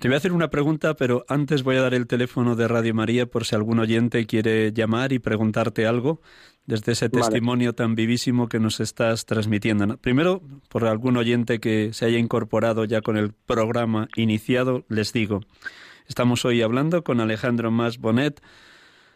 Te 0.00 0.08
voy 0.08 0.16
a 0.16 0.18
hacer 0.18 0.32
una 0.32 0.50
pregunta, 0.50 0.94
pero 0.94 1.24
antes 1.28 1.62
voy 1.62 1.76
a 1.76 1.80
dar 1.80 1.94
el 1.94 2.08
teléfono 2.08 2.56
de 2.56 2.66
Radio 2.66 2.92
María 2.92 3.26
por 3.26 3.44
si 3.44 3.54
algún 3.54 3.78
oyente 3.78 4.26
quiere 4.26 4.72
llamar 4.72 5.12
y 5.12 5.20
preguntarte 5.20 5.86
algo 5.86 6.20
desde 6.66 6.90
ese 6.90 7.08
testimonio 7.08 7.72
tan 7.72 7.94
vivísimo 7.94 8.48
que 8.48 8.58
nos 8.58 8.80
estás 8.80 9.26
transmitiendo. 9.26 9.96
Primero, 9.98 10.42
por 10.68 10.86
algún 10.86 11.16
oyente 11.16 11.60
que 11.60 11.92
se 11.92 12.06
haya 12.06 12.18
incorporado 12.18 12.84
ya 12.84 13.00
con 13.00 13.16
el 13.16 13.32
programa 13.32 14.08
iniciado, 14.16 14.84
les 14.88 15.12
digo, 15.12 15.38
estamos 16.08 16.44
hoy 16.44 16.62
hablando 16.62 17.04
con 17.04 17.20
Alejandro 17.20 17.70
Mas 17.70 17.98
Bonet, 17.98 18.42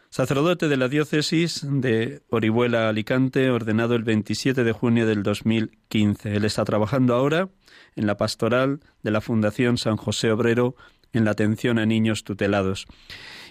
sacerdote 0.09 0.67
de 0.67 0.77
la 0.77 0.87
diócesis 0.87 1.61
de 1.63 2.21
Orihuela 2.29 2.89
Alicante, 2.89 3.51
ordenado 3.51 3.95
el 3.95 4.03
27 4.03 4.63
de 4.63 4.71
junio 4.71 5.05
del 5.05 5.21
2015. 5.21 6.35
Él 6.35 6.45
está 6.45 6.65
trabajando 6.65 7.13
ahora 7.13 7.49
en 7.95 8.07
la 8.07 8.17
pastoral 8.17 8.79
de 9.03 9.11
la 9.11 9.21
Fundación 9.21 9.77
San 9.77 9.97
José 9.97 10.31
Obrero 10.31 10.75
en 11.13 11.25
la 11.25 11.31
atención 11.31 11.77
a 11.79 11.85
niños 11.85 12.23
tutelados 12.23 12.87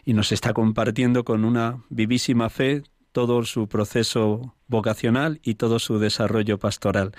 y 0.05 0.15
nos 0.15 0.33
está 0.33 0.53
compartiendo 0.53 1.25
con 1.25 1.45
una 1.45 1.85
vivísima 1.91 2.51
fe 2.51 2.83
todo 3.13 3.45
su 3.45 3.69
proceso 3.69 4.55
vocacional 4.67 5.41
y 5.43 5.55
todo 5.55 5.79
su 5.79 5.99
desarrollo 5.99 6.59
pastoral. 6.59 7.13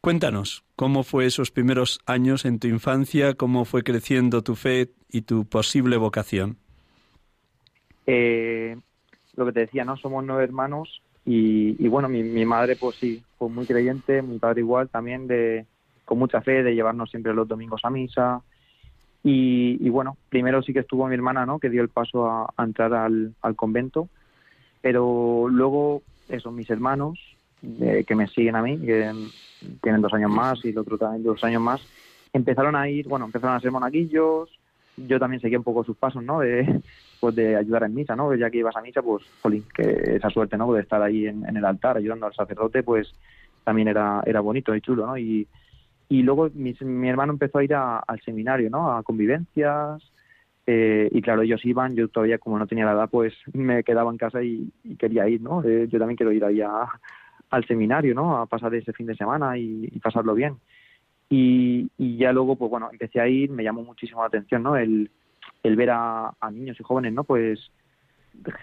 Cuéntanos, 0.00 0.64
¿cómo 0.76 1.02
fue 1.02 1.26
esos 1.26 1.50
primeros 1.50 1.98
años 2.06 2.44
en 2.44 2.60
tu 2.60 2.68
infancia? 2.68 3.34
¿Cómo 3.34 3.64
fue 3.64 3.82
creciendo 3.82 4.42
tu 4.42 4.54
fe 4.54 4.92
y 5.10 5.22
tu 5.22 5.44
posible 5.44 5.96
vocación? 5.96 6.56
Eh, 8.06 8.78
lo 9.34 9.44
que 9.46 9.52
te 9.52 9.60
decía, 9.60 9.84
¿no? 9.84 9.96
Somos 9.96 10.24
nueve 10.24 10.44
hermanos 10.44 11.02
y, 11.26 11.86
bueno, 11.88 12.08
mi, 12.08 12.46
madre 12.46 12.76
pues 12.76 12.96
sí, 12.96 13.22
fue 13.36 13.48
muy 13.48 13.66
creyente, 13.66 14.22
mi 14.22 14.38
padre 14.38 14.60
igual, 14.60 14.88
también 14.88 15.26
de 15.26 15.66
con 16.04 16.18
mucha 16.18 16.40
fe, 16.40 16.62
de 16.62 16.74
llevarnos 16.74 17.10
siempre 17.10 17.34
los 17.34 17.46
domingos 17.46 17.82
a 17.84 17.90
misa. 17.90 18.42
Y, 19.22 19.88
bueno, 19.90 20.16
primero 20.30 20.62
sí 20.62 20.72
que 20.72 20.78
estuvo 20.80 21.06
mi 21.06 21.14
hermana, 21.14 21.44
¿no? 21.44 21.58
Que 21.58 21.68
dio 21.68 21.82
el 21.82 21.90
paso 21.90 22.26
a, 22.26 22.52
entrar 22.58 22.94
al, 22.94 23.34
convento, 23.56 24.08
pero 24.80 25.46
luego, 25.50 26.02
eso, 26.28 26.50
mis 26.50 26.70
hermanos, 26.70 27.18
eh, 27.80 28.04
que 28.06 28.14
me 28.14 28.28
siguen 28.28 28.56
a 28.56 28.62
mí, 28.62 28.78
que 28.78 29.12
tienen 29.82 30.00
dos 30.00 30.14
años 30.14 30.30
más 30.30 30.64
y 30.64 30.70
el 30.70 30.78
otro 30.78 30.96
también 30.96 31.22
dos 31.22 31.44
años 31.44 31.60
más, 31.60 31.82
empezaron 32.32 32.76
a 32.76 32.88
ir, 32.88 33.06
bueno, 33.08 33.26
empezaron 33.26 33.56
a 33.56 33.60
ser 33.60 33.70
monaguillos, 33.70 34.48
yo 34.96 35.18
también 35.18 35.40
seguía 35.40 35.58
un 35.58 35.64
poco 35.64 35.84
sus 35.84 35.96
pasos, 35.96 36.22
¿no? 36.22 36.40
De, 36.40 36.80
pues 37.20 37.34
de 37.34 37.56
ayudar 37.56 37.84
en 37.84 37.94
misa, 37.94 38.16
¿no? 38.16 38.34
Ya 38.34 38.50
que 38.50 38.58
ibas 38.58 38.76
a 38.76 38.80
misa, 38.80 39.02
pues, 39.02 39.24
jolín, 39.42 39.64
que 39.74 40.16
esa 40.16 40.30
suerte, 40.30 40.56
¿no? 40.56 40.72
De 40.72 40.80
estar 40.80 41.02
ahí 41.02 41.26
en, 41.26 41.44
el 41.44 41.64
altar 41.64 41.98
ayudando 41.98 42.26
al 42.26 42.34
sacerdote, 42.34 42.82
pues 42.82 43.12
también 43.64 43.88
era, 43.88 44.22
era 44.24 44.40
bonito 44.40 44.74
y 44.74 44.80
chulo, 44.80 45.06
¿no? 45.06 45.18
Y, 45.18 45.46
y 46.10 46.22
luego 46.22 46.50
mi, 46.52 46.74
mi 46.80 47.08
hermano 47.08 47.32
empezó 47.32 47.58
a 47.58 47.64
ir 47.64 47.74
al 47.74 48.20
seminario, 48.24 48.68
¿no? 48.68 48.92
A 48.92 49.02
convivencias, 49.02 50.02
eh, 50.66 51.08
y 51.10 51.22
claro, 51.22 51.42
ellos 51.42 51.64
iban, 51.64 51.96
yo 51.96 52.08
todavía 52.08 52.38
como 52.38 52.58
no 52.58 52.66
tenía 52.66 52.84
la 52.84 52.92
edad, 52.92 53.08
pues 53.08 53.32
me 53.54 53.82
quedaba 53.82 54.10
en 54.10 54.18
casa 54.18 54.42
y, 54.42 54.70
quería 54.98 55.28
ir, 55.28 55.40
¿no? 55.40 55.64
Eh, 55.64 55.88
yo 55.88 55.98
también 55.98 56.16
quiero 56.16 56.32
ir 56.32 56.44
ahí 56.44 56.60
al 56.60 57.66
seminario, 57.66 58.14
¿no? 58.14 58.36
A 58.36 58.46
pasar 58.46 58.74
ese 58.74 58.92
fin 58.92 59.06
de 59.06 59.16
semana 59.16 59.56
y 59.56 59.88
pasarlo 60.02 60.34
bien. 60.34 60.58
Y, 61.32 61.88
ya 62.18 62.32
luego, 62.32 62.56
pues 62.56 62.70
bueno, 62.70 62.88
empecé 62.90 63.20
a 63.20 63.28
ir, 63.28 63.50
me 63.50 63.62
llamó 63.62 63.84
muchísimo 63.84 64.20
la 64.20 64.26
atención, 64.26 64.64
¿no? 64.64 64.76
El, 64.76 65.10
el 65.62 65.76
ver 65.76 65.90
a, 65.92 66.34
niños 66.52 66.78
y 66.80 66.82
jóvenes, 66.82 67.12
¿no? 67.12 67.22
Pues 67.22 67.70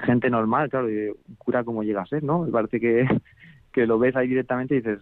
gente 0.05 0.29
normal, 0.29 0.69
claro, 0.69 0.91
y 0.91 1.13
cura 1.37 1.63
como 1.63 1.83
llega 1.83 2.01
a 2.01 2.07
ser, 2.07 2.23
¿no? 2.23 2.43
Me 2.43 2.51
parece 2.51 2.79
que 2.81 3.07
lo 3.87 3.97
ves 3.97 4.15
ahí 4.17 4.27
directamente 4.27 4.75
y 4.75 4.79
dices, 4.79 4.99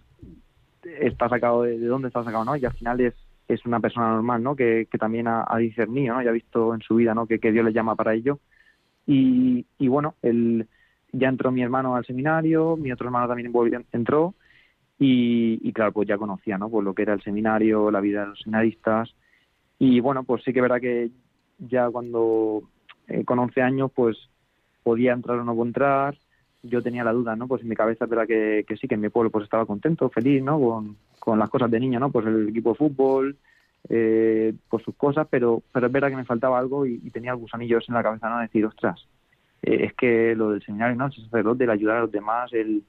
está 0.99 1.29
sacado 1.29 1.63
de, 1.63 1.79
dónde 1.79 2.07
está 2.07 2.23
sacado, 2.23 2.45
¿no? 2.45 2.55
Y 2.55 2.65
al 2.65 2.73
final 2.73 3.01
es, 3.01 3.13
es 3.47 3.65
una 3.65 3.79
persona 3.79 4.09
normal, 4.09 4.43
¿no? 4.43 4.55
Que, 4.55 4.87
que 4.89 4.97
también 4.97 5.27
ha, 5.27 5.45
discernido, 5.57 6.15
¿no? 6.15 6.23
Y 6.23 6.27
ha 6.27 6.31
visto 6.31 6.73
en 6.73 6.81
su 6.81 6.95
vida, 6.95 7.13
¿no? 7.13 7.27
Que, 7.27 7.39
que 7.39 7.51
Dios 7.51 7.65
le 7.65 7.73
llama 7.73 7.95
para 7.95 8.13
ello. 8.13 8.39
Y, 9.07 9.65
y 9.77 9.87
bueno, 9.87 10.15
el, 10.21 10.67
ya 11.11 11.29
entró 11.29 11.51
mi 11.51 11.61
hermano 11.61 11.95
al 11.95 12.05
seminario, 12.05 12.75
mi 12.75 12.91
otro 12.91 13.07
hermano 13.07 13.27
también 13.27 13.51
entró 13.91 14.35
y, 14.97 15.73
claro, 15.73 15.91
pues 15.91 16.07
ya 16.07 16.17
conocía, 16.17 16.57
¿no? 16.57 16.69
Pues 16.69 16.85
lo 16.85 16.93
que 16.93 17.01
era 17.01 17.13
el 17.13 17.21
seminario, 17.21 17.91
la 17.91 17.99
vida 17.99 18.21
de 18.21 18.27
los 18.27 18.39
seminaristas. 18.39 19.13
Y 19.77 19.99
bueno, 19.99 20.23
pues 20.23 20.43
sí 20.43 20.53
que 20.53 20.61
verá 20.61 20.79
que 20.79 21.09
ya 21.59 21.89
cuando 21.89 22.63
eh, 23.07 23.25
con 23.25 23.39
11 23.39 23.61
años, 23.61 23.91
pues 23.93 24.17
podía 24.83 25.13
entrar 25.13 25.39
o 25.39 25.43
no 25.43 25.61
entrar. 25.63 26.17
Yo 26.67 26.81
tenía 26.81 27.03
la 27.03 27.13
duda, 27.13 27.35
¿no? 27.35 27.47
Pues 27.47 27.61
en 27.61 27.69
mi 27.69 27.75
cabeza 27.75 28.05
era 28.11 28.25
que, 28.25 28.65
que 28.67 28.77
sí, 28.77 28.87
que 28.87 28.95
en 28.95 29.01
mi 29.01 29.09
pueblo 29.09 29.29
pues 29.29 29.43
estaba 29.43 29.65
contento, 29.65 30.09
feliz, 30.09 30.43
¿no? 30.43 30.59
Con, 30.59 30.97
con 31.19 31.39
las 31.39 31.49
cosas 31.49 31.69
de 31.71 31.79
niño, 31.79 31.99
¿no? 31.99 32.11
Pues 32.11 32.25
el 32.25 32.49
equipo 32.49 32.71
de 32.71 32.75
fútbol, 32.75 33.37
eh, 33.89 34.53
pues 34.69 34.83
sus 34.83 34.95
cosas, 34.95 35.27
pero, 35.29 35.61
pero 35.71 35.87
es 35.87 35.91
verdad 35.91 36.09
que 36.09 36.15
me 36.15 36.25
faltaba 36.25 36.59
algo 36.59 36.85
y, 36.85 36.97
tenía 37.11 37.31
algunos 37.31 37.53
anillos 37.53 37.85
en 37.87 37.95
la 37.95 38.03
cabeza, 38.03 38.29
¿no? 38.29 38.39
decir, 38.39 38.65
ostras, 38.65 39.07
eh, 39.61 39.85
es 39.85 39.93
que 39.93 40.35
lo 40.35 40.51
del 40.51 40.63
seminario, 40.63 40.95
¿no? 40.95 41.05
El 41.05 41.13
sacerdote, 41.13 41.63
el 41.63 41.69
ayudar 41.69 41.97
a 41.97 42.01
los 42.01 42.11
demás, 42.11 42.51
el 42.53 42.83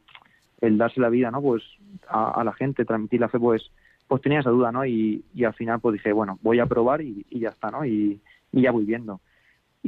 el 0.60 0.78
darse 0.78 1.00
la 1.00 1.08
vida, 1.08 1.30
¿no? 1.30 1.42
Pues 1.42 1.62
a, 2.08 2.42
la 2.44 2.52
gente, 2.52 2.84
transmitir 2.84 3.20
la 3.20 3.28
fe, 3.28 3.38
pues 3.38 3.70
pues 4.08 4.22
tenía 4.22 4.38
esa 4.38 4.50
duda, 4.50 4.70
¿no? 4.70 4.86
Y, 4.86 5.24
y 5.34 5.42
al 5.42 5.54
final 5.54 5.80
pues 5.80 5.94
dije, 5.94 6.12
bueno, 6.12 6.38
voy 6.40 6.60
a 6.60 6.66
probar 6.66 7.02
y, 7.02 7.26
ya 7.30 7.48
está, 7.48 7.72
¿no? 7.72 7.84
Y, 7.84 8.20
ya 8.52 8.70
voy 8.70 8.84
viendo. 8.84 9.20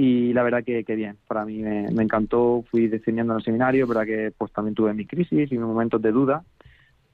Y 0.00 0.32
la 0.32 0.44
verdad 0.44 0.62
que, 0.62 0.84
que 0.84 0.94
bien, 0.94 1.16
para 1.26 1.44
mí 1.44 1.58
me, 1.58 1.88
encantó, 2.04 2.64
fui 2.70 2.86
descendiendo 2.86 3.32
en 3.32 3.40
el 3.40 3.44
seminario, 3.44 3.84
verdad 3.84 4.06
que 4.06 4.32
pues 4.38 4.52
también 4.52 4.76
tuve 4.76 4.94
mis 4.94 5.08
crisis 5.08 5.50
y 5.50 5.58
mis 5.58 5.66
momentos 5.66 6.00
de 6.00 6.12
duda, 6.12 6.44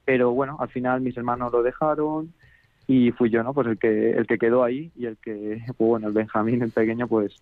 pero 0.05 0.33
bueno, 0.33 0.57
al 0.59 0.69
final 0.69 1.01
mis 1.01 1.17
hermanos 1.17 1.51
lo 1.51 1.63
dejaron 1.63 2.31
y 2.85 3.09
fui 3.09 3.31
yo, 3.31 3.41
¿no? 3.41 3.55
Pues 3.55 3.65
el 3.65 3.79
que 3.79 4.11
el 4.11 4.27
que 4.27 4.37
quedó 4.37 4.63
ahí 4.63 4.91
y 4.95 5.07
el 5.07 5.17
que, 5.17 5.63
pues 5.77 5.89
bueno, 5.89 6.09
el 6.09 6.13
Benjamín, 6.13 6.61
el 6.61 6.69
pequeño, 6.69 7.07
pues 7.07 7.35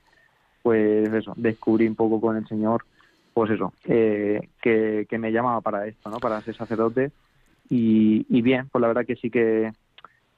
pues 0.61 1.11
eso, 1.13 1.33
descubrí 1.35 1.87
un 1.87 1.95
poco 1.95 2.21
con 2.21 2.37
el 2.37 2.47
Señor 2.47 2.85
pues 3.33 3.51
eso, 3.51 3.73
eh, 3.83 4.47
que, 4.61 5.05
me 5.19 5.33
llamaba 5.33 5.59
para 5.59 5.87
esto, 5.87 6.09
¿no? 6.09 6.19
Para 6.19 6.39
ser 6.39 6.55
sacerdote. 6.55 7.11
Y, 7.69 8.25
y 8.29 8.41
bien, 8.41 8.69
pues 8.71 8.81
la 8.81 8.87
verdad 8.87 9.05
que 9.05 9.17
sí 9.17 9.29
que, 9.29 9.73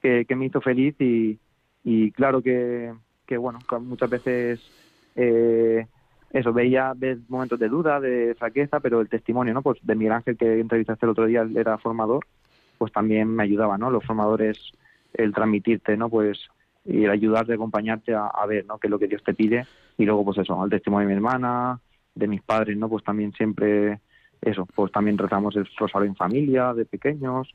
que, 0.00 0.34
me 0.34 0.46
hizo 0.46 0.60
feliz 0.60 0.96
y, 1.00 1.38
y 1.84 2.10
claro 2.10 2.42
que, 2.42 2.92
que, 3.24 3.36
bueno, 3.36 3.60
muchas 3.82 4.10
veces 4.10 4.85
eh, 5.16 5.86
eso, 6.30 6.52
veía 6.52 6.92
momentos 7.28 7.58
de 7.58 7.68
duda, 7.68 7.98
de 7.98 8.34
fraqueza, 8.38 8.80
pero 8.80 9.00
el 9.00 9.08
testimonio, 9.08 9.54
¿no? 9.54 9.62
Pues 9.62 9.78
de 9.82 9.94
Miguel 9.94 10.12
Ángel 10.12 10.36
que 10.36 10.60
entrevistaste 10.60 11.06
el 11.06 11.10
otro 11.10 11.26
día, 11.26 11.46
era 11.54 11.78
formador, 11.78 12.26
pues 12.78 12.92
también 12.92 13.28
me 13.28 13.42
ayudaba, 13.42 13.78
¿no? 13.78 13.90
Los 13.90 14.04
formadores, 14.04 14.72
el 15.14 15.32
transmitirte, 15.32 15.96
¿no? 15.96 16.10
Pues 16.10 16.48
y 16.84 17.04
el 17.04 17.10
ayudarte, 17.10 17.54
acompañarte 17.54 18.14
a, 18.14 18.46
ver, 18.46 18.64
¿no? 18.66 18.78
Qué 18.78 18.88
lo 18.88 18.98
que 18.98 19.08
Dios 19.08 19.22
te 19.24 19.34
pide. 19.34 19.66
Y 19.98 20.04
luego, 20.04 20.24
pues 20.24 20.38
eso, 20.38 20.62
el 20.64 20.70
testimonio 20.70 21.08
de 21.08 21.14
mi 21.14 21.16
hermana, 21.16 21.80
de 22.14 22.28
mis 22.28 22.42
padres, 22.42 22.76
¿no? 22.76 22.88
Pues 22.88 23.02
también 23.02 23.32
siempre, 23.32 24.00
eso, 24.40 24.66
pues 24.66 24.92
también 24.92 25.16
tratamos 25.16 25.56
el 25.56 25.66
rosario 25.76 26.06
en 26.06 26.14
familia, 26.14 26.74
de 26.74 26.84
pequeños. 26.84 27.52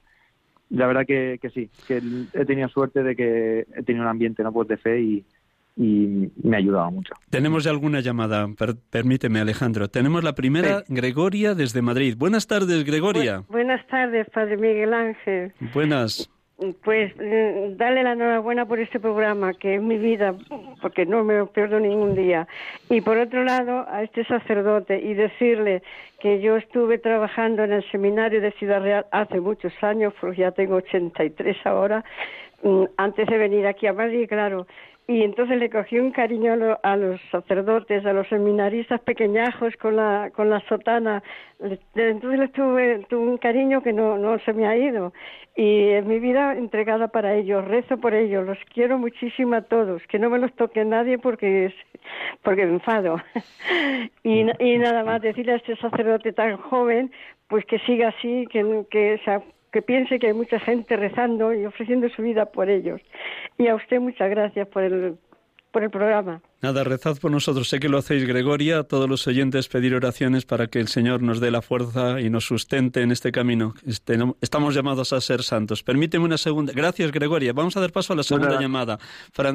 La 0.70 0.88
verdad 0.88 1.06
que, 1.06 1.40
que 1.42 1.50
sí, 1.50 1.70
que 1.88 2.02
he 2.34 2.46
tenido 2.46 2.68
suerte 2.68 3.04
de 3.04 3.16
que 3.16 3.68
he 3.74 3.84
tenido 3.84 4.04
un 4.04 4.10
ambiente, 4.10 4.44
¿no? 4.44 4.52
Pues 4.52 4.68
de 4.68 4.78
fe 4.78 5.00
y, 5.00 5.26
y 5.76 6.30
me 6.44 6.56
ha 6.56 6.60
ayudado 6.60 6.92
mucho. 6.92 7.14
Tenemos 7.30 7.64
ya 7.64 7.72
alguna 7.72 8.02
llamada, 8.02 8.48
permíteme 8.90 9.40
Alejandro. 9.40 9.90
Tenemos 9.90 10.24
la 10.24 10.34
primera, 10.34 10.84
Gregoria 10.88 11.56
desde 11.56 11.82
Madrid. 11.82 12.16
Buenas 12.18 12.48
tardes, 12.48 12.84
Gregoria. 12.84 13.44
buenas 13.50 13.86
tardes, 13.88 14.30
Padre 14.30 14.58
Miguel 14.58 14.94
Ángel. 14.94 15.54
Buenas. 15.74 16.30
Pues 16.84 17.12
mm, 17.16 17.78
darle 17.78 18.04
la 18.04 18.12
enhorabuena 18.12 18.68
por 18.68 18.80
este 18.80 19.00
programa, 19.00 19.54
que 19.54 19.76
es 19.76 19.82
mi 19.82 19.98
vida, 19.98 20.36
porque 20.80 21.08
no 21.08 21.24
me 21.24 21.40
lo 21.40 21.48
pierdo 21.48 21.80
ningún 21.80 22.14
día. 22.14 22.48
Y 22.88 23.02
por 23.02 23.18
otro 23.18 23.44
lado, 23.44 23.88
a 23.90 24.04
este 24.04 24.24
sacerdote 24.26 25.02
y 25.02 25.16
decirle 25.16 25.82
que 26.20 26.40
yo 26.40 26.58
estuve 26.58 27.00
trabajando 27.00 27.64
en 27.64 27.72
el 27.74 27.90
seminario 27.90 28.42
de 28.42 28.52
Ciudad 28.52 28.84
Real 28.84 29.08
hace 29.12 29.40
muchos 29.40 29.74
años, 29.82 30.14
porque 30.22 30.42
ya 30.42 30.52
tengo 30.52 30.76
83 30.76 31.58
ahora, 31.66 32.06
mm, 32.62 32.84
antes 32.96 33.26
de 33.26 33.38
venir 33.40 33.66
aquí 33.66 33.88
a 33.88 33.94
Madrid, 33.94 34.28
claro, 34.30 34.68
y 35.08 35.24
entonces 35.24 35.58
le 35.58 35.70
cogí 35.70 36.00
un 36.00 36.12
cariño 36.12 36.78
a, 36.84 36.96
los 36.96 37.20
sacerdotes, 37.32 38.06
a 38.06 38.14
los 38.14 38.28
seminaristas 38.28 39.02
pequeñajos 39.02 39.74
con 39.76 39.96
la, 39.96 40.32
con 40.34 40.50
la 40.50 40.62
sotana. 40.62 41.22
Entonces 41.60 42.40
les 42.40 42.52
tuve, 42.54 43.00
tuve 43.10 43.28
un 43.28 43.38
cariño 43.38 43.82
que 43.82 43.94
no, 43.94 44.18
no 44.18 44.40
se 44.40 44.54
me 44.54 44.68
ha 44.68 44.78
ido. 44.78 45.12
Y 45.56 45.90
en 45.90 46.08
mi 46.08 46.20
vida 46.20 46.54
entregada 46.54 47.10
para 47.10 47.36
ellos, 47.36 47.68
rezo 47.68 47.98
por 47.98 48.14
ellos, 48.14 48.46
los 48.46 48.58
quiero 48.74 48.98
muchísimo 48.98 49.56
a 49.56 49.62
todos, 49.64 50.02
que 50.08 50.18
no 50.18 50.30
me 50.30 50.40
los 50.40 50.54
toque 50.54 50.86
nadie 50.86 51.18
porque, 51.18 51.74
porque 52.42 52.66
me 52.66 52.74
enfado. 52.74 53.18
y, 54.24 54.46
y 54.60 54.78
nada 54.78 55.04
más 55.04 55.22
decirle 55.22 55.54
a 55.54 55.58
este 55.58 55.76
sacerdote 55.76 56.32
tan 56.32 56.56
joven, 56.56 57.12
pues 57.50 57.66
que 57.66 57.80
siga 57.80 58.10
así, 58.10 58.48
que, 58.50 58.86
que 58.90 59.20
que 59.72 59.82
piense 59.82 60.20
que 60.20 60.28
hay 60.28 60.34
mucha 60.34 60.60
gente 60.60 60.98
rezando 60.98 61.54
y 61.54 61.66
ofreciendo 61.66 62.10
su 62.10 62.22
vida 62.22 62.46
por 62.46 62.70
ellos. 62.70 63.02
Y 63.58 63.68
a 63.68 63.76
usted 63.76 64.00
muchas 64.00 64.30
gracias 64.30 64.68
por 64.68 64.84
el, 64.84 65.16
por 65.72 65.84
el 65.84 65.90
programa. 65.90 66.42
Nada, 66.62 66.84
rezad 66.84 67.18
por 67.20 67.32
nosotros. 67.32 67.70
Sé 67.70 67.80
que 67.80 67.88
lo 67.88 67.98
hacéis, 67.98 68.28
Gregoria. 68.28 68.80
A 68.80 68.84
todos 68.84 69.10
los 69.10 69.26
oyentes 69.28 69.70
pedir 69.70 69.96
oraciones 69.96 70.46
para 70.46 70.68
que 70.68 70.80
el 70.80 70.88
Señor 70.88 71.22
nos 71.22 71.40
dé 71.40 71.52
la 71.52 71.62
fuerza 71.62 72.20
y 72.20 72.30
nos 72.30 72.46
sustente 72.46 73.02
en 73.02 73.12
este 73.12 73.32
camino. 73.32 73.74
Este, 73.88 74.18
estamos 74.42 74.76
llamados 74.76 75.14
a 75.14 75.22
ser 75.22 75.42
santos. 75.42 75.84
Permíteme 75.84 76.26
una 76.26 76.38
segunda. 76.38 76.74
Gracias, 76.76 77.12
Gregoria. 77.12 77.54
Vamos 77.54 77.78
a 77.78 77.80
dar 77.82 77.92
paso 77.92 78.14
a 78.14 78.18
la 78.18 78.24
segunda 78.24 78.60
llamada. 78.60 79.00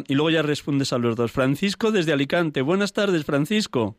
y 0.09 0.15
luego 0.15 0.31
ya 0.31 0.43
respondes 0.43 0.93
a 0.93 0.99
los 0.99 1.15
dos. 1.15 1.31
Francisco 1.31 1.93
desde 1.93 2.13
Alicante. 2.13 2.63
Buenas 2.63 2.93
tardes, 2.93 3.25
Francisco. 3.25 3.97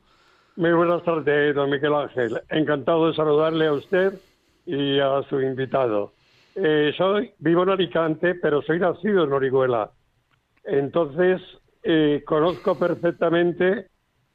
Muy 0.56 0.74
buenas 0.74 1.04
tardes, 1.04 1.54
don 1.54 1.70
Miguel 1.70 1.94
Ángel. 1.94 2.42
Encantado 2.50 3.08
de 3.08 3.14
saludarle 3.14 3.68
a 3.68 3.74
usted 3.74 4.14
y 4.68 5.00
a 5.00 5.24
su 5.30 5.40
invitado. 5.42 6.12
Eh, 6.56 6.92
soy 6.98 7.32
vivo 7.40 7.64
en 7.64 7.70
Alicante, 7.70 8.36
pero 8.36 8.62
soy 8.62 8.80
nacido 8.80 9.24
en 9.24 9.32
Orihuela. 9.32 9.92
Entonces, 10.66 11.42
eh, 11.84 12.22
conozco 12.26 12.78
perfectamente 12.78 13.88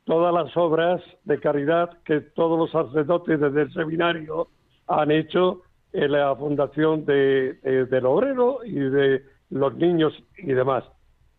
todas 0.04 0.32
las 0.32 0.56
obras 0.56 1.02
de 1.24 1.38
caridad 1.38 1.90
que 2.04 2.20
todos 2.20 2.58
los 2.58 2.70
sacerdotes 2.70 3.38
desde 3.38 3.62
el 3.62 3.72
seminario 3.72 4.48
han 4.88 5.10
hecho 5.10 5.62
en 5.92 6.12
la 6.12 6.34
fundación 6.34 7.04
de, 7.04 7.58
del 7.90 8.06
obrero 8.06 8.60
y 8.64 8.78
de 8.78 9.22
los 9.50 9.76
niños 9.76 10.14
y 10.38 10.52
demás. 10.52 10.84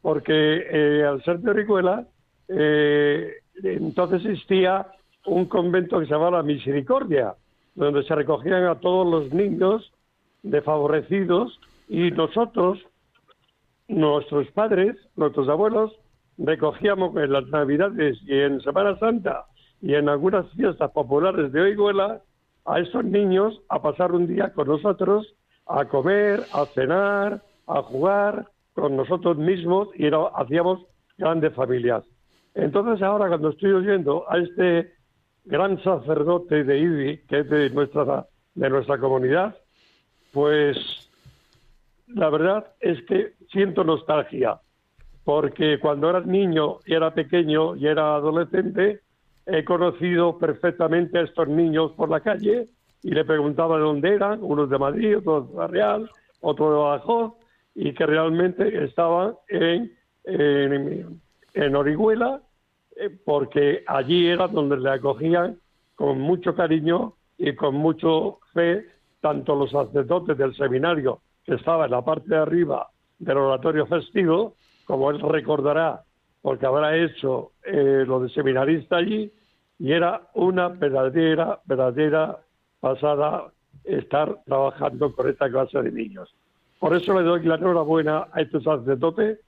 Porque 0.02 0.68
eh, 0.70 1.04
al 1.04 1.24
ser 1.24 1.39
de 1.39 1.50
Orihuela, 1.50 2.08
entonces 3.64 4.24
existía 4.26 4.86
un 5.26 5.46
convento 5.46 6.00
que 6.00 6.06
se 6.06 6.12
llamaba 6.12 6.38
La 6.38 6.44
Misericordia, 6.44 7.36
donde 7.76 8.03
se 8.03 8.15
recogían 8.15 8.65
a 8.65 8.80
todos 8.80 9.07
los 9.07 9.34
niños 9.34 9.91
desfavorecidos 10.43 11.59
y 11.88 12.11
nosotros, 12.11 12.80
nuestros 13.88 14.47
padres, 14.51 14.95
nuestros 15.15 15.49
abuelos, 15.49 15.91
recogíamos 16.38 17.15
en 17.17 17.32
las 17.32 17.47
Navidades 17.47 18.17
y 18.26 18.39
en 18.39 18.61
Semana 18.61 18.97
Santa 18.99 19.45
y 19.82 19.95
en 19.95 20.09
algunas 20.09 20.49
fiestas 20.51 20.91
populares 20.91 21.51
de 21.51 21.61
Oiguela 21.61 22.21
a 22.65 22.80
esos 22.80 23.03
niños 23.03 23.61
a 23.69 23.82
pasar 23.82 24.13
un 24.13 24.28
día 24.28 24.53
con 24.53 24.67
nosotros, 24.67 25.36
a 25.67 25.86
comer, 25.86 26.41
a 26.53 26.65
cenar, 26.67 27.41
a 27.67 27.82
jugar 27.82 28.47
con 28.74 28.95
nosotros 28.95 29.38
mismos 29.38 29.89
y 29.95 30.09
hacíamos 30.36 30.86
grandes 31.17 31.53
familias. 31.53 32.03
Entonces 32.55 33.01
ahora 33.01 33.28
cuando 33.28 33.49
estoy 33.49 33.71
oyendo 33.71 34.26
a 34.30 34.38
este 34.38 34.93
gran 35.46 35.82
sacerdote 35.84 36.64
de 36.64 36.80
IBI, 36.80 37.18
que 37.28 37.39
es 37.39 37.50
de 37.50 37.70
nuestra, 37.70 38.26
de 38.56 38.70
nuestra 38.70 38.98
comunidad, 38.98 39.56
pues 40.32 40.78
la 42.08 42.30
verdad 42.30 42.68
es 42.80 43.04
que 43.04 43.34
siento 43.52 43.84
nostalgia, 43.84 44.60
porque 45.24 45.80
cuando 45.80 46.10
era 46.10 46.22
niño 46.22 46.80
y 46.86 46.94
era 46.94 47.14
pequeño 47.14 47.76
y 47.76 47.88
era 47.88 48.16
adolescente, 48.16 49.02
he 49.46 49.64
conocido 49.64 50.38
perfectamente 50.38 51.20
a 51.20 51.24
estos 51.24 51.48
niños 51.48 51.91
por 51.91 52.10
la 52.10 52.22
calle 52.22 52.70
y 53.02 53.12
le 53.12 53.26
preguntaba 53.26 53.78
de 53.78 53.84
dónde 53.84 54.16
eran, 54.16 54.39
unos 54.41 54.70
de 54.70 54.80
Madrid, 54.80 55.18
otros 55.18 55.54
de 55.54 55.68
Real, 55.68 56.10
otros 56.39 56.70
de 56.70 56.78
Badajoz, 56.78 57.34
y 57.76 57.94
que 57.94 58.06
realmente 58.06 58.84
estaban 58.84 59.36
en, 59.50 59.91
en, 60.26 61.22
en 61.54 61.76
Orihuela, 61.76 62.41
porque 63.26 63.84
allí 63.88 64.28
era 64.28 64.48
donde 64.48 64.78
le 64.78 64.89
acogían 64.89 65.58
con 65.96 66.20
mucho 66.20 66.56
cariño 66.56 67.14
y 67.38 67.56
con 67.56 67.76
mucho 67.76 68.39
fe 68.54 68.86
tanto 69.22 69.56
los 69.56 69.72
sacerdotes 69.72 70.38
del 70.38 70.56
seminario 70.56 71.22
que 71.46 71.56
estaba 71.56 71.86
en 71.86 71.91
la 71.91 72.02
parte 72.02 72.30
de 72.30 72.38
arriba 72.38 72.89
del 73.20 73.38
oratorio 73.38 73.86
festivo, 73.86 74.56
como 74.86 75.12
él 75.12 75.20
recordará, 75.20 76.04
porque 76.41 76.66
habrá 76.66 76.98
hecho 76.98 77.52
eh, 77.64 78.04
lo 78.06 78.20
de 78.20 78.30
seminarista 78.30 78.98
allí, 78.98 79.32
y 79.80 79.91
era 79.91 80.30
una 80.34 80.70
verdadera, 80.70 81.60
verdadera 81.66 82.39
pasada 82.80 83.52
estar 83.84 84.44
trabajando 84.46 85.14
con 85.14 85.30
esta 85.30 85.50
clase 85.50 85.82
de 85.82 85.91
niños. 85.91 86.34
Por 86.80 86.96
eso 86.96 87.14
le 87.18 87.24
doy 87.24 87.44
la 87.44 87.56
enhorabuena 87.56 88.28
a 88.32 88.41
este 88.41 88.62
sacerdote 88.62 89.39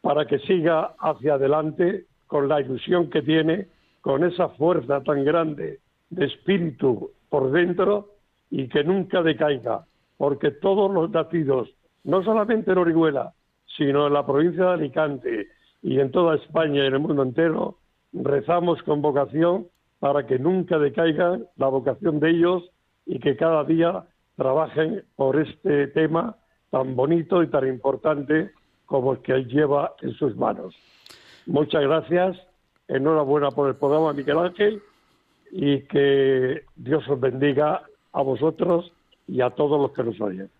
para 0.00 0.26
que 0.26 0.38
siga 0.40 0.94
hacia 0.98 1.34
adelante 1.34 2.06
con 2.34 2.48
la 2.48 2.60
ilusión 2.60 3.10
que 3.10 3.22
tiene, 3.22 3.68
con 4.00 4.24
esa 4.24 4.48
fuerza 4.48 5.00
tan 5.04 5.24
grande 5.24 5.78
de 6.10 6.24
espíritu 6.24 7.12
por 7.28 7.52
dentro 7.52 8.08
y 8.50 8.66
que 8.68 8.82
nunca 8.82 9.22
decaiga, 9.22 9.84
porque 10.16 10.50
todos 10.50 10.92
los 10.92 11.12
nacidos, 11.12 11.70
no 12.02 12.24
solamente 12.24 12.72
en 12.72 12.78
Orihuela, 12.78 13.34
sino 13.76 14.08
en 14.08 14.14
la 14.14 14.26
provincia 14.26 14.64
de 14.64 14.72
Alicante 14.72 15.46
y 15.80 16.00
en 16.00 16.10
toda 16.10 16.34
España 16.34 16.82
y 16.82 16.86
en 16.88 16.94
el 16.94 16.98
mundo 16.98 17.22
entero, 17.22 17.78
rezamos 18.12 18.82
con 18.82 19.00
vocación 19.00 19.68
para 20.00 20.26
que 20.26 20.40
nunca 20.40 20.76
decaiga 20.80 21.38
la 21.54 21.68
vocación 21.68 22.18
de 22.18 22.30
ellos 22.30 22.64
y 23.06 23.20
que 23.20 23.36
cada 23.36 23.62
día 23.62 24.06
trabajen 24.34 25.04
por 25.14 25.38
este 25.38 25.86
tema 25.86 26.34
tan 26.70 26.96
bonito 26.96 27.44
y 27.44 27.46
tan 27.46 27.68
importante 27.68 28.50
como 28.86 29.12
el 29.12 29.20
que 29.20 29.34
él 29.34 29.46
lleva 29.46 29.94
en 30.02 30.14
sus 30.14 30.34
manos. 30.34 30.74
Muchas 31.46 31.82
gracias, 31.82 32.36
enhorabuena 32.88 33.50
por 33.50 33.68
el 33.68 33.76
programa, 33.76 34.12
Miguel 34.12 34.38
Ángel, 34.38 34.82
y 35.50 35.80
que 35.82 36.62
Dios 36.76 37.08
os 37.08 37.20
bendiga 37.20 37.82
a 38.12 38.22
vosotros 38.22 38.90
y 39.28 39.40
a 39.40 39.50
todos 39.50 39.80
los 39.80 39.92
que 39.92 40.02
nos 40.02 40.20
oyen. 40.20 40.50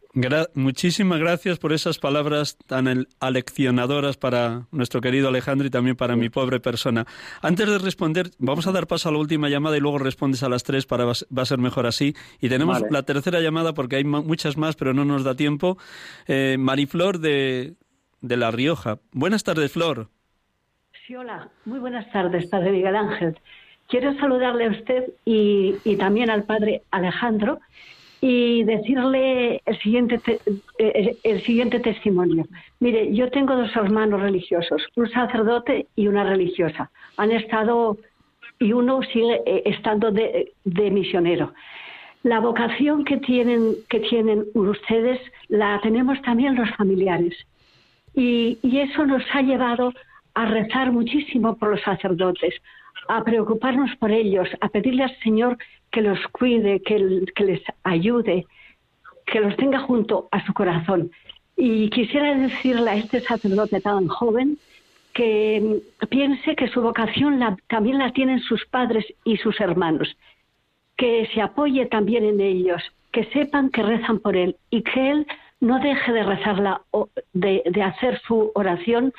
muchísimas 0.55 1.19
gracias 1.19 1.59
por 1.59 1.73
esas 1.73 1.99
palabras 1.99 2.57
tan 2.67 3.07
aleccionadoras 3.19 4.17
para 4.17 4.67
nuestro 4.71 5.01
querido 5.01 5.29
Alejandro 5.29 5.67
y 5.67 5.71
también 5.71 5.97
para 5.97 6.17
mi 6.17 6.29
pobre 6.29 6.61
persona. 6.61 7.07
Antes 7.43 7.69
de 7.69 7.79
responder, 7.79 8.31
vamos 8.39 8.67
a 8.67 8.73
dar 8.73 8.87
paso 8.87 9.09
a 9.09 9.13
la 9.13 9.19
última 9.19 9.49
llamada 9.49 9.77
y 9.77 9.81
luego 9.81 9.99
respondes 9.99 10.43
a 10.43 10.49
las 10.49 10.63
tres 10.63 10.87
para 10.87 11.05
va 11.07 11.13
a 11.13 11.47
ser 11.47 11.59
mejor 11.59 11.87
así. 11.87 12.15
Y 12.41 12.49
tenemos 12.49 12.83
la 12.91 13.03
tercera 13.03 13.41
llamada 13.41 13.75
porque 13.75 13.97
hay 13.97 14.05
muchas 14.05 14.57
más, 14.57 14.77
pero 14.77 14.95
no 14.95 15.05
nos 15.05 15.25
da 15.25 15.35
tiempo. 15.35 15.79
Eh, 16.27 16.57
Mariflor 16.59 17.19
de, 17.19 17.75
de 18.21 18.37
La 18.37 18.51
Rioja. 18.51 18.99
Buenas 19.13 19.45
tardes, 19.45 19.73
Flor. 19.73 20.09
Hola. 21.11 21.51
Muy 21.67 21.81
buenas 21.81 22.11
tardes, 22.13 22.47
Padre 22.47 22.73
Miguel 22.73 22.97
Ángel. 22.97 23.39
Quiero 23.89 24.15
saludarle 24.15 24.65
a 24.65 24.71
usted 24.71 25.05
y, 25.27 25.75
también 25.99 26.31
al 26.31 26.45
Padre 26.45 26.81
Alejandro 26.91 27.61
y 28.23 28.65
decirle 28.65 29.61
el 29.67 29.79
siguiente, 29.81 30.19
eh, 30.79 31.15
el, 31.23 31.43
siguiente 31.43 31.81
testimonio. 31.81 32.47
Mire, 32.81 33.15
yo 33.15 33.31
tengo 33.31 33.55
dos 33.55 33.77
hermanos 33.77 34.23
religiosos, 34.23 34.87
un 34.97 35.11
sacerdote 35.11 35.89
y 35.95 36.09
una 36.09 36.25
religiosa. 36.25 36.91
Han 37.19 37.33
estado, 37.33 37.99
y 38.59 38.73
uno 38.73 39.03
sigue 39.03 39.43
eh, 39.45 39.63
estando 39.67 40.11
de, 40.11 40.55
misionero. 40.91 41.53
La 42.23 42.41
vocación 42.41 43.05
que 43.05 43.19
tienen, 43.19 43.75
que 43.91 44.01
tienen 44.01 44.47
ustedes 44.55 45.21
la 45.49 45.79
tenemos 45.83 46.21
también 46.23 46.55
los 46.55 46.71
familiares. 46.77 47.35
Y, 48.15 48.59
y 48.63 48.79
eso 48.79 49.05
nos 49.05 49.23
ha 49.35 49.43
llevado 49.43 49.93
a 50.35 50.47
rezar 50.47 50.93
muchísimo 50.93 51.57
por 51.57 51.71
los 51.71 51.81
sacerdotes, 51.83 52.55
a 53.09 53.23
preocuparnos 53.23 53.91
por 53.97 54.11
ellos, 54.11 54.49
a 54.61 54.69
pedirle 54.69 55.05
al 55.05 55.17
Señor 55.21 55.59
que 55.91 56.03
los 56.03 56.19
cuide, 56.33 56.83
que, 56.83 56.99
les 56.99 57.63
ayude, 57.85 58.47
que 59.27 59.41
los 59.41 59.57
tenga 59.57 59.79
junto 59.81 60.29
a 60.33 60.45
su 60.45 60.53
corazón. 60.53 61.11
Y 61.57 61.89
quisiera 61.91 62.35
decirle 62.35 62.91
a 62.91 62.97
este 62.97 63.21
sacerdote 63.21 63.81
tan 63.81 64.09
joven 64.09 64.59
que 65.13 65.81
piense 66.09 66.57
que 66.57 66.69
su 66.69 66.83
vocación 66.83 67.41
también 67.69 67.99
la 67.99 68.13
tienen 68.13 68.41
sus 68.41 68.67
padres 68.67 69.07
y 69.25 69.37
sus 69.37 69.61
hermanos, 69.61 70.17
que 70.97 71.29
se 71.33 71.41
apoye 71.41 71.87
también 71.87 72.25
en 72.25 72.41
ellos, 72.41 72.83
que 73.13 73.25
sepan 73.27 73.71
que 73.71 73.85
rezan 73.85 74.19
por 74.19 74.37
él 74.37 74.57
y 74.71 74.83
que 74.83 75.11
él 75.11 75.27
no 75.61 75.79
deje 75.79 76.13
de 76.13 76.25
rezarla, 76.25 76.83
de, 77.33 77.63
de 77.65 77.83
hacer 77.83 78.21
su 78.27 78.51
oración 78.57 79.13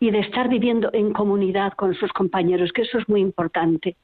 y 0.00 0.10
de 0.10 0.20
estar 0.20 0.48
viviendo 0.48 0.90
en 0.92 1.12
comunidad 1.12 1.72
con 1.74 1.94
sus 1.94 2.12
compañeros, 2.12 2.72
que 2.72 2.82
eso 2.82 2.98
es 2.98 3.08
muy 3.08 3.20
importante. 3.20 3.96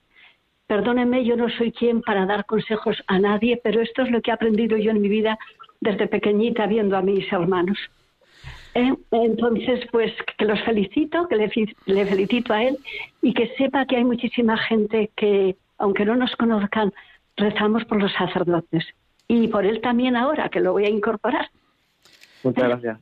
Perdónenme, 0.66 1.24
yo 1.24 1.36
no 1.36 1.48
soy 1.50 1.72
quien 1.72 2.00
para 2.00 2.26
dar 2.26 2.46
consejos 2.46 3.02
a 3.08 3.18
nadie, 3.18 3.60
pero 3.62 3.80
esto 3.80 4.02
es 4.02 4.10
lo 4.10 4.22
que 4.22 4.30
he 4.30 4.34
aprendido 4.34 4.76
yo 4.76 4.92
en 4.92 5.00
mi 5.00 5.08
vida 5.08 5.38
desde 5.80 6.06
pequeñita 6.06 6.66
viendo 6.66 6.96
a 6.96 7.02
mis 7.02 7.30
hermanos. 7.32 7.78
¿Eh? 8.74 8.94
Entonces, 9.10 9.80
pues 9.90 10.12
que 10.38 10.44
los 10.44 10.60
felicito, 10.62 11.26
que 11.26 11.36
le, 11.36 11.50
le 11.86 12.06
felicito 12.06 12.52
a 12.52 12.62
él 12.62 12.78
y 13.20 13.34
que 13.34 13.48
sepa 13.58 13.84
que 13.84 13.96
hay 13.96 14.04
muchísima 14.04 14.56
gente 14.58 15.10
que, 15.16 15.56
aunque 15.78 16.04
no 16.04 16.14
nos 16.14 16.36
conozcan, 16.36 16.92
rezamos 17.36 17.84
por 17.84 18.00
los 18.00 18.12
sacerdotes. 18.12 18.86
Y 19.26 19.48
por 19.48 19.66
él 19.66 19.80
también 19.80 20.16
ahora, 20.16 20.48
que 20.48 20.60
lo 20.60 20.72
voy 20.72 20.84
a 20.84 20.88
incorporar. 20.88 21.50
Muchas 22.42 22.64
gracias. 22.64 22.98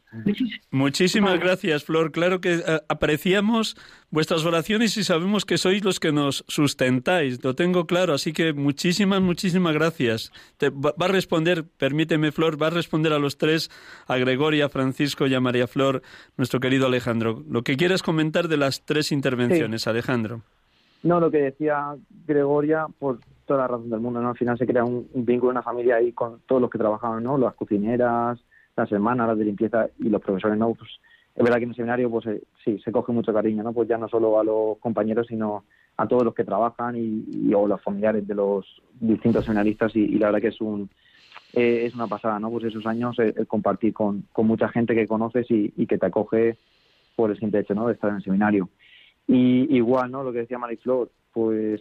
Muchísimas 0.70 1.39
gracias, 1.39 1.84
Flor. 1.84 2.11
Claro 2.11 2.41
que 2.41 2.55
eh, 2.55 2.80
apreciamos 2.89 3.76
vuestras 4.11 4.45
oraciones 4.45 4.97
y 4.97 5.05
sabemos 5.05 5.45
que 5.45 5.59
sois 5.59 5.84
los 5.84 6.01
que 6.01 6.12
nos 6.12 6.45
sustentáis. 6.49 7.43
Lo 7.45 7.55
tengo 7.55 7.86
claro, 7.86 8.14
así 8.14 8.32
que 8.32 8.53
muchísimas, 8.53 9.20
muchísimas 9.20 9.74
gracias. 9.74 10.32
va, 10.62 10.93
a 10.99 11.09
responder, 11.09 11.64
permíteme, 11.64 12.32
Flor, 12.32 12.61
va 12.61 12.68
a 12.68 12.70
responder 12.70 13.12
a 13.12 13.18
los 13.18 13.39
tres, 13.39 13.70
a 14.07 14.16
Gregoria, 14.16 14.66
a 14.66 14.68
Francisco 14.68 15.26
y 15.26 15.34
a 15.34 15.41
María 15.41 15.68
Flor, 15.68 16.03
nuestro 16.36 16.59
querido 16.59 16.86
Alejandro. 16.86 17.45
Lo 17.49 17.62
que 17.62 17.76
quieras 17.76 18.03
comentar 18.03 18.49
de 18.49 18.57
las 18.57 18.84
tres 18.84 19.12
intervenciones, 19.12 19.86
Alejandro. 19.86 20.43
No, 21.05 21.20
lo 21.20 21.30
que 21.30 21.39
decía 21.39 21.95
Gregoria, 22.26 22.86
por 22.99 23.20
toda 23.47 23.61
la 23.61 23.68
razón 23.68 23.89
del 23.89 24.01
mundo, 24.01 24.20
¿no? 24.20 24.30
Al 24.30 24.36
final 24.36 24.59
se 24.59 24.66
crea 24.66 24.84
un, 24.84 25.09
un 25.12 25.24
vínculo, 25.24 25.53
una 25.53 25.62
familia 25.62 25.97
ahí 25.97 26.12
con 26.12 26.41
todos 26.47 26.61
los 26.61 26.70
que 26.70 26.76
trabajaban, 26.78 27.22
¿no? 27.22 27.39
Las 27.39 27.55
cocineras, 27.55 28.41
las 28.83 29.16
las 29.16 29.39
de 29.39 29.45
limpieza 29.45 29.89
y 29.99 30.09
los 30.09 30.22
profesores 30.22 30.59
no, 30.59 30.74
pues 30.74 30.91
es 31.39 31.45
verdad 31.45 31.59
que 31.59 31.64
en 31.64 31.70
el 31.70 31.76
seminario, 31.76 32.11
pues 32.11 32.26
eh, 32.26 32.43
sí, 32.64 32.81
se 32.81 32.91
coge 32.91 33.12
mucho 33.12 33.33
cariño, 33.33 33.62
¿no? 33.62 33.72
Pues 33.72 33.89
ya 33.89 33.97
no 33.97 34.09
solo 34.09 34.41
a 34.41 34.45
los 34.45 34.76
compañeros, 34.79 35.29
sino 35.29 35.62
a 35.97 36.09
todos 36.09 36.24
los 36.24 36.35
que 36.35 36.43
trabajan 36.43 36.97
y, 36.97 37.55
o 37.55 37.68
los 37.68 37.81
familiares 37.81 38.26
de 38.26 38.35
los 38.35 38.66
distintos 38.99 39.45
seminaristas 39.45 39.95
y, 39.95 40.18
la 40.18 40.26
verdad 40.26 40.41
que 40.41 40.49
es 40.49 40.61
un 40.61 40.91
eh, 41.53 41.87
es 41.87 41.95
una 41.95 42.09
pasada, 42.09 42.41
¿no? 42.41 42.51
Pues 42.51 42.64
esos 42.64 42.85
años 42.87 43.16
el, 43.20 43.47
compartir 43.47 43.95
con, 43.95 44.24
con, 44.33 44.49
mucha 44.49 44.68
gente 44.68 44.97
que 44.97 45.07
conoces 45.07 45.47
y, 45.49 45.87
que 45.87 45.97
te 45.97 46.07
acoge 46.07 46.57
por 47.14 47.31
el 47.31 47.39
simple 47.39 47.61
hecho, 47.61 47.74
¿no? 47.74 47.87
De 47.87 47.95
estar 47.95 48.11
en 48.11 48.16
el 48.16 48.22
seminario. 48.24 48.68
Y 49.29 49.76
igual, 49.76 50.11
¿no? 50.11 50.24
Lo 50.24 50.33
que 50.33 50.41
decía 50.41 50.59
Mariflor, 50.59 51.09
pues 51.33 51.81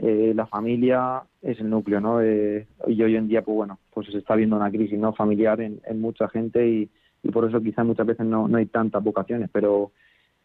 eh, 0.00 0.32
la 0.34 0.46
familia 0.46 1.22
es 1.42 1.58
el 1.58 1.70
núcleo, 1.70 2.00
¿no? 2.00 2.20
Eh, 2.22 2.66
y 2.86 3.02
hoy 3.02 3.16
en 3.16 3.26
día, 3.26 3.42
pues 3.42 3.56
bueno, 3.56 3.78
pues 3.92 4.06
se 4.06 4.18
está 4.18 4.36
viendo 4.36 4.56
una 4.56 4.70
crisis, 4.70 4.98
¿no? 4.98 5.12
Familiar 5.12 5.60
en, 5.60 5.80
mucha 6.00 6.28
gente 6.28 6.68
y, 6.68 6.90
por 7.32 7.46
eso 7.46 7.60
quizás 7.60 7.84
muchas 7.84 8.06
veces 8.06 8.24
no, 8.24 8.48
no 8.48 8.58
hay 8.58 8.66
tantas 8.66 9.02
vocaciones, 9.02 9.50
pero 9.52 9.90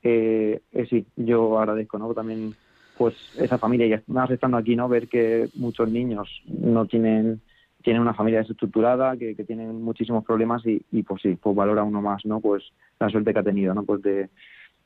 eh, 0.01 0.60
eh, 0.72 0.86
sí, 0.89 1.06
yo 1.16 1.60
agradezco, 1.60 1.97
¿no? 1.97 2.14
También 2.14 2.56
pues 2.97 3.16
esa 3.38 3.58
familia 3.58 3.88
y 3.88 4.12
más 4.12 4.30
estando 4.30 4.58
aquí 4.58 4.76
no 4.76 4.89
ver 4.89 5.08
que 5.08 5.49
muchos 5.56 5.89
niños 5.89 6.43
no 6.47 6.86
tienen 6.86 7.41
tienen 7.82 8.01
una 8.01 8.14
familia 8.14 8.39
desestructurada 8.39 9.18
que, 9.18 9.36
que 9.36 9.43
tienen 9.43 9.82
muchísimos 9.82 10.24
problemas 10.24 10.66
y, 10.66 10.82
y, 10.91 11.01
pues 11.01 11.22
sí 11.24 11.36
pues 11.41 11.56
valora 11.56 11.84
uno 11.84 12.04
más 12.04 12.24
no 12.24 12.39
pues 12.39 12.64
la 12.99 13.10
suerte 13.10 13.34
que 13.34 13.39
ha 13.39 13.43
tenido 13.43 13.74
no 13.74 13.84
pues 13.84 14.04
de, 14.04 14.30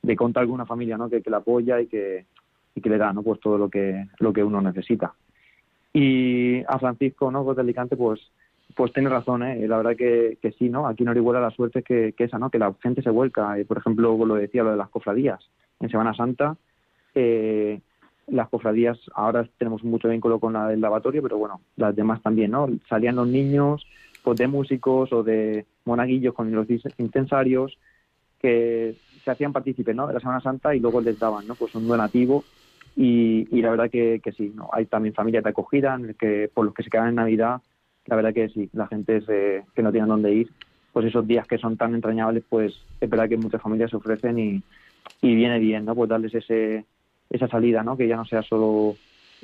de 0.02 0.16
contar 0.16 0.46
con 0.46 0.54
una 0.54 0.64
familia 0.64 0.96
no 0.96 1.10
que, 1.10 1.20
que 1.20 1.30
la 1.30 1.38
apoya 1.38 1.80
y 1.82 1.86
que 1.86 2.24
y 2.78 2.80
que 2.80 2.90
le 2.90 2.98
da 2.98 3.12
no 3.12 3.22
pues 3.22 3.40
todo 3.40 3.58
lo 3.58 3.68
que 3.68 4.06
lo 4.18 4.32
que 4.32 4.42
uno 4.42 4.60
necesita 4.60 5.12
y 5.92 6.62
a 6.66 6.78
Francisco 6.78 7.30
no 7.30 7.44
pues 7.44 7.56
de 7.56 7.62
Alicante 7.62 7.96
pues 7.96 8.20
pues 8.74 8.92
tiene 8.92 9.08
razón 9.08 9.42
¿eh? 9.42 9.66
la 9.66 9.78
verdad 9.78 9.96
que, 9.96 10.38
que 10.40 10.52
sí 10.52 10.68
no 10.68 10.86
aquí 10.86 11.02
en 11.02 11.10
Orihuela 11.10 11.40
la 11.40 11.50
suerte 11.50 11.80
es 11.80 11.84
que, 11.84 12.14
que 12.16 12.24
esa 12.24 12.38
no 12.38 12.50
que 12.50 12.58
la 12.58 12.72
gente 12.82 13.02
se 13.02 13.10
vuelca 13.10 13.56
por 13.66 13.78
ejemplo 13.78 14.16
lo 14.24 14.34
decía 14.34 14.62
lo 14.62 14.70
de 14.70 14.76
las 14.76 14.88
cofradías 14.88 15.40
en 15.80 15.90
Semana 15.90 16.14
Santa 16.14 16.56
eh, 17.14 17.80
las 18.28 18.48
cofradías 18.48 18.98
ahora 19.14 19.48
tenemos 19.58 19.82
mucho 19.84 20.08
vínculo 20.08 20.38
con 20.38 20.52
la 20.52 20.68
del 20.68 20.80
lavatorio, 20.80 21.22
pero 21.22 21.38
bueno, 21.38 21.60
las 21.76 21.96
demás 21.96 22.22
también, 22.22 22.50
¿no? 22.50 22.68
Salían 22.88 23.16
los 23.16 23.28
niños 23.28 23.86
pues 24.22 24.38
de 24.38 24.46
músicos 24.46 25.12
o 25.12 25.22
de 25.22 25.64
monaguillos 25.84 26.34
con 26.34 26.52
los 26.52 26.66
intensarios 26.98 27.78
que 28.40 28.96
se 29.24 29.30
hacían 29.30 29.52
partícipes, 29.52 29.96
¿no? 29.96 30.06
De 30.06 30.14
la 30.14 30.20
Semana 30.20 30.40
Santa 30.40 30.74
y 30.74 30.80
luego 30.80 31.00
les 31.00 31.18
daban, 31.18 31.46
¿no? 31.46 31.54
Pues 31.54 31.74
un 31.74 31.88
donativo 31.88 32.44
y, 32.96 33.48
y 33.50 33.62
la 33.62 33.70
verdad 33.70 33.90
que, 33.90 34.20
que 34.22 34.32
sí, 34.32 34.52
¿no? 34.54 34.68
Hay 34.72 34.86
también 34.86 35.14
familias 35.14 35.44
de 35.44 35.50
acogida 35.50 35.94
en 35.94 36.14
que, 36.14 36.50
por 36.52 36.64
los 36.64 36.74
que 36.74 36.82
se 36.82 36.90
quedan 36.90 37.08
en 37.08 37.14
Navidad, 37.16 37.60
la 38.06 38.16
verdad 38.16 38.34
que 38.34 38.48
sí, 38.48 38.68
la 38.72 38.86
gente 38.86 39.22
que 39.74 39.82
no 39.82 39.92
tiene 39.92 40.06
dónde 40.06 40.32
ir, 40.32 40.50
pues 40.92 41.06
esos 41.06 41.26
días 41.26 41.46
que 41.46 41.58
son 41.58 41.76
tan 41.76 41.94
entrañables, 41.94 42.42
pues 42.48 42.80
es 43.00 43.10
verdad 43.10 43.28
que 43.28 43.36
muchas 43.36 43.62
familias 43.62 43.90
se 43.90 43.96
ofrecen 43.96 44.38
y, 44.38 44.62
y 45.20 45.34
viene 45.34 45.58
bien, 45.58 45.84
¿no? 45.84 45.94
Pues 45.94 46.08
darles 46.08 46.34
ese 46.34 46.84
esa 47.30 47.48
salida, 47.48 47.82
¿no? 47.82 47.96
Que 47.96 48.08
ya 48.08 48.16
no 48.16 48.24
sea 48.24 48.42
solo 48.42 48.96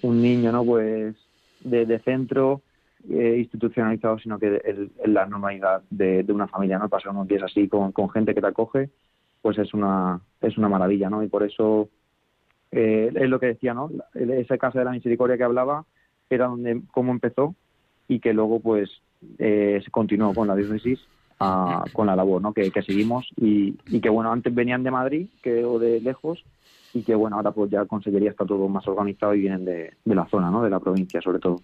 un 0.03 0.22
niño, 0.22 0.53
¿no? 0.53 0.64
Pues 0.64 1.14
de, 1.61 1.99
centro 2.01 2.62
eh, 3.11 3.36
institucionalizado, 3.38 4.18
sino 4.18 4.38
que 4.38 4.61
el, 4.64 4.90
la 5.07 5.26
normalidad 5.26 5.82
de, 5.90 6.24
una 6.28 6.49
familia, 6.49 6.78
¿no? 6.78 6.88
Pasar 6.88 7.12
unos 7.12 7.28
días 7.28 7.42
así 7.42 7.68
con, 7.68 7.92
gente 8.11 8.34
que 8.34 8.40
te 8.40 8.47
acoge, 8.47 8.90
pues 9.42 9.59
es 9.59 9.74
una 9.74 10.20
es 10.40 10.57
una 10.57 10.68
maravilla, 10.68 11.11
¿no? 11.11 11.22
Y 11.22 11.28
por 11.28 11.42
eso 11.42 11.88
eh, 12.75 13.12
es 13.14 13.29
lo 13.29 13.39
que 13.39 13.47
decía, 13.47 13.72
¿no? 13.72 13.91
Esa 14.14 14.59
casa 14.59 14.81
de 14.81 14.85
la 14.85 14.91
misericordia 14.91 15.37
que 15.37 15.45
hablaba 15.45 15.85
era 16.29 16.47
donde 16.49 16.83
cómo 16.91 17.12
empezó 17.12 17.55
y 18.09 18.18
que 18.18 18.33
luego 18.33 18.61
pues 18.61 18.91
eh, 19.39 19.81
se 19.85 19.91
continuó 19.91 20.35
con 20.35 20.49
la 20.49 20.57
diócesis 20.57 21.01
con 21.93 22.07
la 22.07 22.16
labor, 22.16 22.41
¿no? 22.41 22.55
Que, 22.55 22.70
seguimos 22.87 23.27
y, 23.37 23.77
y, 23.89 24.01
que 24.01 24.09
bueno 24.09 24.33
antes 24.33 24.55
venían 24.55 24.83
de 24.83 24.91
Madrid 24.91 25.27
que 25.43 25.62
o 25.62 25.79
de 25.79 26.01
lejos 26.01 26.43
y 26.95 27.03
que 27.03 27.14
bueno, 27.14 27.37
ahora 27.37 27.51
pues 27.51 27.70
ya 27.70 27.85
Consellería 27.85 28.31
está 28.31 28.47
todo 28.47 28.68
más 28.68 28.87
organizado 28.87 29.35
y 29.35 29.41
vienen 29.41 29.64
de, 29.64 29.93
la 30.05 30.27
zona, 30.29 30.51
¿no? 30.51 30.62
De 30.62 30.70
la 30.70 30.81
provincia 30.81 31.20
sobre 31.20 31.41
todo. 31.41 31.61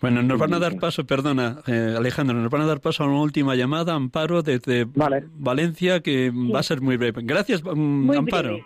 Bueno, 0.00 0.22
nos 0.22 0.38
van 0.38 0.54
a 0.54 0.58
dar 0.58 0.78
paso, 0.78 1.04
perdona 1.04 1.58
eh, 1.66 1.94
Alejandro, 1.96 2.36
nos 2.36 2.50
van 2.50 2.62
a 2.62 2.66
dar 2.66 2.80
paso 2.80 3.02
a 3.02 3.08
una 3.08 3.20
última 3.20 3.56
llamada, 3.56 3.94
Amparo, 3.94 4.42
desde 4.42 4.86
Valencia, 4.86 6.00
que 6.00 6.30
va 6.30 6.60
a 6.60 6.62
ser 6.62 6.80
muy 6.80 6.96
breve. 6.96 7.20
Gracias, 7.24 7.62
mm, 7.64 8.10
Amparo. 8.12 8.58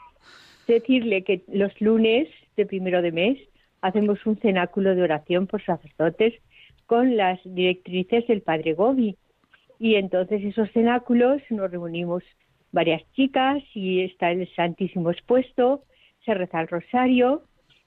Decirle 0.69 1.25
que 1.25 1.43
los 1.49 1.73
lunes 1.81 2.29
de 2.57 2.67
primero 2.67 3.01
de 3.01 3.11
mes 3.11 3.39
hacemos 3.81 4.25
un 4.27 4.37
cenáculo 4.37 4.95
de 4.95 5.03
oración 5.03 5.47
por 5.47 5.65
sacerdotes 5.65 6.35
con 6.85 7.17
las 7.17 7.41
directrices 7.43 8.27
del 8.27 8.43
Padre 8.43 8.75
Gobi. 8.75 9.17
Y 9.79 9.95
entonces 9.95 10.45
esos 10.45 10.71
cenáculos 10.73 11.41
nos 11.49 11.71
reunimos 11.71 12.23
varias 12.71 13.03
chicas 13.15 13.63
y 13.75 14.03
está 14.03 14.31
el 14.31 14.47
Santísimo 14.55 15.11
expuesto, 15.11 15.85
se 16.27 16.35
reza 16.35 16.61
el 16.61 16.69
rosario 16.69 17.45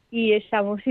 y 0.09 0.33
estamos 0.33 0.81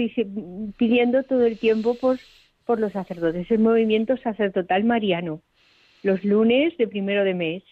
pidiendo 0.76 1.24
todo 1.24 1.44
el 1.44 1.58
tiempo 1.58 1.96
por, 1.96 2.18
por 2.66 2.78
los 2.78 2.92
sacerdotes, 2.92 3.50
el 3.50 3.58
movimiento 3.58 4.16
sacerdotal 4.18 4.84
mariano, 4.84 5.42
los 6.04 6.24
lunes 6.24 6.76
de 6.78 6.86
primero 6.86 7.24
de 7.24 7.34
mes. 7.34 7.62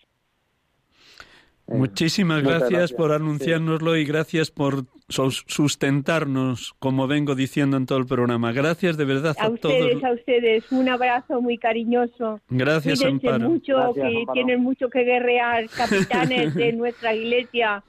Eh, 1.69 1.75
Muchísimas 1.75 2.43
gracias, 2.43 2.93
por 2.93 3.13
anunciárnoslo 3.13 3.97
y 3.97 4.05
gracias 4.05 4.51
por 4.51 4.85
sustentarnos, 5.09 6.75
como 6.79 7.07
vengo 7.07 7.35
diciendo 7.35 7.77
en 7.77 7.87
todo 7.87 7.99
el 7.99 8.07
programa. 8.07 8.53
Gracias 8.53 8.97
de 8.97 9.05
verdad 9.05 9.37
a, 9.39 9.47
a 9.47 9.51
ustedes, 9.51 10.03
a 10.03 10.13
ustedes. 10.13 10.71
Un 10.73 10.89
abrazo 10.89 11.41
muy 11.43 11.59
cariñoso. 11.59 12.41
Gracias, 12.49 13.03
Amparo. 13.03 13.51
mucho, 13.51 13.93
que 13.95 14.25
tienen 14.33 14.63
mucho 14.63 14.89
que 14.89 15.05
guerrear. 15.05 15.67
Capitanes 15.77 16.55
de 16.55 16.73
nuestra 16.73 17.15
iglesia 17.15 17.83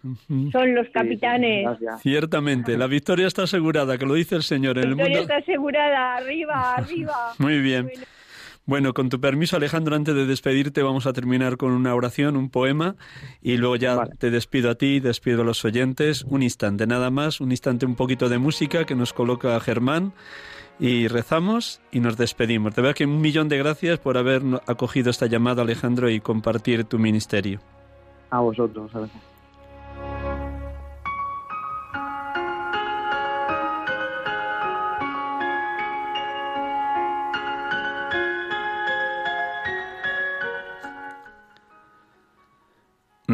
son 0.51 0.75
los 0.75 0.89
capitanes. 0.89 1.67
Ciertamente, 2.01 2.77
la 2.77 2.87
victoria 2.87 3.27
está 3.27 3.43
asegurada, 3.43 3.97
que 3.97 4.05
lo 4.05 4.13
dice 4.13 4.35
el 4.35 4.43
Señor. 4.43 4.77
La 4.77 4.85
victoria 4.85 5.21
está 5.21 5.37
asegurada, 5.37 6.17
arriba, 6.17 6.75
arriba. 6.77 7.33
Muy 7.37 7.59
bien. 7.59 7.85
Bueno, 7.85 8.01
con 8.93 9.09
tu 9.09 9.19
permiso, 9.19 9.57
Alejandro, 9.57 9.95
antes 9.95 10.15
de 10.15 10.25
despedirte, 10.25 10.83
vamos 10.83 11.05
a 11.07 11.13
terminar 11.13 11.57
con 11.57 11.71
una 11.71 11.95
oración, 11.95 12.37
un 12.37 12.49
poema, 12.49 12.95
y 13.41 13.57
luego 13.57 13.75
ya 13.75 14.05
te 14.05 14.29
despido 14.29 14.69
a 14.69 14.75
ti, 14.75 14.99
despido 14.99 15.41
a 15.41 15.45
los 15.45 15.65
oyentes. 15.65 16.23
Un 16.23 16.43
instante, 16.43 16.85
nada 16.85 17.09
más, 17.09 17.41
un 17.41 17.51
instante, 17.51 17.85
un 17.85 17.95
poquito 17.95 18.29
de 18.29 18.37
música 18.37 18.85
que 18.85 18.95
nos 18.95 19.11
coloca 19.13 19.59
Germán, 19.59 20.13
y 20.79 21.07
rezamos 21.07 21.81
y 21.91 21.99
nos 21.99 22.15
despedimos. 22.15 22.73
De 22.75 22.81
verdad 22.81 22.95
que 22.95 23.05
un 23.05 23.19
millón 23.19 23.49
de 23.49 23.57
gracias 23.57 23.99
por 23.99 24.17
haber 24.17 24.41
acogido 24.67 25.09
esta 25.09 25.25
llamada, 25.25 25.63
Alejandro, 25.63 26.09
y 26.09 26.21
compartir 26.21 26.85
tu 26.85 26.99
ministerio. 26.99 27.59
A 28.29 28.39
vosotros, 28.39 28.93
Alejandro. 28.95 29.28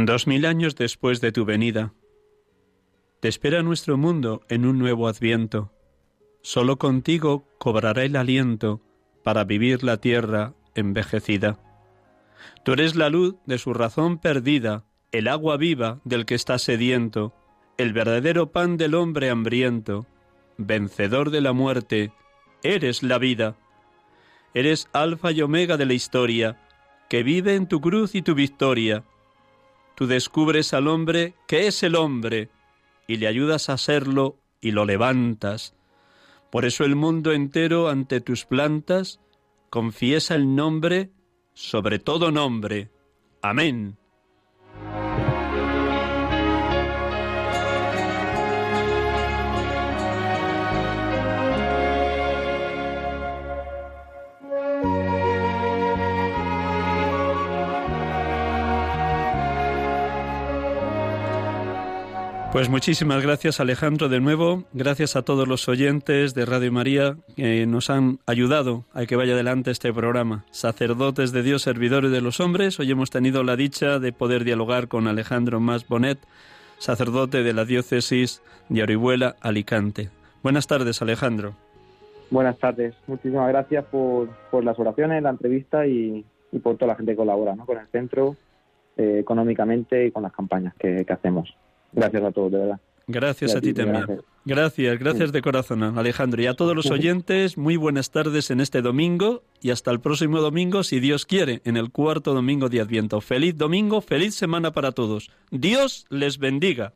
Dos 0.05 0.27
mil 0.27 0.45
años 0.45 0.75
después 0.75 1.19
de 1.19 1.31
tu 1.31 1.45
venida, 1.45 1.91
te 3.21 3.27
espera 3.27 3.63
nuestro 3.63 3.97
mundo 3.97 4.43
en 4.49 4.67
un 4.67 4.77
nuevo 4.77 5.07
adviento. 5.07 5.73
Solo 6.43 6.77
contigo 6.77 7.47
cobrará 7.57 8.03
el 8.03 8.15
aliento 8.15 8.81
para 9.23 9.45
vivir 9.45 9.83
la 9.83 9.97
tierra 9.97 10.53
envejecida. 10.75 11.57
Tú 12.63 12.73
eres 12.73 12.95
la 12.95 13.09
luz 13.09 13.33
de 13.47 13.57
su 13.57 13.73
razón 13.73 14.19
perdida, 14.19 14.85
el 15.11 15.27
agua 15.27 15.57
viva 15.57 16.01
del 16.03 16.27
que 16.27 16.35
está 16.35 16.59
sediento, 16.59 17.33
el 17.79 17.91
verdadero 17.91 18.51
pan 18.51 18.77
del 18.77 18.93
hombre 18.93 19.31
hambriento, 19.31 20.05
vencedor 20.59 21.31
de 21.31 21.41
la 21.41 21.53
muerte, 21.53 22.13
eres 22.61 23.01
la 23.01 23.17
vida. 23.17 23.55
Eres 24.53 24.87
alfa 24.93 25.31
y 25.31 25.41
omega 25.41 25.77
de 25.77 25.87
la 25.87 25.93
historia, 25.93 26.61
que 27.09 27.23
vive 27.23 27.55
en 27.55 27.67
tu 27.67 27.81
cruz 27.81 28.13
y 28.13 28.21
tu 28.21 28.35
victoria 28.35 29.03
tú 29.95 30.07
descubres 30.07 30.73
al 30.73 30.87
hombre 30.87 31.33
que 31.47 31.67
es 31.67 31.83
el 31.83 31.95
hombre 31.95 32.49
y 33.07 33.17
le 33.17 33.27
ayudas 33.27 33.69
a 33.69 33.77
serlo 33.77 34.37
y 34.61 34.71
lo 34.71 34.85
levantas. 34.85 35.75
Por 36.51 36.65
eso 36.65 36.85
el 36.85 36.95
mundo 36.95 37.31
entero 37.31 37.89
ante 37.89 38.21
tus 38.21 38.45
plantas 38.45 39.19
confiesa 39.69 40.35
el 40.35 40.55
nombre 40.55 41.11
sobre 41.53 41.99
todo 41.99 42.31
nombre. 42.31 42.89
Amén. 43.41 43.97
Pues 62.55 62.69
muchísimas 62.69 63.21
gracias 63.21 63.59
Alejandro 63.59 64.07
de 64.07 64.21
nuevo, 64.21 64.63
gracias 64.71 65.17
a 65.17 65.23
todos 65.23 65.45
los 65.45 65.67
oyentes 65.67 66.33
de 66.33 66.45
Radio 66.45 66.71
María 66.71 67.17
que 67.35 67.65
nos 67.65 67.89
han 67.89 68.19
ayudado 68.25 68.85
a 68.93 69.05
que 69.05 69.17
vaya 69.17 69.33
adelante 69.33 69.71
este 69.71 69.91
programa. 69.91 70.45
Sacerdotes 70.51 71.33
de 71.33 71.43
Dios, 71.43 71.63
servidores 71.63 72.11
de 72.11 72.21
los 72.21 72.39
hombres, 72.39 72.79
hoy 72.79 72.89
hemos 72.89 73.09
tenido 73.09 73.43
la 73.43 73.57
dicha 73.57 73.99
de 73.99 74.13
poder 74.13 74.45
dialogar 74.45 74.87
con 74.87 75.07
Alejandro 75.07 75.59
Mas 75.59 75.85
Bonet, 75.85 76.17
sacerdote 76.77 77.43
de 77.43 77.51
la 77.51 77.65
diócesis 77.65 78.41
de 78.69 78.83
Orihuela, 78.83 79.35
Alicante. 79.41 80.09
Buenas 80.41 80.65
tardes 80.65 81.01
Alejandro. 81.01 81.55
Buenas 82.31 82.57
tardes, 82.57 82.95
muchísimas 83.05 83.49
gracias 83.49 83.83
por, 83.83 84.29
por 84.49 84.63
las 84.63 84.79
oraciones, 84.79 85.21
la 85.21 85.31
entrevista 85.31 85.85
y, 85.85 86.23
y, 86.53 86.59
por 86.59 86.77
toda 86.77 86.93
la 86.93 86.95
gente 86.95 87.11
que 87.11 87.17
colabora 87.17 87.53
¿no? 87.53 87.65
con 87.65 87.77
el 87.79 87.87
centro 87.87 88.37
eh, 88.95 89.17
económicamente 89.19 90.05
y 90.05 90.11
con 90.11 90.23
las 90.23 90.31
campañas 90.31 90.73
que, 90.75 91.03
que 91.03 91.11
hacemos. 91.11 91.53
Gracias 91.95 92.23
a 92.23 92.31
todos, 92.31 92.51
de 92.51 92.57
verdad. 92.59 92.79
Gracias 93.07 93.55
a, 93.55 93.61
ti, 93.61 93.73
también. 93.73 94.21
Gracias, 94.45 94.97
gracias 94.97 95.31
de 95.31 95.41
corazón, 95.41 95.83
Alejandro. 95.83 96.41
Y 96.41 96.47
a 96.47 96.55
todos 96.55 96.75
los 96.75 96.89
oyentes, 96.89 97.55
muy 97.57 97.77
buenas 97.77 98.09
tardes 98.09 98.49
en 98.49 98.61
este 98.61 98.81
domingo 98.81 99.43
y 99.61 99.69
hasta 99.69 99.91
el 99.91 99.99
próximo 99.99 100.41
domingo, 100.41 100.83
si 100.83 100.99
Dios 100.99 101.25
quiere, 101.25 101.61
en 101.65 101.77
el 101.77 101.91
cuarto 101.91 102.33
domingo 102.33 102.67
de 102.67 102.81
Adviento. 102.81 103.21
Feliz 103.21 103.57
domingo, 103.57 104.01
feliz 104.01 104.33
semana 104.33 104.71
para 104.71 104.91
todos. 104.91 105.29
Dios 105.51 106.05
les 106.09 106.39
bendiga. 106.39 106.93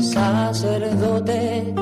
Sacerdote 0.00 1.81